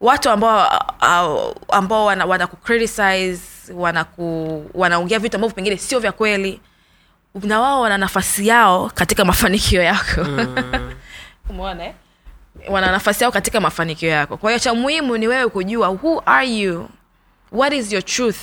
watu 0.00 0.30
ambao 0.30 0.68
ambao 1.68 2.04
wana, 2.04 2.24
wana 2.26 2.46
kucriticize 2.46 3.40
wanaku 3.74 4.64
wanaongea 4.74 5.18
vitu 5.18 5.36
ambavyo 5.36 5.54
pengine 5.54 5.76
sio 5.76 5.98
vya 5.98 6.12
kweli 6.12 6.60
na 7.34 7.60
wao 7.60 7.80
wana 7.80 7.98
nafasi 7.98 8.46
yao 8.48 8.90
katika 8.94 9.24
mafanikio 9.24 9.82
yako. 9.82 10.20
Umeona 11.50 11.84
eh? 11.84 11.94
wana 12.68 12.90
nafasi 12.92 13.24
yao 13.24 13.32
katika 13.32 13.60
mafanikio 13.60 14.08
yako. 14.08 14.36
Kwa 14.36 14.50
hiyo 14.50 14.58
cha 14.58 14.74
muhimu 14.74 15.16
ni 15.16 15.28
wewe 15.28 15.48
kujua 15.48 15.88
who 15.88 16.22
are 16.26 16.48
you? 16.48 16.88
What 17.52 17.72
is 17.72 17.92
your 17.92 18.04
truth? 18.04 18.38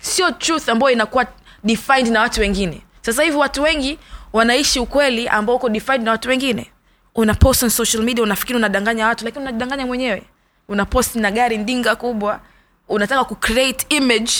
Sio 0.00 0.30
truth 0.30 0.68
ambayo 0.68 0.92
inakuwa 0.92 1.26
defined 1.64 2.06
na 2.08 2.20
watu 2.20 2.40
wengine. 2.40 2.82
Sasa 3.02 3.22
hivi 3.22 3.36
watu 3.36 3.62
wengi 3.62 3.98
wanaishi 4.32 4.80
ukweli 4.80 5.28
ambao 5.28 5.56
uko 5.56 5.68
defined 5.68 6.02
na 6.02 6.10
watu 6.10 6.28
wengine. 6.28 6.70
Una 7.14 7.34
post 7.34 7.62
on 7.62 7.70
social 7.70 8.02
media 8.02 8.22
unafikiri 8.24 8.56
unadanganya 8.58 9.06
watu 9.06 9.24
lakini 9.24 9.42
unajidanganya 9.42 9.86
mwenyewe. 9.86 10.22
Una 10.68 10.84
post 10.84 11.16
na 11.16 11.30
gari 11.30 11.58
ndinga 11.58 11.96
kubwa 11.96 12.40
unataka 12.88 13.24
kucreate 13.24 13.86
image 13.96 14.32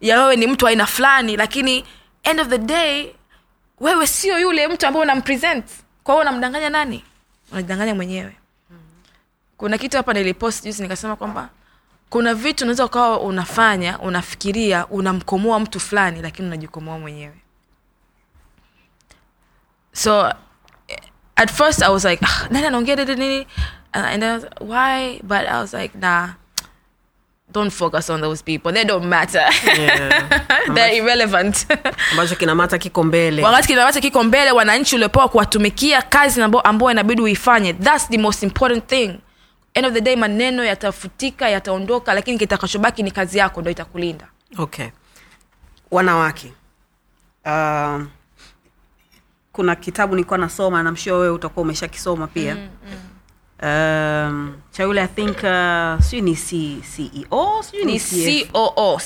ya 0.00 0.20
wewe 0.22 0.36
ni 0.36 0.46
mtu 0.46 0.66
aina 0.66 0.86
fulani 0.86 1.36
lakini 1.36 1.84
end 2.22 2.40
of 2.40 2.48
the 2.48 2.58
day 2.58 3.10
wewe 3.80 4.06
sio 4.06 4.38
yule 4.38 4.68
mtu 4.68 4.86
ambaye 4.86 5.02
unampresent 5.04 5.64
kwa 6.04 6.14
hiyo 6.14 6.22
unamdanganya 6.22 6.70
nani? 6.70 7.04
Unajidanganya 7.52 7.94
mwenyewe. 7.94 8.36
Kuna 9.56 9.78
kitu 9.78 9.96
hapa 9.96 10.12
nilipost 10.12 10.64
juzi 10.64 10.82
nikasema 10.82 11.16
kwamba 11.16 11.48
kuna 12.10 12.34
vitu 12.34 12.64
unaweza 12.64 12.84
ukawa 12.84 13.20
unafanya 13.20 13.98
unafikiria 13.98 14.86
unamkomoa 14.86 15.60
mtu 15.60 15.80
fulani 15.80 16.22
lakini 16.22 16.48
unajikomoa 16.48 16.98
mwenyewe 16.98 17.34
so 19.96 20.32
at 21.36 21.50
first 21.50 21.82
i 21.82 21.88
was 21.88 22.04
like 22.04 22.22
"Ah, 22.24 22.48
nani 22.50 22.70
don't 22.70 22.84
get 22.84 22.98
it. 22.98 23.08
and 23.08 23.46
and 23.94 24.24
I 24.24 24.34
was, 24.34 24.44
why? 24.60 25.20
But 25.22 25.46
i 25.46 25.60
was 25.60 25.72
like 25.72 25.94
nah 25.94 26.34
don't 27.52 27.70
focus 27.70 28.10
on 28.10 28.20
those 28.20 28.42
people. 28.42 28.72
They 28.72 28.84
don't 28.84 29.08
matter. 29.08 29.40
Yeah. 29.64 30.44
they're 30.74 30.94
irrelevant. 31.02 31.66
ambacho 32.12 32.36
kinamata 32.36 32.78
kiko 32.78 33.02
mbele. 33.04 33.42
Wakati 33.42 33.68
kinamata 33.68 34.00
kiko 34.00 34.24
mbele 34.24 34.52
wananchi 34.52 34.96
uliopewa 34.96 35.28
kuwatumikia 35.28 36.02
kazi 36.02 36.42
ambao 36.42 36.90
inabidi 36.90 37.22
uifanye 37.22 37.72
thats 37.72 38.08
the 38.08 38.18
most 38.18 38.42
important 38.42 38.86
thing. 38.86 39.18
End 39.74 39.86
of 39.86 39.92
the 39.92 40.00
day 40.00 40.16
maneno 40.16 40.64
yatafutika 40.64 41.48
yataondoka 41.48 42.14
lakini 42.14 42.38
kitakachobaki 42.38 43.02
ni 43.02 43.10
kazi 43.10 43.38
yako 43.38 43.60
ndo 43.60 43.70
itakulinda. 43.70 44.26
Okay. 44.58 44.86
Wanawake 45.90 46.52
um, 47.46 48.08
kuna 49.56 49.76
kitabu 49.76 50.14
nilikuwa 50.14 50.38
nasoma 50.38 50.82
namshua 50.82 51.18
wewe 51.18 51.30
utakuwa 51.34 51.62
umeshakisoma 51.62 52.26
pia. 52.26 52.54
Mm, 52.54 52.60
mm. 52.86 52.98
Um, 53.62 54.54
cha 54.70 54.82
yule 54.82 55.00
i 55.02 55.06
think 55.08 55.36
uh, 55.36 56.04
sijui 56.04 56.20
ni 56.20 56.36
C, 56.36 56.80
ceo 56.96 57.62
sijui 57.62 57.84
ni 57.84 57.92
ni 57.92 57.98
CF 58.00 58.52
coo 58.52 58.98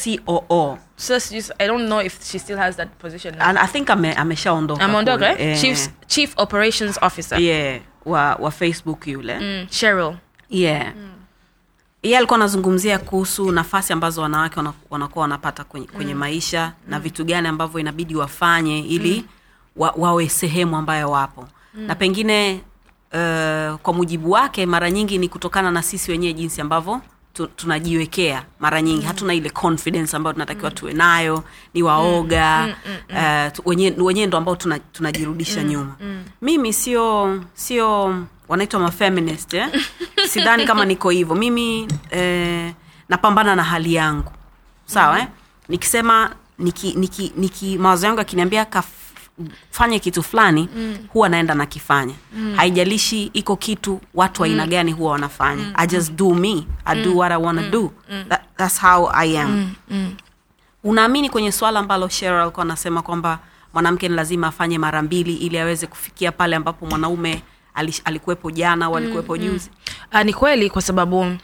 coo 0.48 0.78
so 0.96 1.16
sijui- 1.20 1.52
i 1.58 1.66
don't 1.66 1.86
know 1.86 2.00
if 2.02 2.22
she 2.30 2.38
still 2.38 2.56
has 2.56 2.76
that 2.76 2.88
position 2.98 3.34
now. 3.38 3.46
And 3.46 3.58
i 3.58 3.66
think 3.66 3.90
ame, 3.90 4.12
ameshaondoka 4.14 4.84
ameondoka 4.84 5.38
eh? 5.38 5.60
chief, 5.60 5.88
chief 6.06 6.34
operations 6.36 6.98
officer. 7.02 7.40
Yeah, 7.40 7.80
wa, 8.04 8.34
wa 8.34 8.50
facebook 8.50 9.06
yule. 9.06 9.38
Mm, 9.40 9.66
cheryl. 9.70 10.14
Yeah. 10.48 10.92
Yeye 12.02 12.18
alikuwa 12.18 12.36
anazungumzia 12.36 12.98
kuhusu 12.98 13.52
nafasi 13.52 13.92
ambazo 13.92 14.22
wanawake 14.22 14.60
wanakuwa 14.90 15.22
wanapata 15.22 15.64
kwenye, 15.64 15.86
kwenye 15.86 16.14
maisha 16.14 16.72
na 16.88 17.00
vitu 17.00 17.24
gani 17.24 17.48
ambavyo 17.48 17.80
inabidi 17.80 18.14
wafanye 18.16 18.78
ili 18.80 19.24
wa, 19.80 19.94
wawe 19.96 20.28
sehemu 20.28 20.76
ambayo 20.76 21.10
wapo. 21.10 21.48
Na 21.74 21.94
pengine 21.94 22.60
uh, 23.12 23.76
kwa 23.76 23.92
mujibu 23.94 24.30
wake 24.30 24.66
mara 24.66 24.90
nyingi 24.90 25.18
ni 25.18 25.28
kutokana 25.28 25.70
na 25.70 25.82
sisi 25.82 26.10
wenyewe 26.10 26.32
jinsi 26.32 26.60
ambavyo 26.60 27.00
tu, 27.32 27.46
tunajiwekea. 27.46 28.44
Mara 28.60 28.82
nyingi 28.82 29.06
hatuna 29.06 29.34
ile 29.34 29.50
confidence 29.50 30.16
ambayo 30.16 30.32
tunatakiwa 30.32 30.70
tuwe 30.70 30.92
nayo 30.92 31.44
ni 31.74 31.82
waoga 31.82 32.76
uh, 33.10 33.52
tu- 33.52 33.62
wenyewe 33.64 33.96
wenye 34.02 34.26
ndo 34.26 34.38
ambao 34.38 34.56
tuna- 34.56 34.78
tunajirudisha 34.78 35.62
nyuma. 35.62 35.94
mimi 36.42 36.72
sio 36.72 37.40
sio 37.54 38.16
wanaitwa 38.48 38.80
mafeminist 38.80 39.54
eh? 39.54 39.68
sidhani 40.32 40.64
kama 40.64 40.84
niko 40.84 41.10
hivyo. 41.10 41.34
Mimi 41.34 41.88
eh, 42.10 42.72
napambana 43.08 43.56
na 43.56 43.64
hali 43.64 43.94
yangu. 43.94 44.32
Sawa 44.86 45.18
eh? 45.18 45.26
nikisema 45.68 46.30
niki, 46.58 46.92
niki, 46.94 47.32
niki 47.36 47.78
mawazo 47.78 48.06
yangu 48.06 48.20
akiniambia 48.20 48.64
kafanye 49.70 49.98
kitu 49.98 50.22
fulani 50.22 50.68
mm. 50.76 50.98
huwa 51.12 51.28
naenda 51.28 51.54
nakifanya 51.54 52.14
mm. 52.36 52.54
haijalishi 52.56 53.24
iko 53.32 53.56
kitu 53.56 54.00
watu 54.14 54.44
aina 54.44 54.64
mm. 54.64 54.70
gani 54.70 54.92
huwa 54.92 55.12
wanafanya 55.12 55.64
mm. 55.64 55.72
i 55.76 55.86
just 55.86 56.12
do 56.12 56.34
me 56.34 56.66
i 56.84 57.02
do 57.04 57.16
what 57.16 57.32
i 57.32 57.42
wanna 57.42 57.62
mm. 57.62 57.70
do 57.70 57.92
That, 58.28 58.40
that's 58.56 58.80
how 58.80 59.10
i 59.14 59.38
am 59.38 59.50
mm. 59.50 59.74
mm. 59.90 60.14
unaamini 60.84 61.30
kwenye 61.30 61.52
swala 61.52 61.80
ambalo 61.80 62.08
Sheryl 62.08 62.40
alikuwa 62.40 62.64
anasema 62.64 63.02
kwamba 63.02 63.38
mwanamke 63.74 64.08
ni 64.08 64.14
lazima 64.14 64.46
afanye 64.46 64.78
mara 64.78 65.02
mbili 65.02 65.34
ili 65.34 65.58
aweze 65.58 65.86
kufikia 65.86 66.32
pale 66.32 66.56
ambapo 66.56 66.86
mwanaume 66.86 67.42
alikuwepo 68.04 68.50
jana 68.50 68.86
au 68.86 68.96
alikuwepo 68.96 69.36
juzi 69.36 69.70
uh, 70.14 70.22
ni 70.22 70.32
kweli 70.34 70.70
kwa 70.70 70.82
sababu 70.82 71.36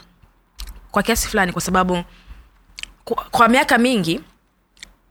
kwa 0.91 1.03
kiasi 1.03 1.27
fulani 1.27 1.51
kwa 1.51 1.61
sababu 1.61 2.03
kwa, 3.03 3.23
kwa 3.31 3.47
miaka 3.47 3.77
mingi 3.77 4.21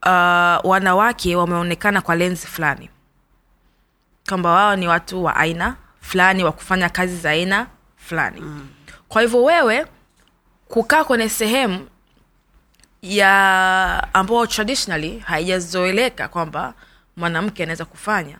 uh, 0.06 0.70
wanawake 0.70 1.36
wameonekana 1.36 2.00
kwa 2.02 2.16
lenzi 2.16 2.46
fulani. 2.46 2.90
Kwamba 4.28 4.50
wao 4.50 4.76
ni 4.76 4.88
watu 4.88 5.24
wa 5.24 5.36
aina 5.36 5.76
fulani 6.00 6.44
wa 6.44 6.52
kufanya 6.52 6.88
kazi 6.88 7.16
za 7.16 7.30
aina 7.30 7.66
fulani. 7.96 8.40
Mm. 8.40 8.68
kwa 9.08 9.22
hivyo 9.22 9.44
wewe 9.44 9.86
kukaa 10.68 11.04
kwenye 11.04 11.28
sehemu 11.28 11.88
ya 13.02 14.08
ambao 14.14 14.46
traditionally 14.46 15.18
haijazoeleka 15.18 16.28
kwamba 16.28 16.74
mwanamke 17.16 17.62
anaweza 17.62 17.84
kufanya 17.84 18.38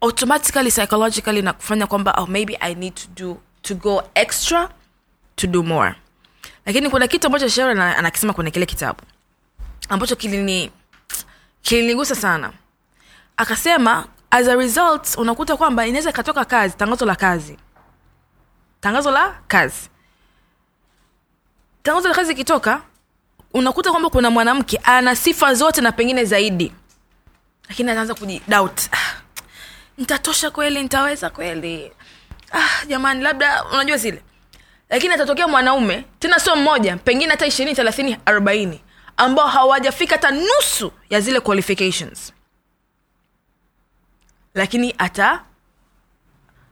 automatically 0.00 0.70
psychologically 0.70 1.42
na 1.42 1.52
kufanya 1.52 1.86
kwamba 1.86 2.12
oh, 2.18 2.26
maybe 2.26 2.56
i 2.60 2.74
need 2.74 2.94
to 2.94 3.08
do 3.24 3.36
to 3.62 3.74
go 3.74 4.02
extra 4.14 4.68
to 5.36 5.46
do 5.46 5.62
more. 5.62 5.94
Lakini 6.66 6.90
kuna 6.90 7.06
kitu 7.08 7.26
ambacho 7.26 7.48
shauri 7.48 7.80
anakisema 7.80 8.32
kwenye 8.32 8.50
kile 8.50 8.66
kitabu 8.66 9.00
ambacho 9.88 10.16
kilini 10.16 10.70
kilinigusa 11.62 12.14
sana. 12.14 12.52
Akasema 13.36 14.06
as 14.30 14.48
a 14.48 14.56
result 14.56 15.16
unakuta 15.18 15.56
kwamba 15.56 15.86
inaweza 15.86 16.10
ikatoka 16.10 16.44
kazi 16.44 16.76
tangazo 16.76 17.06
la 17.06 17.16
kazi. 17.16 17.56
Tangazo 18.80 19.10
la 19.10 19.34
kazi. 19.48 19.88
Tangazo 21.82 22.08
la 22.08 22.14
kazi 22.14 22.32
ikitoka 22.32 22.82
unakuta 23.54 23.90
kwamba 23.90 24.10
kuna 24.10 24.30
mwanamke 24.30 24.76
ana 24.76 25.16
sifa 25.16 25.54
zote 25.54 25.80
na 25.80 25.92
pengine 25.92 26.24
zaidi. 26.24 26.72
Lakini 27.68 27.90
anaanza 27.90 28.14
kujidoubt 28.14 28.80
ah, 28.92 28.96
nitatosha 29.98 30.50
kweli? 30.50 30.82
Nitaweza 30.82 31.30
kweli? 31.30 31.92
Ah, 32.52 32.86
jamani 32.86 33.22
labda 33.22 33.64
unajua 33.64 33.96
zile. 33.96 34.22
Lakini 34.90 35.14
atatokea 35.14 35.48
mwanaume 35.48 36.04
tena 36.18 36.38
sio 36.38 36.56
mmoja 36.56 36.96
pengine 36.96 37.30
hata 37.30 37.46
ishirini 37.46 37.76
thelathini 37.76 38.16
arobaini 38.24 38.80
ambao 39.16 39.46
hawajafika 39.48 40.14
hata 40.14 40.30
nusu 40.30 40.92
ya 41.10 41.20
zile 41.20 41.40
qualifications. 41.40 42.32
Lakini 44.54 44.94
ata 44.98 45.44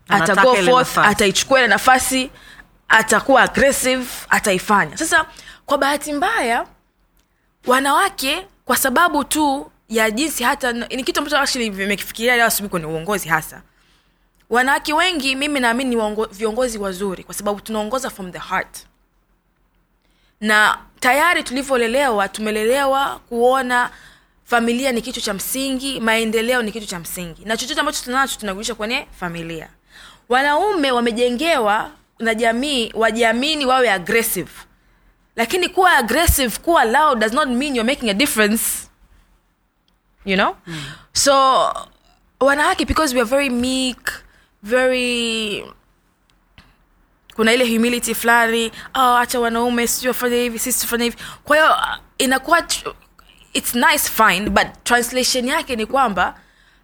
ata 0.09 0.35
go 0.35 0.55
forth 0.55 0.67
nafasi. 0.97 1.11
ataichukua 1.11 1.59
ile 1.59 1.69
nafasi 1.69 2.31
atakuwa 2.89 3.43
aggressive 3.43 4.07
ataifanya. 4.29 4.97
Sasa 4.97 5.27
kwa 5.67 5.79
bahati 5.79 6.13
mbaya 6.13 6.67
wanawake 7.67 8.47
kwa 8.65 8.77
sababu 8.77 9.25
tu 9.25 9.71
ya 9.89 10.11
jinsi 10.11 10.45
hata 10.45 10.73
ni 10.73 11.05
kitu 11.05 11.19
ambacho 11.19 11.39
actually 11.39 11.71
vimekifikiria 11.71 12.37
leo 12.37 12.47
asubuhi 12.47 12.71
kwenye 12.71 12.87
uongozi 12.87 13.29
hasa. 13.29 13.63
Wanawake 14.51 14.93
wengi 14.93 15.37
mimi 15.37 15.61
naamini 15.61 15.97
ni 15.97 16.27
viongozi 16.33 16.79
wazuri 16.79 17.25
kwa 17.25 17.35
sababu 17.35 17.61
tunaongoza 17.61 18.11
from 18.11 18.33
the 18.33 18.39
heart 18.39 18.87
na 20.41 20.79
tayari 21.01 21.43
tulivyolelewa 21.43 22.29
tumelelewa 22.29 23.19
kuona 23.29 23.91
familia 24.45 24.93
ni 24.93 25.03
kitu 25.03 25.21
cha 25.21 25.35
msingi 25.35 26.01
maendeleo 26.01 26.63
ni 26.63 26.73
kitu 26.73 26.87
cha 26.87 26.99
msingi. 26.99 27.45
Na 27.45 27.57
chochote 27.57 27.81
ambacho 27.81 28.05
tunacho 28.05 28.41
tunarudisha 28.41 28.75
kwenye 28.75 29.07
familia. 29.21 29.69
Wanaume 30.29 30.91
wamejengewa 30.93 31.91
na 32.19 32.35
jamii 32.35 32.91
wajiamini 32.95 33.67
wawe 33.67 33.91
aggressive. 33.91 34.51
Lakini 35.37 35.69
kuwa 35.69 35.93
aggressive 35.93 36.59
kuwa 36.59 36.85
loud 36.85 37.19
does 37.19 37.33
not 37.33 37.49
mean 37.49 37.77
you're 37.77 37.93
making 37.93 38.11
a 38.11 38.15
difference. 38.15 38.89
You 40.25 40.37
know? 40.37 40.57
Mm. 40.67 40.83
so 41.13 41.33
wanawake 42.41 42.85
because 42.85 43.15
we 43.15 43.21
are 43.21 43.31
very 43.31 43.51
meek 43.51 44.13
very 44.63 45.65
kuna 47.41 47.53
ile 47.53 47.65
humility 47.77 48.15
fulani 48.15 48.73
oh, 48.95 49.17
acha 49.17 49.41
wanaume 49.41 49.87
sijui 49.87 50.09
wafanye 50.09 50.37
hivi 50.37 50.59
sisi 50.59 50.81
tufanye 50.81 51.05
hivi. 51.05 51.17
Kwa 51.45 51.57
hiyo 51.57 51.71
uh, 51.71 51.97
inakuwa 52.19 52.63
its 53.53 53.75
nice 53.75 53.99
fine 53.99 54.51
but 54.51 54.67
translation 54.85 55.49
yake 55.49 55.77
ni 55.77 55.87
kwamba 55.87 56.35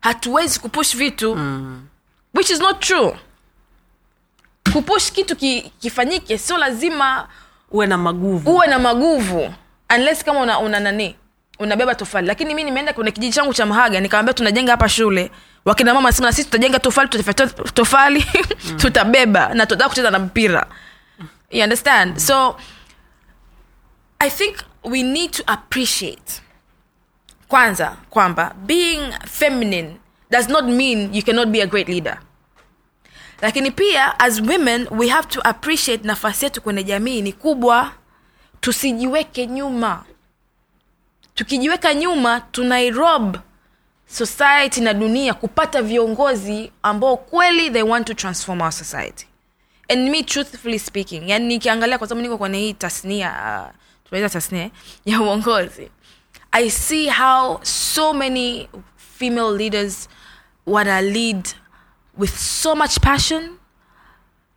hatuwezi 0.01 0.61
kupush 0.61 0.97
vitu 0.97 1.37
mm. 1.37 1.87
which 2.35 2.51
is 2.51 2.61
not 2.61 2.81
true. 2.81 3.17
Kupush 4.73 5.13
kitu 5.13 5.37
ki, 5.37 5.73
kifanyike 5.81 6.39
sio 6.39 6.57
lazima 6.59 7.29
uwe 7.71 7.87
na 7.87 7.99
maguvu. 7.99 8.51
uwe 8.51 8.67
na 8.67 8.79
maguvu 8.79 9.55
unless 9.97 10.25
kama 10.25 10.41
una, 10.41 10.59
una 10.59 10.81
nani 10.81 11.17
unabeba 11.59 11.95
tofali. 11.95 12.27
Lakini 12.27 12.55
mi 12.55 12.65
nimeenda 12.65 12.93
kwenye 12.93 13.11
kijiji 13.11 13.33
changu 13.33 13.55
cha 13.55 13.67
mhaga 13.67 14.01
nikawambia 14.01 14.35
tunajenga 14.35 14.73
hapa 14.73 14.89
shule 14.89 15.31
wakina 15.67 15.95
mama 15.95 16.09
nasema 16.09 16.29
na 16.29 16.33
sisi 16.33 16.45
tutajenga 16.45 16.79
tofali 16.79 17.09
tutafyatua 17.09 17.47
tofali 17.73 18.27
tutabeba 18.81 19.55
na 19.55 19.67
tutataka 19.67 19.89
kucheza 19.89 20.11
na 20.11 20.19
mpira. 20.19 20.67
You 21.51 21.62
understand? 21.62 22.19
So 22.19 22.57
i 24.19 24.31
think 24.31 24.57
we 24.85 25.03
need 25.03 25.31
to 25.31 25.43
appreciate 25.47 26.43
kwanza 27.49 27.97
kwamba 28.11 28.55
being 28.67 29.12
feminine 29.27 29.97
does 30.31 30.49
not 30.49 30.64
mean 30.64 31.14
you 31.14 31.23
cannot 31.23 31.49
be 31.49 31.62
a 31.62 31.67
great 31.67 31.89
leader. 31.89 32.19
Lakini 33.43 33.71
pia 33.71 34.21
as 34.21 34.41
women 34.41 34.89
we 34.91 35.09
have 35.09 35.29
to 35.29 35.41
appreciate 35.41 36.05
nafasi 36.05 36.45
yetu 36.45 36.62
kwenye 36.62 36.83
jamii 36.83 37.23
ni 37.23 37.33
kubwa. 37.33 37.93
Tusijiweke 38.61 39.47
nyuma. 39.47 40.05
Tukijiweka 41.35 41.95
nyuma 41.95 42.41
tunairob 42.41 43.37
society 44.07 44.81
na 44.81 44.95
dunia 44.95 45.35
kupata 45.35 45.83
viongozi 45.83 46.73
ambao 46.83 47.17
kweli 47.17 47.71
they 47.71 47.83
want 47.83 48.07
to 48.07 48.15
transform 48.15 48.61
our 48.61 48.73
society. 48.73 49.27
And 49.89 50.11
me 50.11 50.23
truthfully 50.23 50.79
speaking 50.79 51.29
yani 51.29 51.47
nikiangalia 51.47 51.99
kwa 51.99 52.09
sababu 52.09 52.23
niko 52.23 52.39
kwenye 52.39 52.59
hii 52.59 52.75
tasnia 52.75 53.73
uh, 54.13 54.31
tasnia 54.31 54.71
ya 55.05 55.21
uongozi 55.21 55.91
i 56.53 56.71
see 56.71 57.11
how 57.11 57.61
so 57.63 58.13
many 58.13 58.69
female 59.19 59.57
leaders 59.57 60.09
wana 60.67 61.01
lead 61.01 61.49
with 62.19 62.37
so 62.37 62.75
much 62.75 62.99
passion 63.01 63.57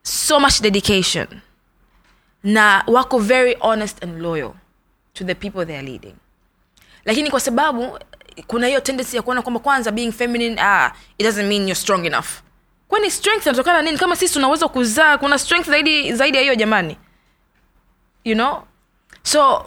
so 0.03 0.39
much 0.39 0.61
dedication 0.61 1.27
na 2.43 2.83
wako 2.87 3.19
very 3.19 3.55
honest 3.59 4.03
and 4.03 4.21
loyal 4.21 4.53
to 5.13 5.23
the 5.23 5.35
people 5.35 5.65
they 5.65 5.75
are 5.77 5.87
leading. 5.87 6.15
Lakini 7.05 7.29
kwa 7.31 7.39
sababu 7.39 7.99
kuna 8.47 8.67
hiyo 8.67 8.79
tendency 8.79 9.15
ya 9.15 9.21
kuona 9.21 9.41
kwamba 9.41 9.59
kwanza 9.59 9.91
being 9.91 10.11
feminine 10.11 10.61
ah, 10.61 10.91
it 11.17 11.25
doesn't 11.25 11.47
mean 11.47 11.61
you're 11.61 11.75
strong 11.75 12.05
enough. 12.05 12.27
Kwani 12.87 13.11
strength 13.11 13.45
inatokana 13.45 13.81
nini? 13.81 13.97
Kama 13.97 14.15
sisi 14.15 14.33
tunaweza 14.33 14.67
kuzaa 14.67 15.17
kuna 15.17 15.39
strength 15.39 15.69
zaidi 15.69 16.13
zaidi 16.13 16.37
ya 16.37 16.43
hiyo 16.43 16.55
jamani. 16.55 16.97
You 18.23 18.35
know? 18.35 18.63
So 19.23 19.65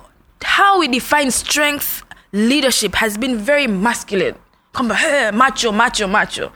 how 0.57 0.79
we 0.79 0.89
define 0.89 1.31
strength 1.31 2.03
leadership 2.33 2.95
has 2.95 3.19
been 3.19 3.37
very 3.39 3.69
masculine. 3.69 4.35
Kwamba 4.73 4.95
hey, 4.95 5.31
macho 5.31 5.73
macho 5.73 6.09
macho. 6.09 6.53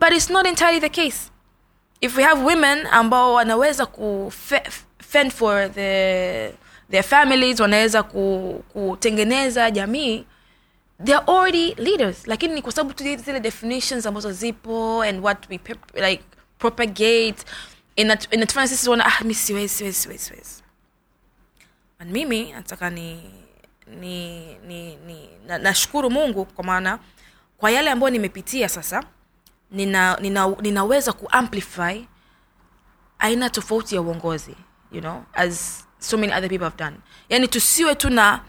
But 0.00 0.12
it's 0.12 0.30
not 0.30 0.46
entirely 0.46 0.80
the 0.80 0.88
case. 0.88 1.30
If 2.00 2.16
we 2.16 2.22
have 2.22 2.42
women 2.44 2.86
ambao 2.90 3.34
wanaweza 3.34 3.86
ku 3.86 4.32
fend 4.98 5.32
for 5.32 5.68
the, 5.74 6.52
their 6.90 7.02
families 7.02 7.60
wanaweza 7.60 8.02
ku, 8.02 8.64
kutengeneza 8.72 9.70
jamii 9.70 10.24
they're 11.04 11.24
already 11.26 11.74
leaders. 11.74 12.26
Lakini 12.26 12.54
ni 12.54 12.62
kwa 12.62 12.72
sababu 12.72 12.94
tu 12.94 13.04
zile 13.16 13.40
definitions 13.40 14.06
ambazo 14.06 14.32
zipo 14.32 15.02
and 15.02 15.24
what 15.24 15.50
we 15.50 15.60
like 16.10 16.22
propagate 16.58 17.36
inatufanya 18.30 18.68
sisi 18.68 18.84
tuona 18.84 19.06
ah 19.06 19.24
mi 19.24 19.34
siwezi 19.34 19.68
siwezi 19.74 19.98
siwezi 20.00 20.24
siwezi. 20.24 20.62
And 21.98 22.10
mimi 22.12 22.52
nataka 22.52 22.90
ni 22.90 23.30
ni 24.00 24.54
ni, 24.66 24.96
ni 24.96 25.28
na, 25.46 25.58
nashukuru 25.58 26.10
mungu 26.10 26.44
kwa 26.44 26.64
maana 26.64 26.98
kwa 27.58 27.70
yale 27.70 27.90
ambayo 27.90 28.10
nimepitia 28.10 28.68
sasa 28.68 29.04
nina, 29.70 30.16
nina, 30.20 30.48
ninaweza 30.60 31.12
kuamplify 31.12 32.04
aina 33.18 33.50
tofauti 33.50 33.94
ya 33.94 34.02
uongozi 34.02 34.56
you 34.92 35.00
know 35.00 35.24
as 35.34 35.84
so 35.98 36.16
many 36.18 36.32
other 36.32 36.48
people 36.48 36.64
have 36.64 36.76
done. 36.76 36.96
Yani 37.28 37.48
tusiwe 37.48 37.94
tu 37.94 38.10
na 38.10 38.40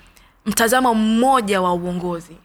mtazamo 0.48 0.94
mmoja 0.94 1.62
wa 1.62 1.74
uongozi. 1.74 2.38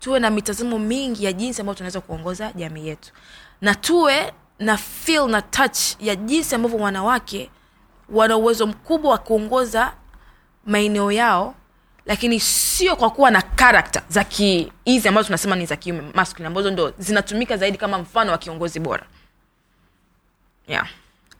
Tuwe 0.00 0.20
na 0.20 0.30
mitazamo 0.30 0.78
mingi 0.78 1.24
ya 1.24 1.32
jinsi 1.32 1.60
ambayo 1.60 1.74
tunaweza 1.74 2.00
kuongoza 2.00 2.52
jamii 2.52 2.86
yetu. 2.86 3.12
Na 3.60 3.74
tuwe 3.74 4.32
na 4.58 4.76
feel 4.76 5.28
na 5.28 5.42
touch 5.42 5.78
ya 6.00 6.16
jinsi 6.16 6.54
ambavyo 6.54 6.78
wanawake 6.78 7.50
wana 8.08 8.36
uwezo 8.36 8.66
mkubwa 8.66 9.10
wa 9.10 9.18
kuongoza 9.18 9.92
maeneo 10.66 11.12
yao 11.12 11.54
lakini 12.06 12.40
sio 12.40 12.96
kwa 12.96 13.10
kuwa 13.10 13.30
na 13.30 13.42
karakta 13.42 14.02
za 14.08 14.26
hizi 14.84 15.08
ambazo 15.08 15.26
tunasema 15.26 15.56
ni 15.56 15.66
za 15.66 15.76
kiume 15.76 16.02
masculine 16.14 16.46
ambazo 16.46 16.70
ndo 16.70 16.92
zinatumika 16.98 17.56
zaidi 17.56 17.78
kama 17.78 17.98
mfano 17.98 18.32
wa 18.32 18.38
kiongozi 18.38 18.80
bora. 18.80 19.06
Yeah. 20.68 20.88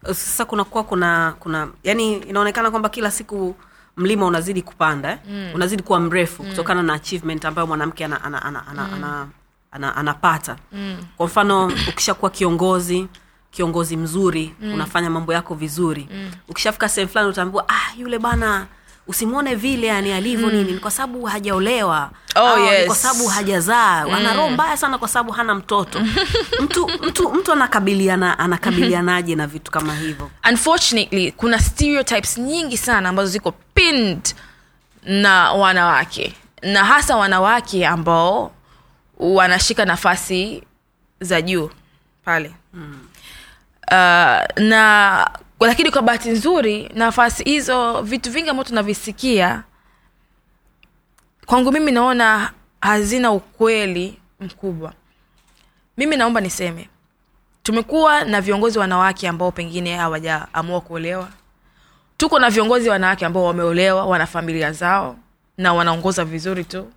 sasa 0.07 0.45
kunakuwa 0.45 0.85
kuna 0.85 1.35
kuna 1.39 1.69
yani 1.83 2.17
inaonekana 2.17 2.71
kwamba 2.71 2.89
kila 2.89 3.11
siku 3.11 3.55
mlima 3.97 4.27
unazidi 4.27 4.63
kupanda 4.63 5.11
eh? 5.11 5.19
mm. 5.31 5.51
unazidi 5.55 5.83
kuwa 5.83 6.01
mrefu 6.01 6.43
mm. 6.43 6.49
kutokana 6.51 6.83
na 6.83 6.95
achievement 6.95 7.45
ambayo 7.45 7.67
mwanamke 7.67 8.05
ana, 8.05 8.25
ana, 8.25 8.43
ana, 8.43 8.67
ana, 8.67 8.83
mm. 8.89 8.95
ana, 8.95 9.27
ana, 9.73 9.97
anapata 9.97 10.57
mm. 10.73 10.97
kwa 11.17 11.27
mfano 11.27 11.67
ukishakuwa 11.89 12.31
kiongozi 12.31 13.09
kiongozi 13.51 13.97
mzuri 13.97 14.55
mm. 14.61 14.75
unafanya 14.75 15.11
mambo 15.11 15.33
yako 15.33 15.55
vizuri 15.55 16.09
mm. 16.13 16.31
ukishafika 16.49 16.89
sehemu 16.89 17.11
fulani 17.11 17.29
utaambiwa 17.31 17.65
ah 17.69 17.95
yule 17.99 18.19
bana 18.19 18.67
usimwone 19.07 19.55
vile 19.55 19.87
yani 19.87 20.13
alivyo 20.13 20.49
mm. 20.49 20.55
nini 20.55 20.73
ni 20.73 20.79
kwa 20.79 20.91
sababu 20.91 21.25
hajaolewa 21.25 22.11
Oh, 22.37 22.57
ni 22.59 22.67
yes. 22.67 22.87
kwa 22.87 22.97
sababu 22.97 23.27
hajazaa 23.29 24.07
mm. 24.07 24.15
ana 24.15 24.35
roho 24.35 24.51
mbaya 24.51 24.77
sana 24.77 24.99
kwa 24.99 25.09
sababu 25.09 25.33
hana 25.33 25.55
mtoto 25.55 26.01
mtu 26.63 26.89
mtu 27.03 27.33
mtu 27.33 27.53
anakabiliana 27.53 28.39
anakabilianaje 28.39 29.35
na 29.35 29.47
vitu 29.47 29.71
kama 29.71 29.95
hivyo 29.95 30.31
unfortunately 30.51 31.33
kuna 31.33 31.59
stereotypes 31.59 32.39
nyingi 32.39 32.77
sana 32.77 33.09
ambazo 33.09 33.31
ziko 33.31 33.53
pinned 33.75 34.35
na 35.03 35.53
wanawake 35.53 36.35
na 36.63 36.85
hasa 36.85 37.17
wanawake 37.17 37.87
ambao 37.87 38.53
wanashika 39.19 39.85
nafasi 39.85 40.63
za 41.21 41.43
juu 41.43 41.71
pale 42.25 42.55
mm. 42.75 42.99
uh, 43.91 44.63
na 44.63 45.31
lakini 45.61 45.91
kwa 45.91 46.03
bahati 46.03 46.31
nzuri 46.31 46.91
nafasi 46.95 47.45
hizo 47.45 48.03
vitu 48.03 48.31
vingi 48.31 48.51
ambavyo 48.51 48.69
tunavisikia 48.69 49.63
kwangu 51.47 51.73
mimi 51.73 51.93
naona 51.93 52.51
hazina 52.81 53.31
ukweli 53.33 54.19
mkubwa. 54.41 54.93
Mimi 55.97 56.17
naomba 56.17 56.41
niseme 56.41 56.89
tumekuwa 57.63 58.25
na 58.25 58.41
viongozi 58.41 58.79
wanawake 58.79 59.29
ambao 59.29 59.53
pengine 59.53 59.97
hawajaamua 59.97 60.81
kuolewa. 60.81 61.29
Tuko 62.17 62.39
na 62.39 62.51
viongozi 62.51 62.89
wanawake 62.89 63.27
ambao 63.27 63.45
wameolewa 63.45 64.07
wana 64.07 64.27
familia 64.27 64.73
zao 64.73 65.17
na 65.59 65.75
wanaongoza 65.75 66.25
vizuri 66.25 66.65
tu 66.65 66.93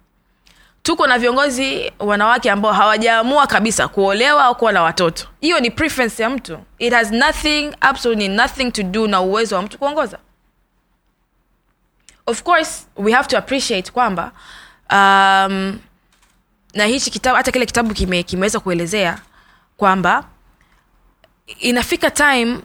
tuko 0.83 1.07
na 1.07 1.19
viongozi 1.19 1.91
wanawake 1.99 2.51
ambao 2.51 2.73
hawajaamua 2.73 3.47
kabisa 3.47 3.87
kuolewa 3.87 4.43
au 4.45 4.55
kuwa 4.55 4.71
na 4.71 4.81
watoto. 4.83 5.27
Hiyo 5.41 5.59
ni 5.59 5.71
preference 5.71 6.23
ya 6.23 6.29
mtu. 6.29 6.59
It 6.79 6.93
has 6.93 7.11
nothing 7.11 7.71
absolutely 7.81 8.27
nothing 8.27 8.71
to 8.71 8.83
do 8.83 9.07
na 9.07 9.21
uwezo 9.21 9.55
wa 9.55 9.61
mtu 9.61 9.77
kuongoza. 9.77 10.19
Of 12.25 12.43
course 12.43 12.87
we 12.95 13.11
have 13.11 13.27
to 13.27 13.37
appreciate 13.37 13.91
kwamba 13.91 14.31
um, 14.91 15.79
na 16.73 16.85
hichi 16.85 17.11
kitabu 17.11 17.35
hata 17.35 17.51
kile 17.51 17.65
kitabu 17.65 17.93
kime, 17.93 18.23
kimeweza 18.23 18.59
kuelezea 18.59 19.17
kwamba 19.77 20.23
inafika 21.59 22.11
time 22.11 22.59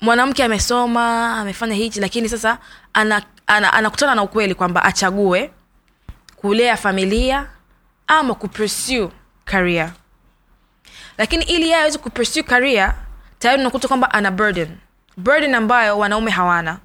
mwanamke 0.00 0.44
amesoma 0.44 1.36
amefanya 1.36 1.74
hichi 1.74 2.00
lakini 2.00 2.28
sasa 2.28 2.58
anakutana 2.94 3.72
ana, 3.72 3.72
ana, 3.72 4.14
na 4.14 4.22
ukweli 4.22 4.54
kwamba 4.54 4.82
achague 4.84 5.50
kulea 6.42 6.76
familia 6.76 7.46
ama 8.06 8.34
kupursue 8.34 9.10
career. 9.44 9.92
Lakini 11.18 11.44
ili 11.44 11.62
yeye 11.62 11.76
aweze 11.76 11.98
kupursue 11.98 12.42
career 12.42 12.94
tayari 13.38 13.60
unakuta 13.60 13.88
kwamba 13.88 14.10
ana 14.14 14.30
burden. 14.30 14.76
Burden 15.16 15.54
ambayo 15.54 15.98
wanaume 15.98 16.30
hawana. 16.30 16.78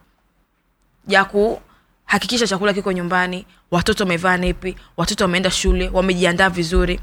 Ya 1.07 1.25
kuhakikisha 1.25 2.47
chakula 2.47 2.73
kiko 2.73 2.91
nyumbani 2.91 3.45
watoto 3.71 4.03
wamevaa 4.03 4.37
nepi 4.37 4.77
watoto 4.97 5.23
wameenda 5.23 5.51
shule 5.51 5.89
wamejiandaa 5.93 6.49
vizuri. 6.49 6.99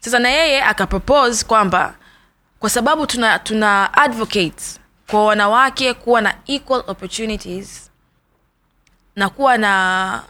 Sasa 0.00 0.18
na 0.18 0.28
yeye 0.28 0.62
akapropose 0.62 1.44
kwamba 1.44 1.94
kwa 2.58 2.70
sababu 2.70 3.06
tuna 3.06 3.38
tuna 3.38 3.94
advocate 3.94 4.80
kwa 5.10 5.24
wanawake 5.24 5.94
kuwa 5.94 6.20
na 6.20 6.34
equal 6.46 6.84
opportunities 6.86 7.90
na 9.16 9.28
kuwa 9.28 9.58
na 9.58 10.22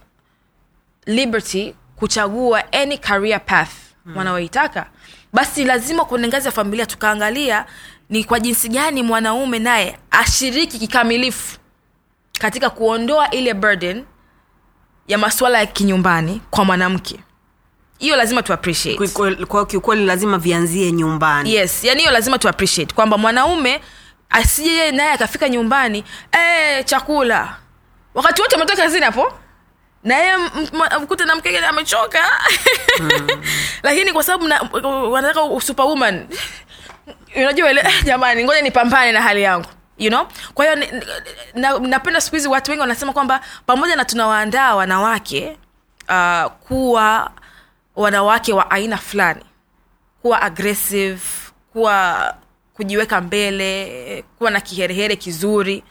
liberty 1.07 1.74
kuchagua 1.96 2.72
any 2.72 2.98
career 2.98 3.44
path 3.46 3.70
hmm. 4.04 4.16
wanaoitaka. 4.16 4.86
Basi 5.32 5.64
lazima 5.64 6.04
kwenye 6.04 6.28
ngazi 6.28 6.46
ya 6.46 6.52
familia 6.52 6.86
tukaangalia 6.86 7.66
ni 8.11 8.24
kwa 8.24 8.40
jinsi 8.40 8.68
gani 8.68 9.02
mwanaume 9.02 9.59
naye 9.59 9.98
ashiriki 10.11 10.78
kikamilifu 10.78 11.59
katika 12.40 12.70
kuondoa 12.70 13.30
ile 13.30 13.54
burden 13.54 14.04
ya 15.09 15.18
masuala 15.18 15.59
ya 15.59 15.66
kinyumbani 15.66 16.42
kwa 16.50 16.64
mwanamke. 16.64 17.20
Hiyo 17.98 18.16
lazima 18.16 18.42
tu 18.42 18.52
appreciate. 18.52 18.98
Kiukweli- 19.04 19.44
kwa 19.46 19.66
kiukweli 19.66 20.07
lazima 20.07 20.38
vianzie 20.38 20.92
nyumbani. 20.92 21.54
Yes 21.54 21.84
yani 21.84 22.00
hiyo 22.00 22.12
lazima 22.12 22.38
tu 22.38 22.48
appreciate 22.48 22.94
kwamba 22.94 23.18
mwanaume 23.18 23.80
asije 24.30 24.92
naye 24.92 25.11
akafika 25.12 25.48
nyumbani 25.48 26.04
eh 26.32 26.84
chakula. 26.84 27.57
Wakati 28.14 28.42
wote 28.42 28.57
ametoka 28.57 28.82
kazini 28.82 29.04
hapo 29.04 29.32
na 30.07 30.16
yeye 30.16 30.36
mkute 31.00 31.24
na 31.24 31.36
mkege 31.36 31.59
amechoka. 31.59 32.20
Lakini 33.82 34.12
kwa 34.12 34.22
sababu 34.22 34.48
na- 34.48 34.62
wanataka 34.88 35.61
superwoman. 35.61 36.28
Unajua 37.36 37.70
ile 37.70 37.80
"Eh, 37.80 38.04
jamani 38.09 38.44
ngoja 38.44 38.62
nipambane 38.62 39.12
na 39.12 39.22
hali 39.22 39.42
yangu 39.42 39.66
you 39.98 40.11
know? 40.11 40.26
Kwa 40.54 40.64
hiyo 40.74 40.86
na- 41.54 41.78
napenda 41.78 42.20
siku 42.20 42.36
hizi 42.36 42.48
watu 42.48 42.70
wengi 42.70 42.80
wanasema 42.80 43.12
kwamba 43.12 43.40
pamoja 43.66 43.96
na 43.96 44.04
tunawaandaa 44.04 44.74
wanawake 44.74 45.57
uh, 46.09 46.44
kuwa 46.52 47.30
wanawake 47.96 48.52
wa 48.52 48.70
aina 48.70 48.96
fulani. 48.96 49.44
Kuwa 50.22 50.42
aggressive 50.42 51.20
kuwa 51.72 52.34
kujiweka 52.74 53.20
mbele 53.20 54.24
kuwa 54.38 54.50
na 54.50 54.61
kiherehere 54.61 55.16
kizuri. 55.16 55.84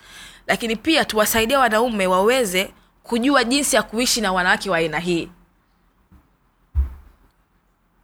Lakini 0.47 0.75
pia 0.75 1.05
tuwasaidie 1.05 1.57
wanaume 1.57 2.07
waweze 2.07 2.71
kujua 3.07 3.43
jinsi 3.43 3.75
ya 3.75 3.83
kuishi 3.83 4.21
na 4.21 4.31
wanawake 4.33 4.69
wa 4.69 4.77
aina 4.77 4.99
hii. 4.99 5.29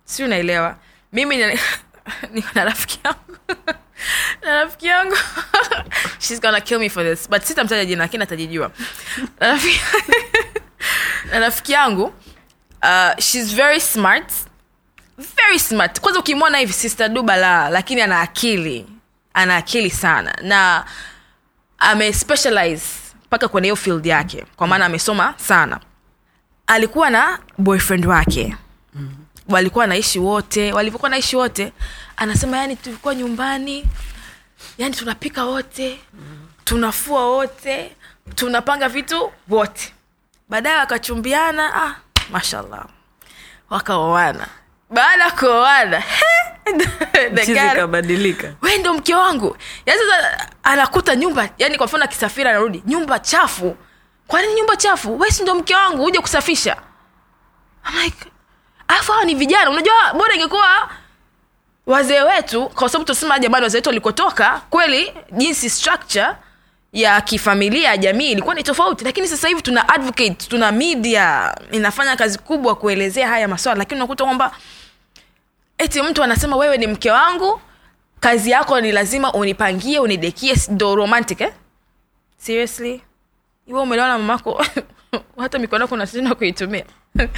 Si 0.06 0.24
unaelewa? 0.24 0.78
Mimi 1.14 1.38
ni- 1.38 1.60
niko 2.34 2.50
na 2.56 2.66
rafiki 2.66 3.00
yangu. 3.04 3.38
Na 4.46 4.64
rafiki 4.64 4.88
yangu. 4.88 5.18
Shes 6.20 6.42
gonna 6.42 6.62
kill 6.62 6.80
me 6.80 6.90
for 6.90 7.04
this. 7.04 7.30
But 7.30 7.42
sitamtaja 7.44 7.86
jina 7.86 8.04
lakini 8.04 8.24
atajijua. 8.24 8.72
Na 9.40 9.56
rafiki- 9.56 9.82
yangu 11.72 12.04
uh, 12.84 13.20
shes 13.20 13.54
very 13.56 13.80
smart. 13.82 14.32
Very 15.36 15.60
smart. 15.60 16.00
Kwanza 16.00 16.20
ukimwona 16.20 16.58
hivi 16.58 16.74
sister 16.74 17.10
duba 17.10 17.38
la 17.38 17.70
lakini 17.70 18.02
ana 18.02 18.22
akili. 18.22 18.88
Ana 19.34 19.56
akili 19.56 19.90
sana. 19.90 20.36
Na 20.42 20.86
amespecialize 21.78 22.86
mpaka 23.32 23.48
kwenye 23.48 23.66
hiyo 23.66 23.76
field 23.76 24.06
yake. 24.06 24.46
Kwa 24.56 24.68
maana 24.68 24.86
amesoma 24.86 25.34
sana. 25.38 25.80
Alikuwa 26.68 27.10
na 27.10 27.40
boyfriend 27.58 28.06
wake. 28.06 28.56
Walikuwa 29.50 29.88
naishi 29.88 30.20
wote. 30.20 30.74
Walivyokuwa 30.74 31.10
naishi 31.10 31.36
wote 31.36 31.74
anasema 32.18 32.58
yani 32.58 32.76
tulikuwa 32.76 33.16
nyumbani 33.16 33.86
yani 34.78 34.96
tunapika 34.96 35.46
wote 35.46 36.00
tunafua 36.64 37.26
wote 37.30 37.96
tunapanga 38.36 38.90
vitu 38.90 39.32
wote. 39.50 39.94
Baadaye 40.50 40.78
wakachumbiana 40.78 41.76
ah, 41.84 41.96
mashallah. 42.32 42.86
Wakaoana 43.70 44.48
baada 44.92 45.24
ya 45.24 45.32
kuoana 45.32 46.04
kabadilika. 47.76 48.54
We 48.62 48.78
ndo 48.78 48.94
mke 48.94 49.16
wangu. 49.16 49.58
Yani 49.86 50.02
sasa 50.02 50.48
anakuta 50.64 51.16
nyumba 51.16 51.50
yani 51.58 51.78
kwa 51.78 51.86
mfano 51.86 52.04
akisafiri 52.04 52.50
anarudi 52.50 52.84
nyumba 52.88 53.20
chafu. 53.20 53.76
Kwa 54.28 54.42
nini 54.42 54.54
nyumba 54.54 54.76
chafu? 54.76 55.20
We 55.20 55.32
si 55.32 55.44
ndo 55.44 55.56
mke 55.56 55.76
wangu 55.76 56.04
uje 56.06 56.20
kusafisha. 56.20 56.78
I'm 57.90 58.04
like 58.04 58.26
alafu 58.88 59.12
hawa 59.12 59.26
ni 59.26 59.36
vijana. 59.36 59.70
Unajua 59.70 60.14
bora 60.14 60.36
ingekuwa 60.36 60.90
wazee 61.86 62.22
wetu 62.22 62.70
kwa 62.70 62.90
sababu 62.90 63.06
tunasema 63.06 63.40
jamani 63.40 63.64
wazee 63.64 63.78
wetu 63.78 63.90
walikotoka 63.90 64.62
kweli 64.70 65.14
jinsi 65.32 65.70
structure 65.70 66.28
ya 66.94 67.22
kifamilia 67.22 67.90
ya 67.90 67.98
jamii 67.98 68.32
ilikuwa 68.32 68.56
ni 68.56 68.64
tofauti. 68.64 69.06
Lakini 69.06 69.28
sasa 69.28 69.48
hivi 69.48 69.62
tuna 69.62 69.90
advocate 69.90 70.34
tuna 70.50 70.72
media 70.72 71.56
inafanya 71.72 72.16
kazi 72.16 72.38
kubwa 72.40 72.76
kuelezea 72.76 73.28
haya 73.28 73.48
maswala. 73.48 73.78
Lakini 73.80 74.00
unakuta 74.02 74.24
kwamba 74.24 74.52
eti 75.82 76.02
mtu 76.02 76.24
anasema 76.24 76.56
wewe 76.58 76.78
ni 76.78 76.88
mke 76.88 77.12
wangu 77.12 77.62
kazi 78.20 78.52
yako 78.52 78.82
ni 78.82 78.92
lazima 78.92 79.34
unipangie 79.34 80.00
unidekie. 80.00 80.56
Ndo 80.70 80.96
romantic 80.96 81.42
eh? 81.42 81.54
seriously? 82.38 83.02
Iwe 83.68 83.82
umelewa 83.82 84.08
na 84.08 84.18
mamako? 84.18 84.66
Hata 85.38 85.60
mikono 85.60 85.84
yako 85.84 85.96
unashinda 85.96 86.36
kuitumia. 86.36 86.86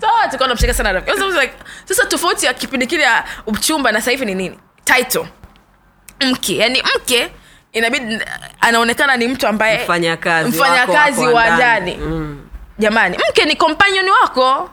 Sawa, 0.00 0.74
sana 0.74 0.92
rafiki. 0.92 1.18
Sasa 1.18 1.40
like, 1.42 1.54
sasa 1.84 2.06
tofauti 2.06 2.46
ya 2.46 2.54
kipindi 2.54 2.86
kile 2.86 3.02
ya 3.02 3.24
uchumba 3.46 3.92
na 3.92 3.98
sasa 4.00 4.10
hivi 4.10 4.24
ni 4.26 4.34
nini? 4.34 4.58
Title. 4.84 5.26
Mke. 6.20 6.56
Yani 6.56 6.82
mke 6.96 7.32
inabidi 7.72 8.18
anaonekana 8.60 9.16
ni 9.16 9.28
mtu 9.28 9.46
ambaye 9.46 9.84
Mfanyakazi 9.84 10.48
mfanya 10.48 10.86
wa 11.20 11.32
wa 11.32 11.50
ndani. 11.56 11.96
mm. 11.96 12.48
jamani 12.78 13.18
mke 13.30 13.44
ni 13.44 13.56
companion 13.56 14.08
wako 14.08 14.70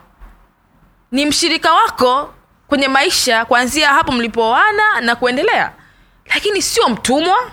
ni 1.15 1.25
mshirika 1.25 1.73
wako 1.73 2.33
kwenye 2.67 2.87
maisha 2.87 3.45
kuanzia 3.45 3.89
hapo 3.89 4.11
mlipooana 4.11 5.01
na 5.01 5.15
kuendelea. 5.15 5.71
Lakini 6.25 6.61
sio 6.61 6.89
mtumwa. 6.89 7.51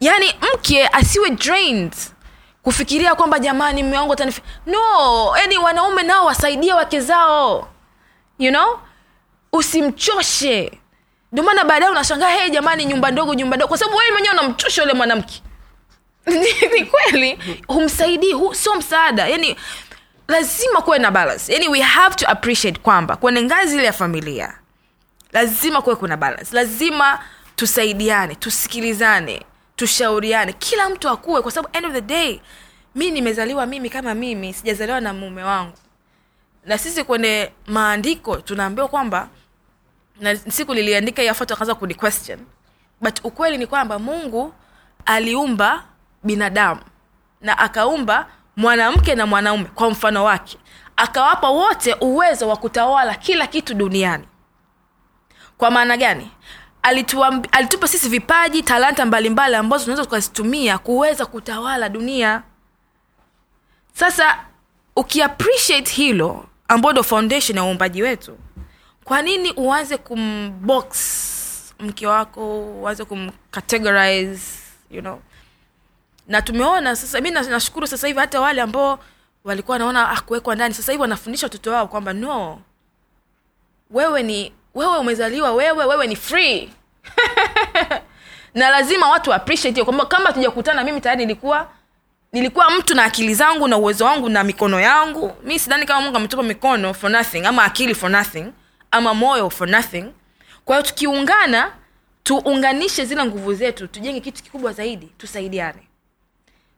Yaani 0.00 0.34
mke 0.54 0.86
asiwe 0.86 1.30
drained 1.30 1.94
kufikiria 2.62 3.14
kwamba 3.14 3.38
jamani 3.38 3.82
mme 3.82 3.98
wangu 3.98 4.12
atanifi 4.12 4.42
no 4.66 5.36
yani 5.38 5.58
wanaume 5.58 6.02
nao 6.02 6.24
wasaidie 6.26 6.72
wake 6.74 7.00
zao. 7.00 7.68
You 8.38 8.50
know? 8.50 8.78
Usimchoshe. 9.52 10.78
Ndio 11.32 11.44
maana 11.44 11.64
baadaye 11.64 11.90
unashangaa 11.92 12.28
hey 12.28 12.50
jamani 12.50 12.84
nyumba 12.84 13.10
ndogo 13.10 13.34
nyumba 13.34 13.56
ndogo. 13.56 13.68
Kwa 13.68 13.78
sababu 13.78 13.96
wewe 13.96 14.12
mwenyewe 14.12 14.34
unamchosha 14.34 14.82
yule 14.82 14.94
mwanamke. 14.94 15.42
Ni 16.26 16.52
ni 16.74 16.84
kweli. 16.84 17.38
Humsaidii 17.66 18.32
hu, 18.32 18.54
sio 18.54 18.74
msaada. 18.74 19.26
Yani 19.28 19.56
lazima 20.30 20.82
kuwe 20.82 20.98
na 20.98 21.10
balance. 21.10 21.52
Yani 21.52 21.68
we 21.68 21.80
have 21.80 22.14
to 22.16 22.26
appreciate 22.28 22.80
kwamba 22.80 23.16
kwenye 23.16 23.42
ngazi 23.42 23.74
ile 23.74 23.84
ya 23.84 23.92
familia 23.92 24.54
lazima 25.32 25.82
kuwe 25.82 25.96
kuna 25.96 26.16
balance. 26.16 26.54
Lazima 26.56 27.18
tusaidiane 27.56 28.34
tusikilizane 28.34 29.42
tushauriane. 29.76 30.52
Kila 30.52 30.88
mtu 30.88 31.08
akuwe 31.08 31.42
kwa 31.42 31.52
sababu 31.52 31.76
end 31.76 31.86
of 31.86 31.92
the 31.92 32.00
day 32.00 32.40
mi 32.94 33.10
nimezaliwa 33.10 33.66
mimi 33.66 33.90
kama 33.90 34.14
mimi 34.14 34.52
sijazaliwa 34.54 35.00
na 35.00 35.12
mume 35.14 35.42
wangu. 35.42 35.76
Na 36.64 36.78
sisi 36.78 37.04
kwenye 37.04 37.52
maandiko 37.66 38.36
tunaambiwa 38.36 38.88
kwamba 38.88 39.28
na 40.20 40.36
siku 40.36 40.74
liliandika 40.74 41.34
foto 41.34 41.54
akaanza 41.54 41.74
kuni 41.74 41.94
question 41.94 42.38
but 43.00 43.24
ukweli 43.24 43.58
ni 43.58 43.66
kwamba 43.66 43.98
mungu 43.98 44.54
aliumba 45.06 45.84
binadamu 46.24 46.80
na 47.40 47.58
akaumba 47.58 48.26
mwanamke 48.56 49.14
na 49.14 49.26
mwanaume 49.26 49.64
kwa 49.64 49.90
mfano 49.90 50.24
wake 50.24 50.58
akawapa 50.96 51.48
wote 51.50 51.94
uwezo 52.00 52.48
wa 52.48 52.56
kutawala 52.56 53.14
kila 53.14 53.46
kitu 53.46 53.74
duniani. 53.74 54.24
Kwa 55.58 55.70
maana 55.70 55.96
gani? 55.96 56.30
Alituambi, 56.82 57.48
alitupa 57.52 57.88
sisi 57.88 58.08
vipaji 58.08 58.62
talanta 58.62 59.06
mbalimbali 59.06 59.54
ambazo 59.56 59.84
tunaweza 59.84 60.04
tukazitumia 60.04 60.78
kuweza 60.78 61.26
kutawala 61.26 61.88
dunia. 61.88 62.42
Sasa 63.92 64.38
ukiappreciate 64.96 65.92
hilo 65.92 66.46
ambao 66.68 66.92
ndo 66.92 67.02
foundation 67.02 67.58
ya 67.58 67.64
uumbaji 67.64 68.02
wetu 68.02 68.38
kwa 69.04 69.22
nini 69.22 69.52
uanze 69.52 69.96
kumbox 69.96 70.86
mke 71.80 72.06
wako 72.06 72.60
uanze 72.66 73.04
kumcategorize 73.04 74.40
you 74.90 75.00
know 75.00 75.20
na 76.28 76.42
tumeona 76.42 76.96
sasa 76.96 77.20
mi 77.20 77.30
na- 77.30 77.42
nashukuru 77.42 77.86
sasa 77.86 78.06
hivi 78.06 78.20
hata 78.20 78.40
wale 78.40 78.60
ambao 78.60 78.98
walikuwa 79.44 79.74
wanaona 79.74 80.10
ah, 80.10 80.20
kuwekwa 80.20 80.54
ndani. 80.54 80.74
Sasa 80.74 80.92
hivi 80.92 81.02
wanafundisha 81.02 81.46
watoto 81.46 81.72
wao 81.72 81.88
kwamba 81.88 82.12
no. 82.12 82.60
Wewe 83.90 84.22
ni 84.22 84.52
wewe 84.74 84.98
umezaliwa 84.98 85.52
wewe 85.52 85.84
wewe 85.84 86.06
ni 86.06 86.16
free. 86.16 86.70
Na 88.54 88.70
lazima 88.70 89.10
watu 89.10 89.34
appreciate 89.34 89.84
kwamba 89.84 90.06
kama 90.06 90.32
tujakutana 90.32 90.84
mimi 90.84 91.00
tayari 91.00 91.26
nilikuwa 91.26 91.68
nilikuwa 92.32 92.70
mtu 92.70 92.94
na 92.94 93.04
akili 93.04 93.34
zangu 93.34 93.68
na 93.68 93.76
uwezo 93.76 94.04
wangu 94.04 94.28
na 94.28 94.44
mikono 94.44 94.80
yangu. 94.80 95.32
Mi 95.44 95.58
sidhani 95.58 95.86
kama 95.86 96.00
mungu 96.00 96.16
ametupa 96.16 96.42
mikono 96.42 96.94
for 96.94 97.10
nothing 97.10 97.46
ama 97.46 97.64
akili 97.64 97.94
for 97.94 98.10
nothing 98.10 98.52
ama 98.90 99.14
moyo 99.14 99.50
for 99.50 99.68
nothing. 99.68 100.04
Kwa 100.64 100.76
hiyo 100.76 100.88
tukiungana 100.88 101.72
tuunganishe 102.22 103.04
zile 103.04 103.24
nguvu 103.24 103.54
zetu 103.54 103.88
tujenge 103.88 104.20
kitu 104.20 104.42
kikubwa 104.42 104.72
zaidi 104.72 105.06
tusaidiane 105.18 105.89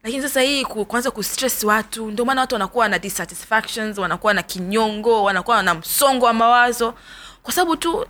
lakini 0.02 0.22
sasa 0.22 0.40
hii 0.40 0.64
kuanza 0.64 1.10
kustress 1.10 1.64
watu 1.64 2.10
ndio 2.10 2.24
maana 2.24 2.40
watu 2.40 2.54
wanakuwa 2.54 2.88
na 2.88 2.98
dissatisfactions 2.98 3.98
wanakuwa 3.98 4.34
na 4.34 4.42
kinyongo 4.42 5.22
wanakuwa 5.24 5.62
na 5.62 5.74
msongo 5.74 6.26
wa 6.26 6.32
mawazo. 6.32 6.94
Kwa 7.42 7.52
sababu 7.52 7.76
tu 7.76 8.06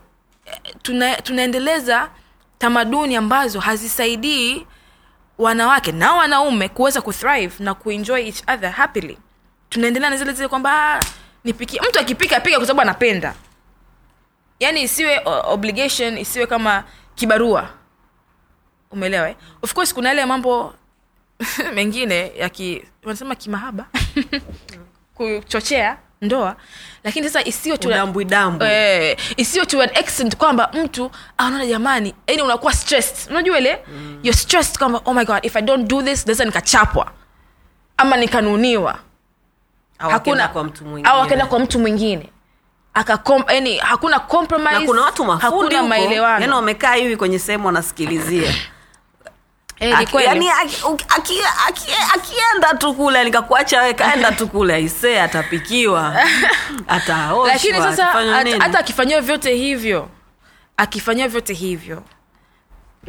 eh, 0.46 0.60
tuna, 0.82 1.16
tunaendeleza 1.16 2.10
tamaduni 2.58 3.16
ambazo 3.16 3.60
hazisaidii 3.60 4.66
wanawake 5.38 5.92
na 5.92 6.12
wanaume 6.12 6.68
kuweza 6.68 7.00
kuthrive 7.02 7.64
na 7.64 7.74
kuenjoy 7.74 8.26
each 8.28 8.42
other 8.48 8.70
happily. 8.70 9.18
Tunaendelea 9.68 10.10
na 10.10 10.16
zile 10.16 10.32
zile 10.32 10.48
kwamba 10.48 10.94
"Ah, 10.94 11.00
nipikie 11.44 11.80
mtu 11.88 11.98
akipika 11.98 12.36
apika 12.36 12.56
kwa 12.56 12.66
sababu 12.66 12.80
anapenda. 12.80 13.34
Yaani 14.60 14.82
isiwe 14.82 15.20
obligation 15.44 16.18
isiwe 16.18 16.46
kama 16.46 16.84
kibarua. 17.14 17.68
Umeelewa 18.90 19.28
eh? 19.28 19.36
of 19.62 19.74
course 19.74 19.94
kuna 19.94 20.08
yale 20.08 20.26
mambo 20.26 20.74
mengine 21.74 22.32
ya 22.36 22.50
wanasema 23.04 23.34
kimahaba. 23.34 23.86
Kuchochea 25.14 25.96
ndoa. 26.22 26.56
Lakini 27.04 27.26
sasa 27.26 27.44
isiyo 27.44 27.76
tu 27.76 27.90
eh, 28.60 29.16
isiyo 29.36 29.64
tu 29.64 29.82
accent 29.82 30.36
kwamba 30.36 30.70
mtu 30.84 31.10
anaona 31.36 31.66
jamani 31.66 32.14
yani 32.26 32.42
unakuwa 32.42 32.72
stressed. 32.72 33.30
Unajua 33.30 33.58
ile? 33.58 33.78
Mm. 33.88 34.20
you're 34.22 34.38
stressed 34.38 34.78
kwamba 34.78 35.00
oh 35.04 35.14
my 35.14 35.24
god 35.24 35.44
if 35.44 35.56
i 35.56 35.62
don't 35.62 35.90
do 35.90 36.02
this 36.02 36.26
naweza 36.26 36.44
nikachapwa. 36.44 37.10
Ama 37.96 38.16
nikanuniwa 38.16 38.98
hakuna 39.98 40.48
kwa 40.48 40.64
mtu 40.64 40.84
mwingine. 40.84 41.08
au 41.10 41.22
akaenda 41.22 41.46
kwa 41.46 41.58
mtu 41.58 41.78
mwingine. 41.78 42.28
Akakom 42.94 43.44
yani 43.48 43.76
hakuna 43.78 44.20
compromise 44.20 44.78
na 44.78 44.86
kuna 44.86 45.02
watu 45.02 45.24
mafundi 45.24 45.56
hakuna 45.74 45.82
maelewano. 45.82 46.40
Yani 46.40 46.52
wamekaa 46.52 46.94
hivi 46.94 47.16
kwenye 47.16 47.38
sehemu 47.38 47.66
wanasikilizia 47.66 48.54
eh, 49.82 49.98
ni 50.38 50.48
Aki- 50.48 51.04
aki- 51.08 51.08
aki- 51.08 51.42
aki- 51.68 51.92
akienda 52.14 52.74
tu 52.78 52.94
kule 52.94 53.24
nikakuacha 53.24 53.82
we 53.82 53.94
kaenda 53.94 54.32
tu 54.32 54.48
kule 54.48 54.74
aisee 54.74 55.20
atapikiwa. 55.20 56.16
Ataoshwalakini 56.88 57.78
sasa 57.78 58.06
hata 58.60 58.78
akifanyiwa 58.78 59.20
vyote 59.20 59.54
hivyo 59.54 60.08
akifanyiwa 60.76 61.28
vyote 61.28 61.54
hivyo 61.54 62.02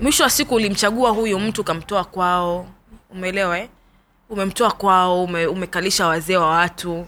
mwisho 0.02 0.24
wa 0.24 0.30
siku 0.30 0.56
ulimchagua 0.56 1.10
huyu 1.12 1.40
mtu 1.40 1.62
ukamtoa 1.62 2.04
kwao. 2.04 2.68
Umeelewa 3.10 3.60
eh? 3.60 3.68
umemtoa 4.30 4.72
kwao 4.72 5.24
ume, 5.24 5.46
umekalisha 5.48 6.08
wazee 6.08 6.38
wa 6.38 6.48
watu. 6.50 7.08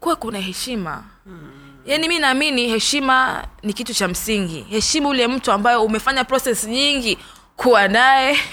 Kuwe 0.00 0.14
kuna 0.14 0.38
heshima. 0.38 1.04
Yaani 1.86 2.08
mi 2.08 2.18
naamini 2.18 2.68
heshima 2.68 3.44
ni 3.62 3.72
kitu 3.72 3.94
cha 3.94 4.08
msingi. 4.08 4.66
Heshimu 4.70 5.08
ule 5.08 5.26
mtu 5.28 5.52
ambayo 5.52 5.84
umefanya 5.84 6.24
process 6.24 6.64
nyingi 6.64 7.18
kuwa 7.56 7.88
naye. 7.88 8.38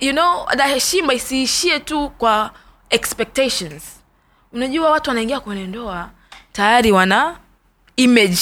You 0.00 0.12
know 0.12 0.46
na 0.56 0.64
heshima 0.66 1.14
isiishie 1.14 1.80
tu 1.80 2.10
kwa 2.10 2.50
expectations. 2.90 3.82
Unajua 4.52 4.90
watu 4.90 5.10
wanaingia 5.10 5.40
kwenye 5.40 5.66
ndoa 5.66 6.10
tayari 6.52 6.92
wana 6.92 7.36
image. 7.96 8.38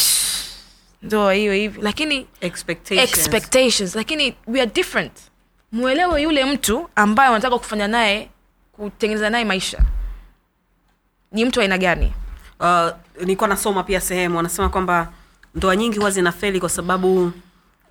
Ndoa 1.03 1.32
hiyo 1.34 1.53
hivi. 1.53 1.80
Lakini 1.82 2.26
Expectations. 2.41 3.11
expectations. 3.18 3.95
Lakini 3.95 4.34
we 4.47 4.61
are 4.61 4.70
different. 4.74 5.12
Mwelewe 5.72 6.22
yule 6.22 6.45
mtu 6.45 6.91
ambaye 6.97 7.30
wanataka 7.30 7.59
kufanya 7.59 7.89
naye 7.89 8.30
kutengeneza 8.72 9.30
naye 9.30 9.45
maisha. 9.45 9.78
Ni 11.32 11.45
mtu 11.45 11.61
aina 11.61 11.78
gani? 11.78 12.12
Uh, 12.61 12.89
nilikuwa 13.20 13.49
nasoma 13.49 13.82
pia 13.82 14.01
sehemu 14.01 14.37
wanasema 14.37 14.68
kwamba 14.68 15.12
ndoa 15.55 15.76
nyingi 15.76 15.99
huwa 15.99 16.11
zinafeli 16.11 16.61
kwa 16.61 16.68
sababu 16.68 17.32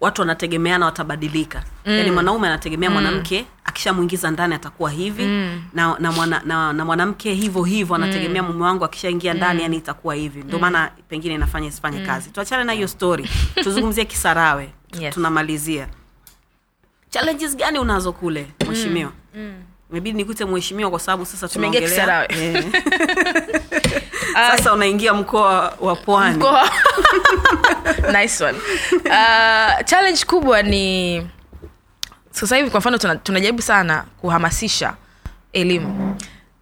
watu 0.01 0.21
wanategemeana 0.21 0.85
watabadilika. 0.85 1.63
Mm. 1.85 1.93
yaani 1.97 2.11
mwanaume 2.11 2.47
anategemea 2.47 2.89
mwanamke 2.89 3.45
akishamwingiza 3.63 4.31
ndani 4.31 4.55
atakuwa 4.55 4.91
hivi. 4.91 5.23
Mm. 5.23 5.63
na, 5.73 5.95
na, 5.99 6.11
mwana, 6.11 6.41
na, 6.45 6.73
na 6.73 6.85
mwanamke 6.85 7.33
hivyo 7.33 7.63
hivyo 7.63 7.95
anategemea 7.95 8.43
mume 8.43 8.63
wangu 8.63 8.85
akishaingia 8.85 9.33
ndani 9.33 9.61
yani 9.61 9.77
itakuwa 9.77 10.15
hivi. 10.15 10.43
Ndio 10.43 10.59
maana 10.59 10.91
pengine 11.09 11.35
inafanya 11.35 11.67
isifanye 11.67 11.99
kazi. 12.05 12.29
Tuachane 12.29 12.63
na 12.63 12.73
hiyo 12.73 12.87
story. 12.87 13.29
Tuzungumzie 13.63 14.05
kisarawe. 14.05 14.69
Yes. 14.99 15.13
tunamalizia. 15.13 15.87
Challenges 17.09 17.55
gani 17.57 17.79
unazo 17.79 18.11
kule 18.13 18.47
mheshimiwa? 18.69 19.11
Imebidi 19.91 20.17
nikute 20.17 20.45
mheshimiwa 20.45 20.89
kwa 20.89 20.99
sababu 20.99 21.25
sasa 21.25 21.47
tunaongelea. 21.47 22.31
Eh. 22.31 22.65
sasa 24.51 24.73
unaingia 24.73 25.13
mkoa 25.13 25.73
wa 25.79 25.95
pwani 25.95 26.43
nice 28.21 28.43
one. 28.43 28.57
Uh, 29.05 29.85
challenge 29.85 30.25
kubwa 30.25 30.61
ni 30.63 31.27
sasa 32.31 32.55
hivi 32.57 32.69
kwa 32.69 32.79
mfano 32.79 32.97
tuna- 32.97 33.15
tunajaribu 33.15 33.61
sana 33.61 34.05
kuhamasisha 34.21 34.95
elimu. 35.53 36.17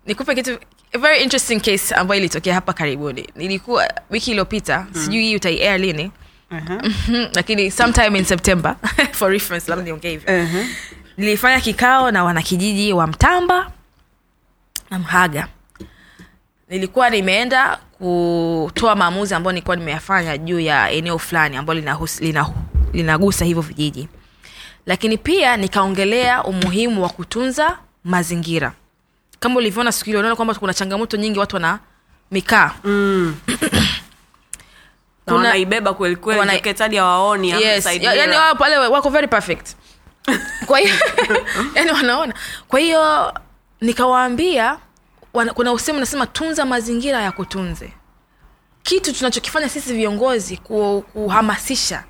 Nikupe 0.06 0.36
kitu 0.36 0.60
a 0.94 0.98
very 0.98 1.24
interesting 1.24 1.60
case 1.60 1.96
ambayo 1.96 2.20
ilitokea 2.20 2.54
hapa 2.56 2.74
karibuni. 2.74 3.30
Nilikuwa 3.36 3.94
wiki 4.10 4.32
iliyopita 4.32 4.88
sijui 4.94 5.24
hii 5.24 5.36
utaiair 5.36 5.80
lini. 5.80 6.12
Uh-huh. 6.52 7.30
lakini 7.36 7.72
sometime 7.72 8.20
in 8.20 8.26
september 8.26 8.76
for 9.18 9.32
reference 9.32 9.70
labda 9.72 9.86
niongee 9.86 10.10
hivyo 10.10 10.30
Uh-huh. 10.34 10.66
nilifanya 11.18 11.60
kikao 11.60 12.12
na 12.12 12.24
wanakijiji 12.24 12.94
wa 12.94 13.08
mtamba 13.08 13.72
na 14.90 15.00
mhaga. 15.00 15.48
Nilikuwa 16.70 17.10
nimeenda 17.10 17.80
kutoa 18.04 18.96
maamuzi 18.96 19.34
ambayo 19.36 19.52
nilikuwa 19.52 19.76
nimeyafanya 19.76 20.38
juu 20.38 20.60
ya 20.60 20.92
eneo 20.92 21.18
fulani 21.20 21.58
ambalo 21.58 21.80
linagusa 21.80 22.24
lina, 22.24 22.50
linagusa 22.94 23.46
hivyo 23.46 23.62
vijiji. 23.62 24.08
Lakini 24.86 25.18
pia 25.18 25.58
nikaongelea 25.58 26.44
umuhimu 26.44 27.04
wa 27.04 27.10
kutunza 27.10 27.78
mazingira. 28.04 28.72
Kama 29.40 29.56
ulivyoona 29.56 29.92
siku 29.92 30.06
hili 30.06 30.18
unaona 30.18 30.36
kwamba 30.36 30.54
kuna 30.54 30.74
changamoto 30.74 31.18
nyingi 31.18 31.40
watu 31.40 31.56
wana 31.56 31.80
mikaa. 32.32 32.72
Mm. 32.84 33.36
Wanaibeba 35.28 35.94
kweli 35.94 36.16
kweli 36.16 36.40
wana- 36.40 36.60
hadi 36.78 36.98
hawaoni 36.98 37.50
yes. 37.50 37.86
ya- 37.86 38.14
yani 38.14 38.36
wao 38.36 38.56
pale 38.56 38.78
wako 38.78 39.10
very 39.10 39.28
perfect. 39.28 39.68
Kwa 40.68 40.80
hiyo 40.80 40.96
yani 41.76 41.92
wanaona. 41.92 42.34
Kwa 42.68 42.80
hiyo 42.80 43.34
nikawaambia 43.82 44.78
wana- 45.34 45.54
kuna 45.54 45.72
usemu 45.72 46.00
nasema 46.00 46.28
tunza 46.28 46.66
mazingira 46.66 47.22
ya 47.22 47.32
kutunze. 47.32 47.94
Kitu 48.84 49.14
tunachokifanya 49.14 49.70
sisi 49.70 49.94
viongozi 49.94 50.58
kuhamasisha 51.14 52.04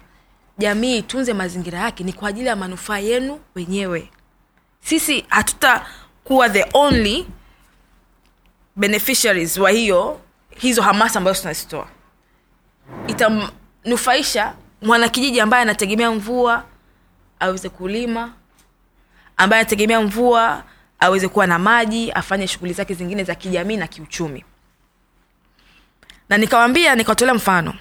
jamii 0.58 0.98
itunze 0.98 1.34
mazingira 1.34 1.80
yake 1.80 2.04
ni 2.04 2.14
kwa 2.14 2.30
ajili 2.30 2.48
ya 2.48 2.56
manufaa 2.56 2.98
yenu 3.00 3.40
wenyewe. 3.56 4.10
Sisi 4.82 5.26
hatutakuwa 5.30 6.50
the 6.50 6.66
only 6.74 7.28
beneficiaries 8.76 9.58
wa 9.58 9.70
hiyo 9.72 10.20
hizo 10.50 10.82
hamasa 10.82 11.20
ambazo 11.20 11.42
tunazitoa. 11.42 11.88
Itamnufaisha 13.08 14.54
mwanakijiji 14.82 15.40
ambaye 15.40 15.62
anategemea 15.64 16.12
mvua 16.12 16.64
aweze 17.40 17.70
kulima 17.70 18.34
ambaye 19.38 19.62
anategemea 19.62 20.02
mvua 20.02 20.64
aweze 21.04 21.28
kuwa 21.28 21.48
na 21.48 21.60
maji 21.60 22.12
afanye 22.12 22.48
shughuli 22.48 22.74
zake 22.74 22.94
zingine 22.94 23.24
za 23.24 23.36
kijamii 23.36 23.78
na 23.78 23.88
kiuchumi. 23.88 24.46
Na 26.30 26.38
nikawambia 26.38 26.96
nikawatolea 26.96 27.34
mfano. 27.34 27.74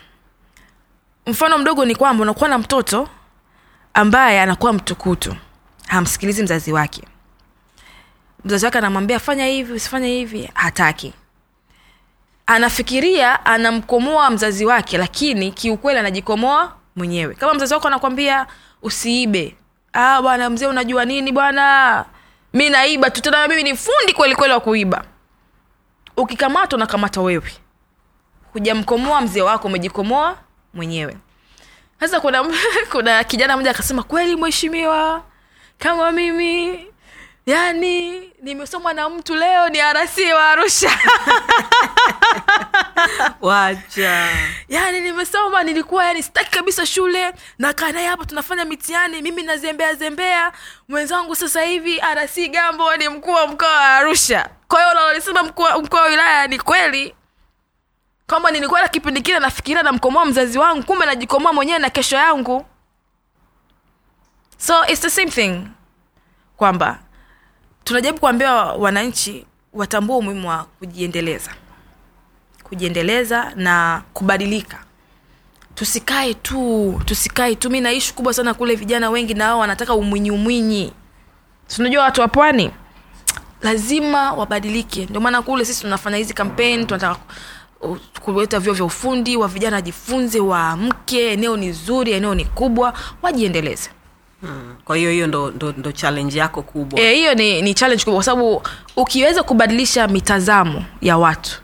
Mfano 1.27 1.59
mdogo 1.59 1.85
ni 1.85 1.95
kwamba 1.95 2.23
unakuwa 2.23 2.49
na 2.49 2.59
mtoto 2.59 3.09
ambaye 3.95 4.41
anakuwa 4.41 4.73
mtukutu 4.73 5.37
hamsikilizi 5.89 6.43
mzazi 6.43 6.73
wake. 6.73 7.03
Mzazi 8.45 8.65
wake 8.65 8.79
anamwambia 8.79 9.19
fanya 9.21 9.47
hivi 9.47 9.73
usifanye 9.73 10.09
hivi 10.09 10.51
hataki. 10.55 11.13
Anafikiria 12.47 13.47
anamkomoa 13.47 14.31
mzazi 14.31 14.65
wake 14.67 14.99
lakini 14.99 15.53
kiukweli 15.53 15.99
anajikomoa 15.99 16.77
mwenyewe. 16.97 17.35
Kama 17.35 17.55
mzazi 17.55 17.75
wako 17.75 17.89
anakwambia 17.89 18.47
usiibe. 18.83 19.57
Ah 19.93 20.23
bwana 20.23 20.51
mzee 20.51 20.67
unajua 20.67 21.05
nini 21.05 21.33
bwana 21.33 22.05
mi 22.53 22.71
naiba 22.71 23.11
tu 23.11 23.23
tena 23.23 23.49
mimi 23.49 23.63
ni 23.63 23.77
fundi 23.77 24.13
kweli 24.13 24.35
kweli 24.37 24.53
wa 24.55 24.61
kuiba. 24.61 25.05
Ukikamatwa 26.17 26.77
unakamata 26.77 27.21
wewe. 27.21 27.53
Hujamkomoa 28.53 29.21
mzee 29.21 29.43
wako 29.43 29.69
umejikomoa 29.69 30.39
mwenyewe. 30.75 31.17
Sasa 32.01 32.21
kuna 32.21 32.45
kuna 32.93 33.25
kijana 33.25 33.57
mmoja 33.57 33.71
akasema 33.71 34.03
kweli 34.03 34.37
mheshimiwa 34.37 35.23
kama 35.79 36.11
mimi 36.13 36.87
yani 37.47 38.23
nimesomwa 38.43 38.95
na 38.95 39.09
mtu 39.09 39.35
leo 39.35 39.69
ni 39.69 39.81
arasi 39.81 40.33
wa 40.33 40.51
arusha. 40.51 40.91
Wacha. 43.41 44.29
Yani 44.69 45.01
nimesoma 45.01 45.63
nilikuwa 45.63 46.05
yani 46.05 46.23
sitaki 46.23 46.51
kabisa 46.51 46.87
shule 46.87 47.33
nakaa 47.59 47.93
naye 47.93 48.07
hapa 48.07 48.25
tunafanya 48.25 48.65
mitihani 48.65 49.23
mimi 49.23 49.43
nazembea 49.43 49.95
zembea. 49.95 50.53
Mwenzangu 50.89 51.37
sasa 51.37 51.63
hivi 51.63 52.01
arasi 52.01 52.49
gambo 52.49 52.97
ni 52.97 53.09
mkuu 53.09 53.33
wa 53.33 53.47
mkoa 53.47 53.69
wa 53.73 53.89
arusha. 53.89 54.49
Kwa 54.69 54.79
hiyo 54.81 54.93
unalolisema 54.93 55.43
mkuu 55.43 55.63
wa 55.97 56.05
wilaya 56.07 56.47
ni 56.47 56.59
kweli? 56.59 57.15
Kwamba 58.29 58.51
nilikuwa 58.51 58.83
na 58.83 58.89
kipindi 58.89 59.21
kile 59.23 59.39
nafikiria 59.39 59.83
namkomoa 59.83 60.25
mzazi 60.25 60.59
wangu 60.59 60.83
kumbe 60.83 61.07
najikomoa 61.07 61.53
mwenyewe 61.53 61.79
na 61.79 61.91
kesho 61.91 62.17
yangu. 62.17 62.67
So 64.59 64.87
it's 64.87 65.01
the 65.01 65.11
same 65.11 65.31
thing. 65.31 65.69
Kwamba 66.57 66.99
tunajaribu 67.85 68.21
kuambia 68.21 68.53
wananchi 68.55 69.47
watambue 69.73 70.17
umuhimu 70.17 70.49
wa 70.49 70.65
kujiendeleza. 70.79 71.51
Kujiendeleza 72.63 73.53
na 73.57 74.03
kubadilika. 74.13 74.79
Tusikae 75.75 76.35
tu 76.35 77.01
tusikae 77.05 77.55
tu. 77.55 77.71
Mi 77.71 77.81
naishi 77.81 78.15
kubwa 78.15 78.35
sana 78.35 78.55
kule 78.55 78.75
vijana 78.75 79.11
wengi 79.11 79.35
na 79.35 79.49
wao 79.49 79.59
wanataka 79.59 79.95
umwinyi 79.95 80.31
umwinyi. 80.31 80.93
Tunajua 81.77 82.03
watu 82.05 82.21
wa 82.21 82.29
pwani? 82.29 82.71
Lazima 83.63 84.33
wabadilike. 84.33 85.05
Ndio 85.11 85.21
maana 85.21 85.43
kule 85.43 85.65
sisi 85.65 85.81
tunafanya 85.81 86.17
hizi 86.17 86.35
kampeni 86.35 86.85
tunataka 86.85 87.21
kuleta 88.21 88.59
vyuo 88.61 88.75
vya 88.75 88.85
ufundi 88.85 89.37
wa 89.37 89.49
vijana 89.49 89.77
wajifunze 89.77 90.41
waamke 90.41 91.33
eneo 91.33 91.57
ni 91.57 91.73
zuri 91.73 92.13
eneo 92.13 92.35
ni 92.35 92.45
kubwa 92.45 92.95
wajiendeleze 93.23 93.91
mm. 94.43 94.75
kwa 94.85 94.97
hiyo 94.97 95.11
hiyo 95.11 95.27
ndo, 95.27 95.51
ndo, 95.51 95.75
ndo 95.77 95.93
challenge 95.93 96.39
yako 96.39 96.63
kubwa 96.63 97.01
Eh, 97.01 97.15
hiyo 97.15 97.35
ni, 97.35 97.63
ni 97.63 97.75
challenge 97.75 98.05
kubwa 98.05 98.15
kwa 98.17 98.25
sababu 98.25 98.63
ukiweza 98.97 99.43
kubadilisha 99.43 100.09
mitazamo 100.09 100.85
ya 101.01 101.19
watu 101.19 101.61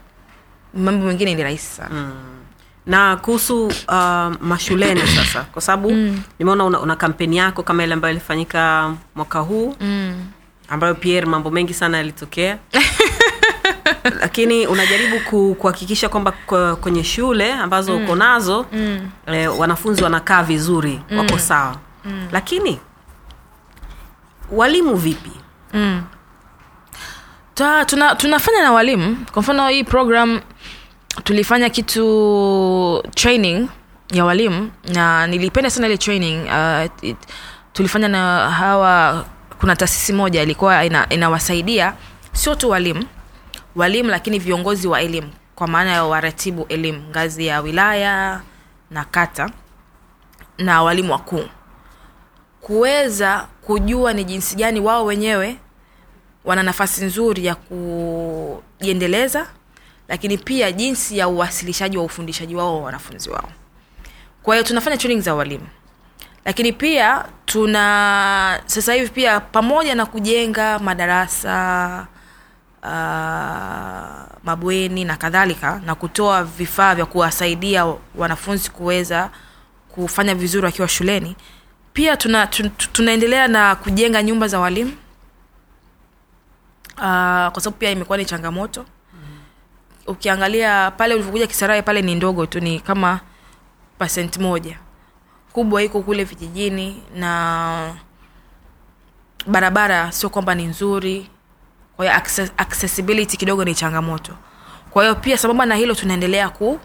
mambo 0.75 1.07
mengine 1.07 1.35
ni 1.35 1.43
rahisi 1.43 1.67
sana 1.67 2.13
na 2.89 3.17
kuhusu 3.17 3.67
uh, 3.67 3.73
mashuleni 4.41 5.01
sasa 5.17 5.43
kwa 5.43 5.63
sababu 5.63 5.91
mm. 5.91 6.23
nimeona 6.39 6.65
una, 6.65 6.81
una 6.81 6.97
kampeni 6.97 7.37
yako 7.37 7.63
kama 7.63 7.85
ile 7.85 7.95
ambayo 7.95 8.13
ilifanyika 8.13 8.93
mwaka 9.15 9.39
huu 9.39 9.75
mm. 9.81 10.25
ambayo 10.69 10.95
pierre 10.95 11.27
mambo 11.27 11.51
mengi 11.51 11.75
sana 11.75 11.97
yalitokea 11.97 12.59
lakini 14.23 14.67
unajaribu 14.67 15.21
kuhakikisha 15.55 16.09
kwamba 16.09 16.33
kwenye 16.81 17.05
shule 17.05 17.53
ambazo 17.53 17.97
uko 17.97 18.15
nazo 18.17 18.67
mm. 18.73 19.11
eh, 19.27 19.59
wanafunzi 19.61 20.03
wanakaa 20.05 20.43
vizuri 20.43 21.01
mm. 21.11 21.19
wako 21.19 21.39
sawa 21.39 21.77
mm. 22.09 22.29
lakini 22.33 22.81
walimu 24.53 24.95
vipi? 24.97 25.31
Ta, 27.55 27.85
tuna, 27.85 28.15
tunafanya 28.15 28.63
na 28.63 28.73
walimu. 28.73 29.17
Kwa 29.33 29.43
mfano 29.43 29.69
hii 29.69 29.85
program 29.85 30.41
tulifanya 31.25 31.71
kitu 31.71 33.05
training 33.15 33.69
ya 34.13 34.25
walimu 34.25 34.71
na 34.95 35.27
nilipenda 35.27 35.71
sana 35.71 35.87
ile 35.87 35.97
training 35.99 36.45
uh, 36.45 37.05
it, 37.05 37.17
tulifanya 37.73 38.09
na 38.09 38.51
hawa 38.51 39.25
kuna 39.61 39.77
taasisi 39.77 40.13
moja 40.13 40.43
ilikuwa 40.43 40.85
ina, 40.85 41.09
inawasaidia 41.09 41.95
sio 42.33 42.55
tu 42.55 42.71
walimu 42.71 43.05
walimu 43.77 44.11
lakini 44.11 44.39
viongozi 44.39 44.89
wa 44.89 45.01
elimu 45.01 45.31
kwa 45.55 45.67
maana 45.69 45.91
ya 45.93 46.05
waratibu 46.05 46.67
elimu 46.69 47.03
ngazi 47.11 47.47
ya 47.47 47.61
wilaya 47.61 48.41
na 48.91 49.05
kata 49.05 49.51
na 50.59 50.83
walimu 50.83 51.13
wakuu 51.13 51.45
kuweza 52.69 53.47
kujua 53.63 54.13
ni 54.13 54.25
jinsi 54.25 54.57
gani 54.57 54.81
wao 54.81 55.05
wenyewe 55.05 55.57
wana 56.45 56.63
nafasi 56.63 57.05
nzuri 57.05 57.47
ya 57.47 57.55
kujiendeleza 57.55 59.47
lakini 60.09 60.39
pia 60.39 60.73
jinsi 60.73 61.19
ya 61.19 61.29
uwasilishaji 61.29 61.97
wa 61.99 62.05
ufundishaji 62.05 62.55
wao 62.55 62.77
wa 62.77 62.83
wanafunzi 62.85 63.31
wao. 63.31 63.49
Kwa 64.43 64.55
hiyo 64.55 64.67
tunafanya 64.69 64.97
training 64.97 65.23
za 65.23 65.35
walimu. 65.35 65.67
Lakini 66.45 66.73
pia 66.73 67.25
tuna 67.47 68.61
sasa 68.67 68.95
hivi 68.95 69.09
pia 69.09 69.41
pamoja 69.41 69.95
na 69.95 70.07
kujenga 70.07 70.79
madarasa 70.79 72.07
uh, 72.83 72.89
mabweni 74.45 75.05
na 75.05 75.17
kadhalika 75.17 75.81
na 75.87 75.95
kutoa 75.95 76.45
vifaa 76.45 76.95
vya 76.95 77.07
kuwasaidia 77.07 77.95
wanafunzi 78.15 78.71
kuweza 78.71 79.31
kufanya 79.89 80.35
vizuri 80.35 80.67
wakiwa 80.67 80.89
shuleni 80.89 81.37
pia 81.99 82.17
tuna, 82.17 82.47
tuna, 82.47 82.69
tunaendelea 82.71 83.49
na 83.49 83.77
kujenga 83.77 84.23
nyumba 84.23 84.49
za 84.49 84.61
walimu. 84.61 84.91
Uh, 86.97 87.03
kwa 87.53 87.53
sababu 87.61 87.77
pia 87.77 87.91
imekuwa 87.91 88.19
ni 88.19 88.25
changamoto. 88.25 88.85
Ukiangalia 90.07 90.91
pale 90.91 91.15
ulivyokuja 91.15 91.47
kisarae 91.47 91.83
pale 91.83 92.03
ni 92.03 92.15
ndogo 92.15 92.47
tu 92.47 92.61
ni 92.61 92.81
kama 92.81 93.21
pasent 93.99 94.37
moja. 94.39 94.79
Kubwa 95.53 95.83
iko 95.83 96.03
kule 96.03 96.25
vijijini 96.25 97.03
na 97.15 97.95
barabara 99.47 100.13
sio 100.13 100.31
kwamba 100.31 100.55
ni 100.55 100.65
nzuri. 100.67 101.31
Kwa 101.97 102.05
hiyo 102.05 102.17
access, 102.17 102.53
accessibility 102.57 103.37
kidogo 103.37 103.65
ni 103.65 103.75
changamoto. 103.75 104.33
Kwa 104.91 105.03
hiyo 105.03 105.15
pia 105.15 105.39
sambamba 105.39 105.67
na 105.67 105.75
hilo 105.75 105.95
tunaendelea 105.95 106.49
ku 106.51 106.81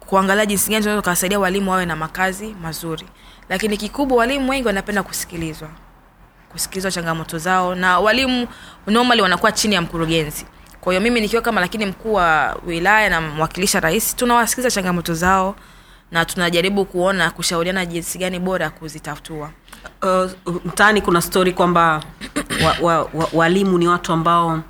kuangalia 0.00 0.46
jinsi 0.46 0.70
gani 0.70 0.82
tunaweza 0.82 1.00
tukawasaidia 1.02 1.38
walimu 1.40 1.70
wawe 1.70 1.86
na 1.86 1.96
makazi 1.96 2.54
mazuri 2.62 3.06
lakini 3.48 3.76
kikubwa 3.76 4.18
walimu 4.18 4.50
wengi 4.50 4.66
wanapenda 4.66 5.02
kusikilizwa. 5.02 5.68
Kusikilizwa 6.52 6.90
changamoto 6.90 7.38
zao 7.38 7.74
na 7.74 7.98
walimu 8.00 8.46
normally 8.86 9.22
wanakuwa 9.22 9.52
chini 9.52 9.74
ya 9.74 9.82
mkurugenzi. 9.82 10.46
Kwa 10.80 10.92
hiyo 10.92 11.00
mimi 11.02 11.20
nikiwa 11.20 11.42
kama 11.42 11.60
lakini 11.60 11.86
mkuu 11.86 12.12
wa 12.14 12.56
wilaya 12.66 13.10
na 13.10 13.20
mwakilisha 13.20 13.80
rais 13.80 14.16
tunawasikiliza 14.16 14.70
changamoto 14.70 15.14
zao 15.14 15.54
na 16.10 16.24
tunajaribu 16.24 16.84
kuona 16.84 17.30
kushauriana 17.30 17.86
jinsi 17.86 18.18
gani 18.18 18.38
bora 18.38 18.64
ya 18.64 18.70
kuzitatua. 18.70 19.50
Uh, 20.02 20.30
mtaani 20.64 21.00
kuna 21.00 21.22
stori 21.22 21.52
kwamba 21.52 22.02
wa, 22.64 22.76
wa, 22.82 23.08
wa, 23.14 23.28
walimu 23.32 23.78
ni 23.78 23.88
watu 23.88 24.12
ambao 24.12 24.60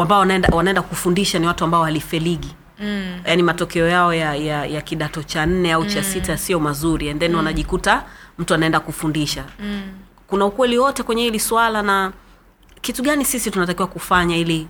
ambao 0.00 0.18
wanaenda 0.52 0.82
kufundisha 0.82 1.38
ni 1.38 1.46
watu 1.46 1.64
ambao 1.64 1.80
walifeligi 1.80 2.54
mm. 2.80 3.20
yani 3.24 3.42
matokeo 3.42 3.88
yao 3.88 4.14
ya, 4.14 4.34
ya, 4.34 4.66
ya 4.66 4.80
kidato 4.80 5.22
cha 5.22 5.46
nne 5.46 5.72
au 5.72 5.84
cha 5.86 6.02
sita 6.02 6.36
sio 6.36 6.60
mazuri 6.60 7.10
and 7.10 7.20
then 7.20 7.30
mm. 7.30 7.36
wanajikuta 7.36 8.04
mtu 8.38 8.54
anaenda 8.54 8.80
kufundisha 8.80 9.44
mm. 9.60 9.82
kuna 10.26 10.44
ukweli 10.46 10.78
wote 10.78 11.02
kwenye 11.02 11.22
hili 11.22 11.40
swala 11.40 11.82
na 11.82 12.12
kitu 12.80 13.02
gani 13.02 13.24
sisi 13.24 13.50
tunatakiwa 13.50 13.88
kufanya 13.88 14.36
ili 14.36 14.68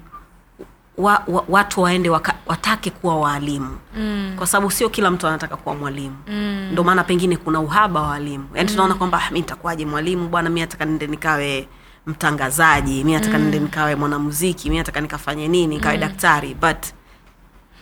wa, 0.99 1.23
wa, 1.27 1.45
watu 1.49 1.81
waende 1.83 2.11
waka, 2.11 2.35
watake 2.47 2.91
kuwa 2.91 3.17
waalimu 3.21 3.79
mm. 3.97 4.33
kwa 4.39 4.47
sababu 4.47 4.71
sio 4.71 4.89
kila 4.89 5.11
mtu 5.11 5.27
anataka 5.27 5.57
kuwa 5.57 5.75
mwalimu 5.75 6.17
mm. 6.29 6.69
ndio 6.73 6.85
maana 6.85 7.05
pengine 7.05 7.37
kuna 7.37 7.61
uhaba 7.61 8.01
wa 8.03 8.09
walimu 8.09 8.49
yaani 8.55 8.69
mm. 8.69 8.75
tunaona 8.75 8.95
kwamba 8.95 9.23
"Ah, 9.27 9.31
mi 9.31 9.39
nitakuwaje 9.41 9.87
mwalimu 9.87 10.29
bwana 10.29 10.51
mi 10.51 10.61
nataka 10.61 10.85
nende 10.85 11.07
nikawe 11.07 11.69
mtangazaji 12.07 13.05
mi 13.05 13.13
nataka 13.13 13.39
mm. 13.39 13.43
nende 13.45 13.59
nikawe 13.59 13.95
mwanamuziki 13.95 14.71
mi 14.71 14.77
nataka 14.79 15.01
nikafanye 15.01 15.49
nini 15.49 15.67
nikawe 15.75 15.95
mm. 15.95 16.01
daktari 16.01 16.55
but 16.55 16.77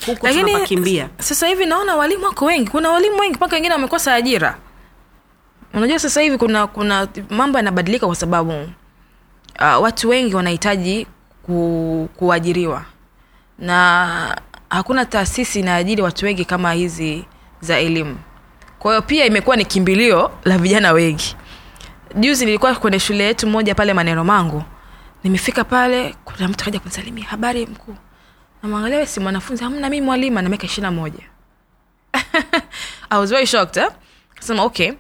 huku 0.07 0.27
lakini 0.27 0.45
tunapakimbia. 0.45 1.09
sasa 1.19 1.47
hivi 1.47 1.67
naona 1.67 1.97
walimu 1.97 2.25
wako 2.25 2.45
wengi. 2.45 2.71
Kuna 2.71 2.91
walimu 2.91 3.19
wengi 3.21 3.35
mpaka 3.37 3.57
wengine 3.57 3.75
wamekosa 3.75 4.15
ajira. 4.15 4.59
Unajua 5.75 5.99
sasa 5.99 6.21
hivi 6.21 6.39
kuna 6.39 6.67
kuna 6.67 7.09
mambo 7.31 7.59
yanabadilika 7.59 8.07
kwa 8.07 8.15
sababu 8.17 8.51
uh, 9.61 9.83
watu 9.83 10.09
wengi 10.09 10.35
wanahitaji 10.35 11.07
ku, 11.43 12.09
kuajiriwa. 12.17 12.85
Na 13.59 14.39
hakuna 14.71 15.05
taasisi 15.05 15.61
inaajiri 15.61 16.03
watu 16.03 16.25
wengi 16.25 16.45
kama 16.45 16.73
hizi 16.73 17.25
za 17.61 17.79
elimu. 17.79 18.19
Kwa 18.79 18.93
hiyo 18.93 19.03
pia 19.03 19.25
imekuwa 19.27 19.57
ni 19.57 19.65
kimbilio 19.65 20.31
la 20.45 20.59
vijana 20.59 20.93
wengi. 20.93 21.37
Juzi 22.15 22.45
nilikuwa 22.47 22.75
kwenye 22.75 22.99
shule 23.01 23.25
yetu 23.25 23.47
moja 23.47 23.75
pale 23.75 23.95
maneno 23.95 24.25
mangu. 24.25 24.63
Nimefika 25.25 25.65
pale 25.65 26.15
kuna 26.25 26.49
mtu 26.49 26.65
kaja 26.65 26.81
kunisalimia. 26.81 27.25
Habari 27.25 27.67
mkuu 27.67 27.95
namwangalia 28.63 28.99
"We 28.99 29.07
si 29.07 29.21
mwanafunzi 29.21 29.65
hamna 29.65 29.91
mi 29.91 30.01
mwalimu. 30.01 30.39
Ana 30.39 30.49
miaka 30.49 30.67
ishirina 30.67 30.91
moja. 30.91 31.25
I 33.11 33.19
was 33.19 33.31
very 33.31 33.47
shocked 33.47 33.77
eh? 33.77 33.91
sema 34.41 34.63
okay. 34.63 34.93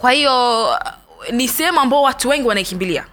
Kwa 0.00 0.10
hiyo 0.12 0.66
ni 1.32 1.48
sehemu 1.48 1.80
ambao 1.80 2.02
watu 2.02 2.28
wengi 2.28 2.48
wanaikimbilia. 2.48 3.04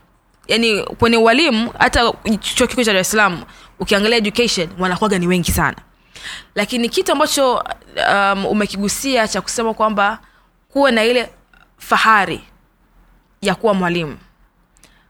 Yaani 0.47 0.83
kwenye 0.83 1.17
ualimu 1.17 1.73
hata 1.79 2.13
chuo 2.39 2.67
kikuu 2.67 2.83
cha 2.83 2.93
dar 2.93 3.37
ukiangalia 3.79 4.17
education 4.17 4.69
wanakwaga 4.79 5.19
ni 5.19 5.27
wengi 5.27 5.51
sana. 5.51 5.75
Lakini 6.55 6.89
kitu 6.89 7.11
ambacho 7.11 7.63
um, 8.11 8.45
umekigusia 8.45 9.27
cha 9.27 9.41
kusema 9.41 9.73
kwamba 9.73 10.19
kuwe 10.69 10.91
na 10.91 11.03
ile 11.03 11.29
fahari 11.77 12.41
ya 13.41 13.55
kuwa 13.55 13.73
mwalimu. 13.73 14.17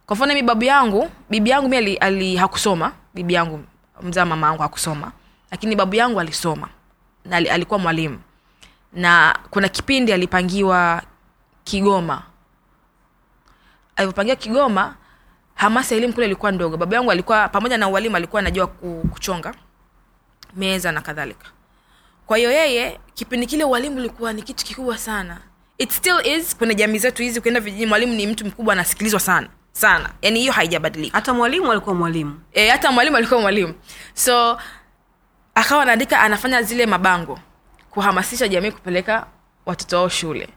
Kwa 0.06 0.16
mfano 0.16 0.34
mi 0.34 0.41
babu 0.43 0.64
yangu 0.64 1.10
bibi 1.30 1.50
yangu 1.50 1.70
mi 1.70 2.36
hakusoma 2.36 2.91
bibi 3.14 3.34
yangu 3.34 3.64
mzaa 4.02 4.26
mama 4.26 4.48
yangu 4.48 4.62
hakusoma 4.62 5.12
lakini 5.52 5.76
babu 5.76 5.95
yangu 5.95 6.20
alisoma 6.20 6.70
na 7.26 7.38
alikuwa 7.38 7.80
mwalimu. 7.80 8.20
Na 8.93 9.39
kuna 9.50 9.70
kipindi 9.70 10.14
alipangiwa 10.14 11.02
kigoma. 11.64 12.24
Alivyopangiwa 13.95 14.36
kigoma 14.36 14.95
hamasa 15.56 15.95
elimu 15.95 16.14
kule 16.14 16.26
ilikuwa 16.26 16.52
ndogo. 16.52 16.78
Baba 16.78 16.95
yangu 16.95 17.12
alikuwa 17.12 17.50
pamoja 17.50 17.78
na 17.78 17.88
ualimu 17.88 18.16
alikuwa 18.16 18.39
anajua 18.39 18.68
ku- 18.68 19.08
kuchonga 19.14 19.54
meza 20.56 20.91
na 20.91 21.02
kadhalika. 21.02 21.48
Kwa 22.26 22.38
hiyo 22.38 22.52
yeye 22.52 23.00
kipindi 23.14 23.45
kile 23.48 23.64
ualimu 23.64 23.98
ulikuwa 23.98 24.34
ni 24.34 24.41
kitu 24.41 24.66
kikubwa 24.66 24.98
sana. 24.98 25.38
It 25.78 25.91
still 25.91 26.22
is 26.28 26.56
kwenye 26.58 26.76
jamii 26.76 26.98
zetu 27.00 27.24
hizi 27.24 27.39
ukienda 27.39 27.60
vijijini 27.60 27.89
mwalimu 27.89 28.14
ni 28.14 28.28
mtu 28.28 28.45
mkubwa 28.45 28.74
anasikilizwa 28.74 29.20
sana 29.20 29.48
sana. 29.78 30.10
Yani 30.22 30.40
hiyo 30.40 30.54
haijabadilika. 30.54 31.18
Hata 31.18 31.34
mwalimu 31.34 31.72
alikuwa 31.72 31.96
mwalimu. 31.96 32.40
E, 32.54 32.70
hata 32.70 32.92
mwalimu 32.92 33.18
alikuwa 33.18 33.42
mwalimu. 33.42 33.74
So 34.14 34.58
akawa 35.56 35.82
anaandika 35.84 36.20
anafanya 36.20 36.62
zile 36.62 36.86
mabango 36.86 37.40
kuhamasisha 37.90 38.48
jamii 38.48 38.72
kupeleka 38.72 39.28
watoto 39.66 39.98
wao 39.98 40.10
shule. 40.10 40.50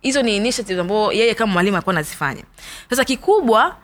Hizo 0.00 0.22
ni 0.22 0.36
initiative 0.36 0.80
ambao 0.80 1.12
yeye 1.12 1.34
kama 1.34 1.52
mwalimu 1.52 1.76
alikuwa 1.76 1.94
anazifanya. 1.94 2.42
Sasa 2.90 3.04
kikubwa 3.04 3.76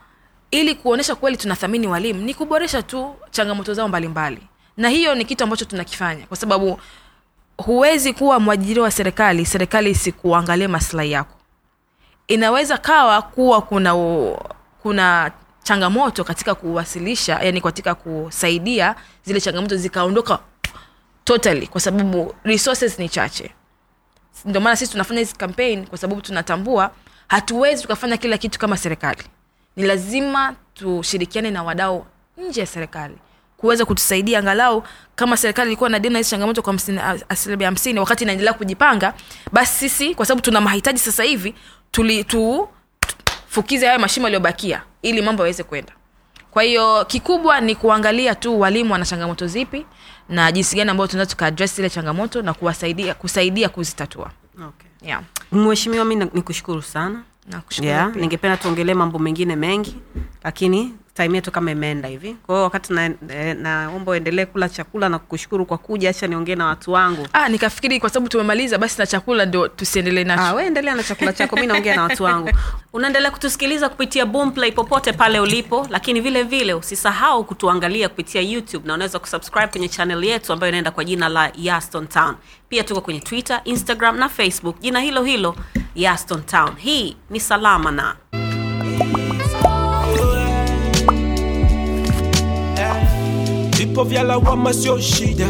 ili 0.51 0.75
kuonyesha 0.75 1.15
kweli 1.15 1.37
tunathamini 1.37 1.87
walimu 1.87 2.21
ni 2.21 2.35
kuboresha 2.35 2.83
tu 2.83 3.15
changamoto 3.31 3.75
zao 3.75 3.89
mbalimbali. 3.89 4.37
Mbali. 4.37 4.49
na 4.77 4.89
hiyo 4.89 5.15
ni 5.15 5.25
kitu 5.25 5.45
ambacho 5.45 5.65
tunakifanya 5.65 6.27
kwa 6.27 6.37
sababu 6.37 6.81
huwezi 7.57 8.13
kuwa 8.13 8.41
mwajiri 8.41 8.81
wa 8.81 8.91
serikali 8.91 9.47
serikali 9.47 9.91
isikuangalie 9.91 10.69
maslahi 10.69 11.13
yako. 11.13 11.35
Inaweza 12.29 12.79
kawa 12.79 13.23
kuwa 13.23 13.63
kuna 13.63 13.95
u, 13.97 14.39
kuna 14.83 15.31
changamoto 15.63 16.25
katika 16.25 16.55
kuwasilisha 16.55 17.39
yani 17.43 17.61
katika 17.61 17.95
kusaidia 17.95 18.95
zile 19.25 19.41
changamoto 19.41 19.77
zikaondoka 19.77 20.39
totally 21.25 21.67
kwa 21.67 21.81
sababu 21.81 22.35
resources 22.45 22.99
ni 22.99 23.09
chache. 23.09 23.51
Ndio 24.45 24.61
maana 24.61 24.77
sisi 24.77 24.93
tunafanya 24.93 25.19
hizi 25.21 25.35
campaign 25.35 25.87
kwa 25.87 25.99
sababu 25.99 26.21
tunatambua 26.21 26.91
hatuwezi 27.29 27.83
tukafanya 27.83 28.17
kila 28.17 28.39
kitu 28.39 28.59
kama 28.59 28.77
serikali. 28.77 29.23
Ni 29.77 29.83
lazima 29.83 30.55
tushirikiane 30.75 31.51
na 31.51 31.63
wadau 31.63 32.07
nje 32.37 32.61
ya 32.61 32.67
serikali 32.67 33.17
kuweza 33.57 33.85
kutusaidia 33.85 34.39
angalau 34.39 34.83
kama 35.17 35.37
serikali 35.37 35.71
ilikuwa 35.71 35.91
na 35.91 35.99
deni 35.99 36.17
hizi 36.17 36.31
changamoto 36.31 36.63
kwa 36.63 36.75
asilimia 37.29 37.67
hamsini 37.67 37.99
wakati 38.01 38.25
inaendelea 38.25 38.53
kujipanga 38.53 39.15
basi 39.53 39.73
sisi 39.89 40.15
kwa 40.15 40.27
sababu 40.27 40.43
tuna 40.43 40.61
mahitaji 40.61 40.99
sasa 40.99 41.23
hivi 41.23 41.55
tuli 41.91 42.25
tu 42.25 42.69
fukize 43.49 43.87
hayo 43.87 43.99
mashimo 43.99 44.27
yaliyobakia 44.27 44.83
ili 45.03 45.23
mambo 45.23 45.43
yaweze 45.43 45.63
kwenda 45.63 45.93
kwa 46.51 46.63
hiyo 46.63 47.05
kikubwa 47.05 47.61
ni 47.61 47.75
kuangalia 47.75 48.35
tu 48.35 48.61
walimu 48.61 48.93
wana 48.93 49.05
changamoto 49.07 49.47
zipi 49.47 49.87
na 50.29 50.53
jinsi 50.53 50.77
gani 50.77 50.91
ambayo 50.91 51.09
tunaweza 51.09 51.31
tukaadres 51.31 51.77
zile 51.77 51.91
changamoto 51.91 52.43
na 52.43 52.55
kuwasaidia 52.55 53.15
kusaidia 53.15 53.69
kuzitatua 53.69 54.31
okay. 54.69 54.89
yeah. 55.09 55.23
mheshimiwa 55.53 56.05
mi 56.05 56.15
ni 56.17 56.43
kushukuru 56.43 56.83
sana 56.83 57.23
yeah, 57.81 58.17
ningependa 58.17 58.57
tuongelee 58.57 58.95
mambo 58.95 59.19
mengine 59.19 59.57
mengi 59.57 59.97
lakini 60.45 60.95
time 61.23 61.37
yetu 61.37 61.51
kama 61.51 61.71
imeenda 61.71 62.09
hivi. 62.09 62.37
Kwa 62.47 62.55
hiyo 62.55 62.63
wakati 62.65 62.93
naomba 62.93 63.55
na, 63.55 63.91
uendelee 64.07 64.47
kula 64.47 64.69
chakula 64.69 65.09
na 65.09 65.19
kukushukuru 65.19 65.67
kwa 65.67 65.79
kuja 65.79 66.09
hacha 66.09 66.27
niongee 66.27 66.55
na 66.55 66.67
watu 66.67 66.93
wangu. 66.93 67.29
Ah, 67.33 67.49
nikafikiri 67.49 68.01
kwa 68.01 68.11
sababu 68.11 68.29
tumemaliza 68.29 68.79
basi 68.79 68.99
na 68.99 69.07
chakula 69.07 69.47
ndo 69.47 69.69
tusiendelee 69.69 70.25
nacho. 70.25 70.59
Ah, 70.59 70.63
endelea 70.65 70.95
na 70.95 71.03
chakula 71.03 71.33
chako 71.33 71.57
mi 71.57 71.67
naongea 71.67 71.97
na 71.97 72.03
watu 72.03 72.25
wangu. 72.25 72.51
Unaendelea 72.93 73.31
kutusikiliza 73.31 73.89
kupitia 73.89 74.27
boomplay 74.27 74.73
popote 74.73 75.13
pale 75.13 75.41
ulipo 75.41 75.87
lakini 75.91 76.21
vile 76.21 76.43
vile 76.43 76.75
usisahau 76.75 77.45
kutuangalia 77.45 78.09
kupitia 78.09 78.41
youtube 78.43 78.89
na 78.89 78.95
unaweza 78.95 79.19
kusubscribe 79.19 79.67
kwenye 79.67 79.89
channel 79.89 80.25
yetu 80.25 80.53
ambayo 80.53 80.69
inaenda 80.71 80.91
kwa 80.91 81.05
jina 81.05 81.29
la 81.29 81.53
yaston 81.57 82.07
town. 82.07 82.35
Pia 82.69 82.85
tuko 82.85 83.01
kwenye 83.01 83.21
twitter 83.21 83.61
instagram 83.65 84.17
na 84.19 84.29
facebook. 84.29 84.81
Jina 84.81 85.01
hilo 85.01 85.23
hilo 85.23 85.57
yaston 85.95 86.43
town. 86.43 86.71
Hii 86.77 87.17
ni 87.31 87.41
salama 87.41 87.91
na 87.91 88.17
Vipo 93.99 94.09
vya 94.11 94.23
lawama 94.23 94.73
sio 94.73 95.01
shida, 95.01 95.49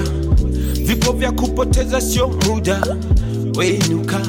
vipo 0.84 1.12
vya 1.12 1.32
kupoteza 1.32 2.01
sio 2.01 2.28
muda. 2.28 2.96
Wenuka 3.57 4.20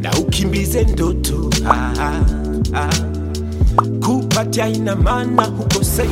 na 0.00 0.10
ukimbize 0.12 0.82
ndoto 0.84 1.50
ah, 1.70 1.92
ah, 2.00 2.20
ah. 2.74 2.90
Kupatia 4.06 4.68
ina 4.68 4.96
maana 4.96 5.44
hukosei, 5.44 6.10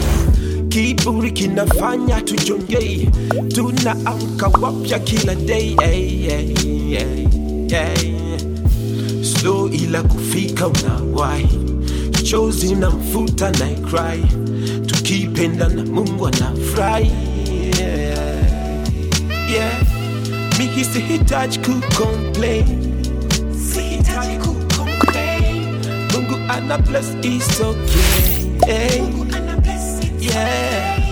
kiburi 0.69 1.31
kinafanya 1.31 2.21
tujongei, 2.21 3.09
tunaamka 3.55 4.49
wapya 4.63 4.99
kila 4.99 5.35
day 5.35 5.77
hey, 5.81 6.17
hey, 6.17 6.55
hey, 6.55 7.27
hey. 7.69 8.13
Slow 9.23 9.69
ila 9.69 10.03
kufika 10.03 10.69
unawahi, 10.69 11.59
chozi 12.31 12.75
na 12.75 12.91
mfuta 12.91 13.51
na 13.51 13.67
cry, 13.91 14.23
tukipenda 14.87 15.69
na 15.69 15.85
Mungu 15.85 16.27
anafurahi 16.27 17.11
yeah. 17.81 18.39
yeah. 19.53 19.83
miki 20.59 20.85
sihitaji 20.85 21.59
kucomplain, 21.59 22.65
sihitaji 23.73 24.37
kucomplain. 24.37 25.79
Mungu 26.13 26.35
ana 26.49 26.79
bless 26.79 27.07
is 27.23 27.61
okay. 27.61 29.03
Yeah. 30.21 31.08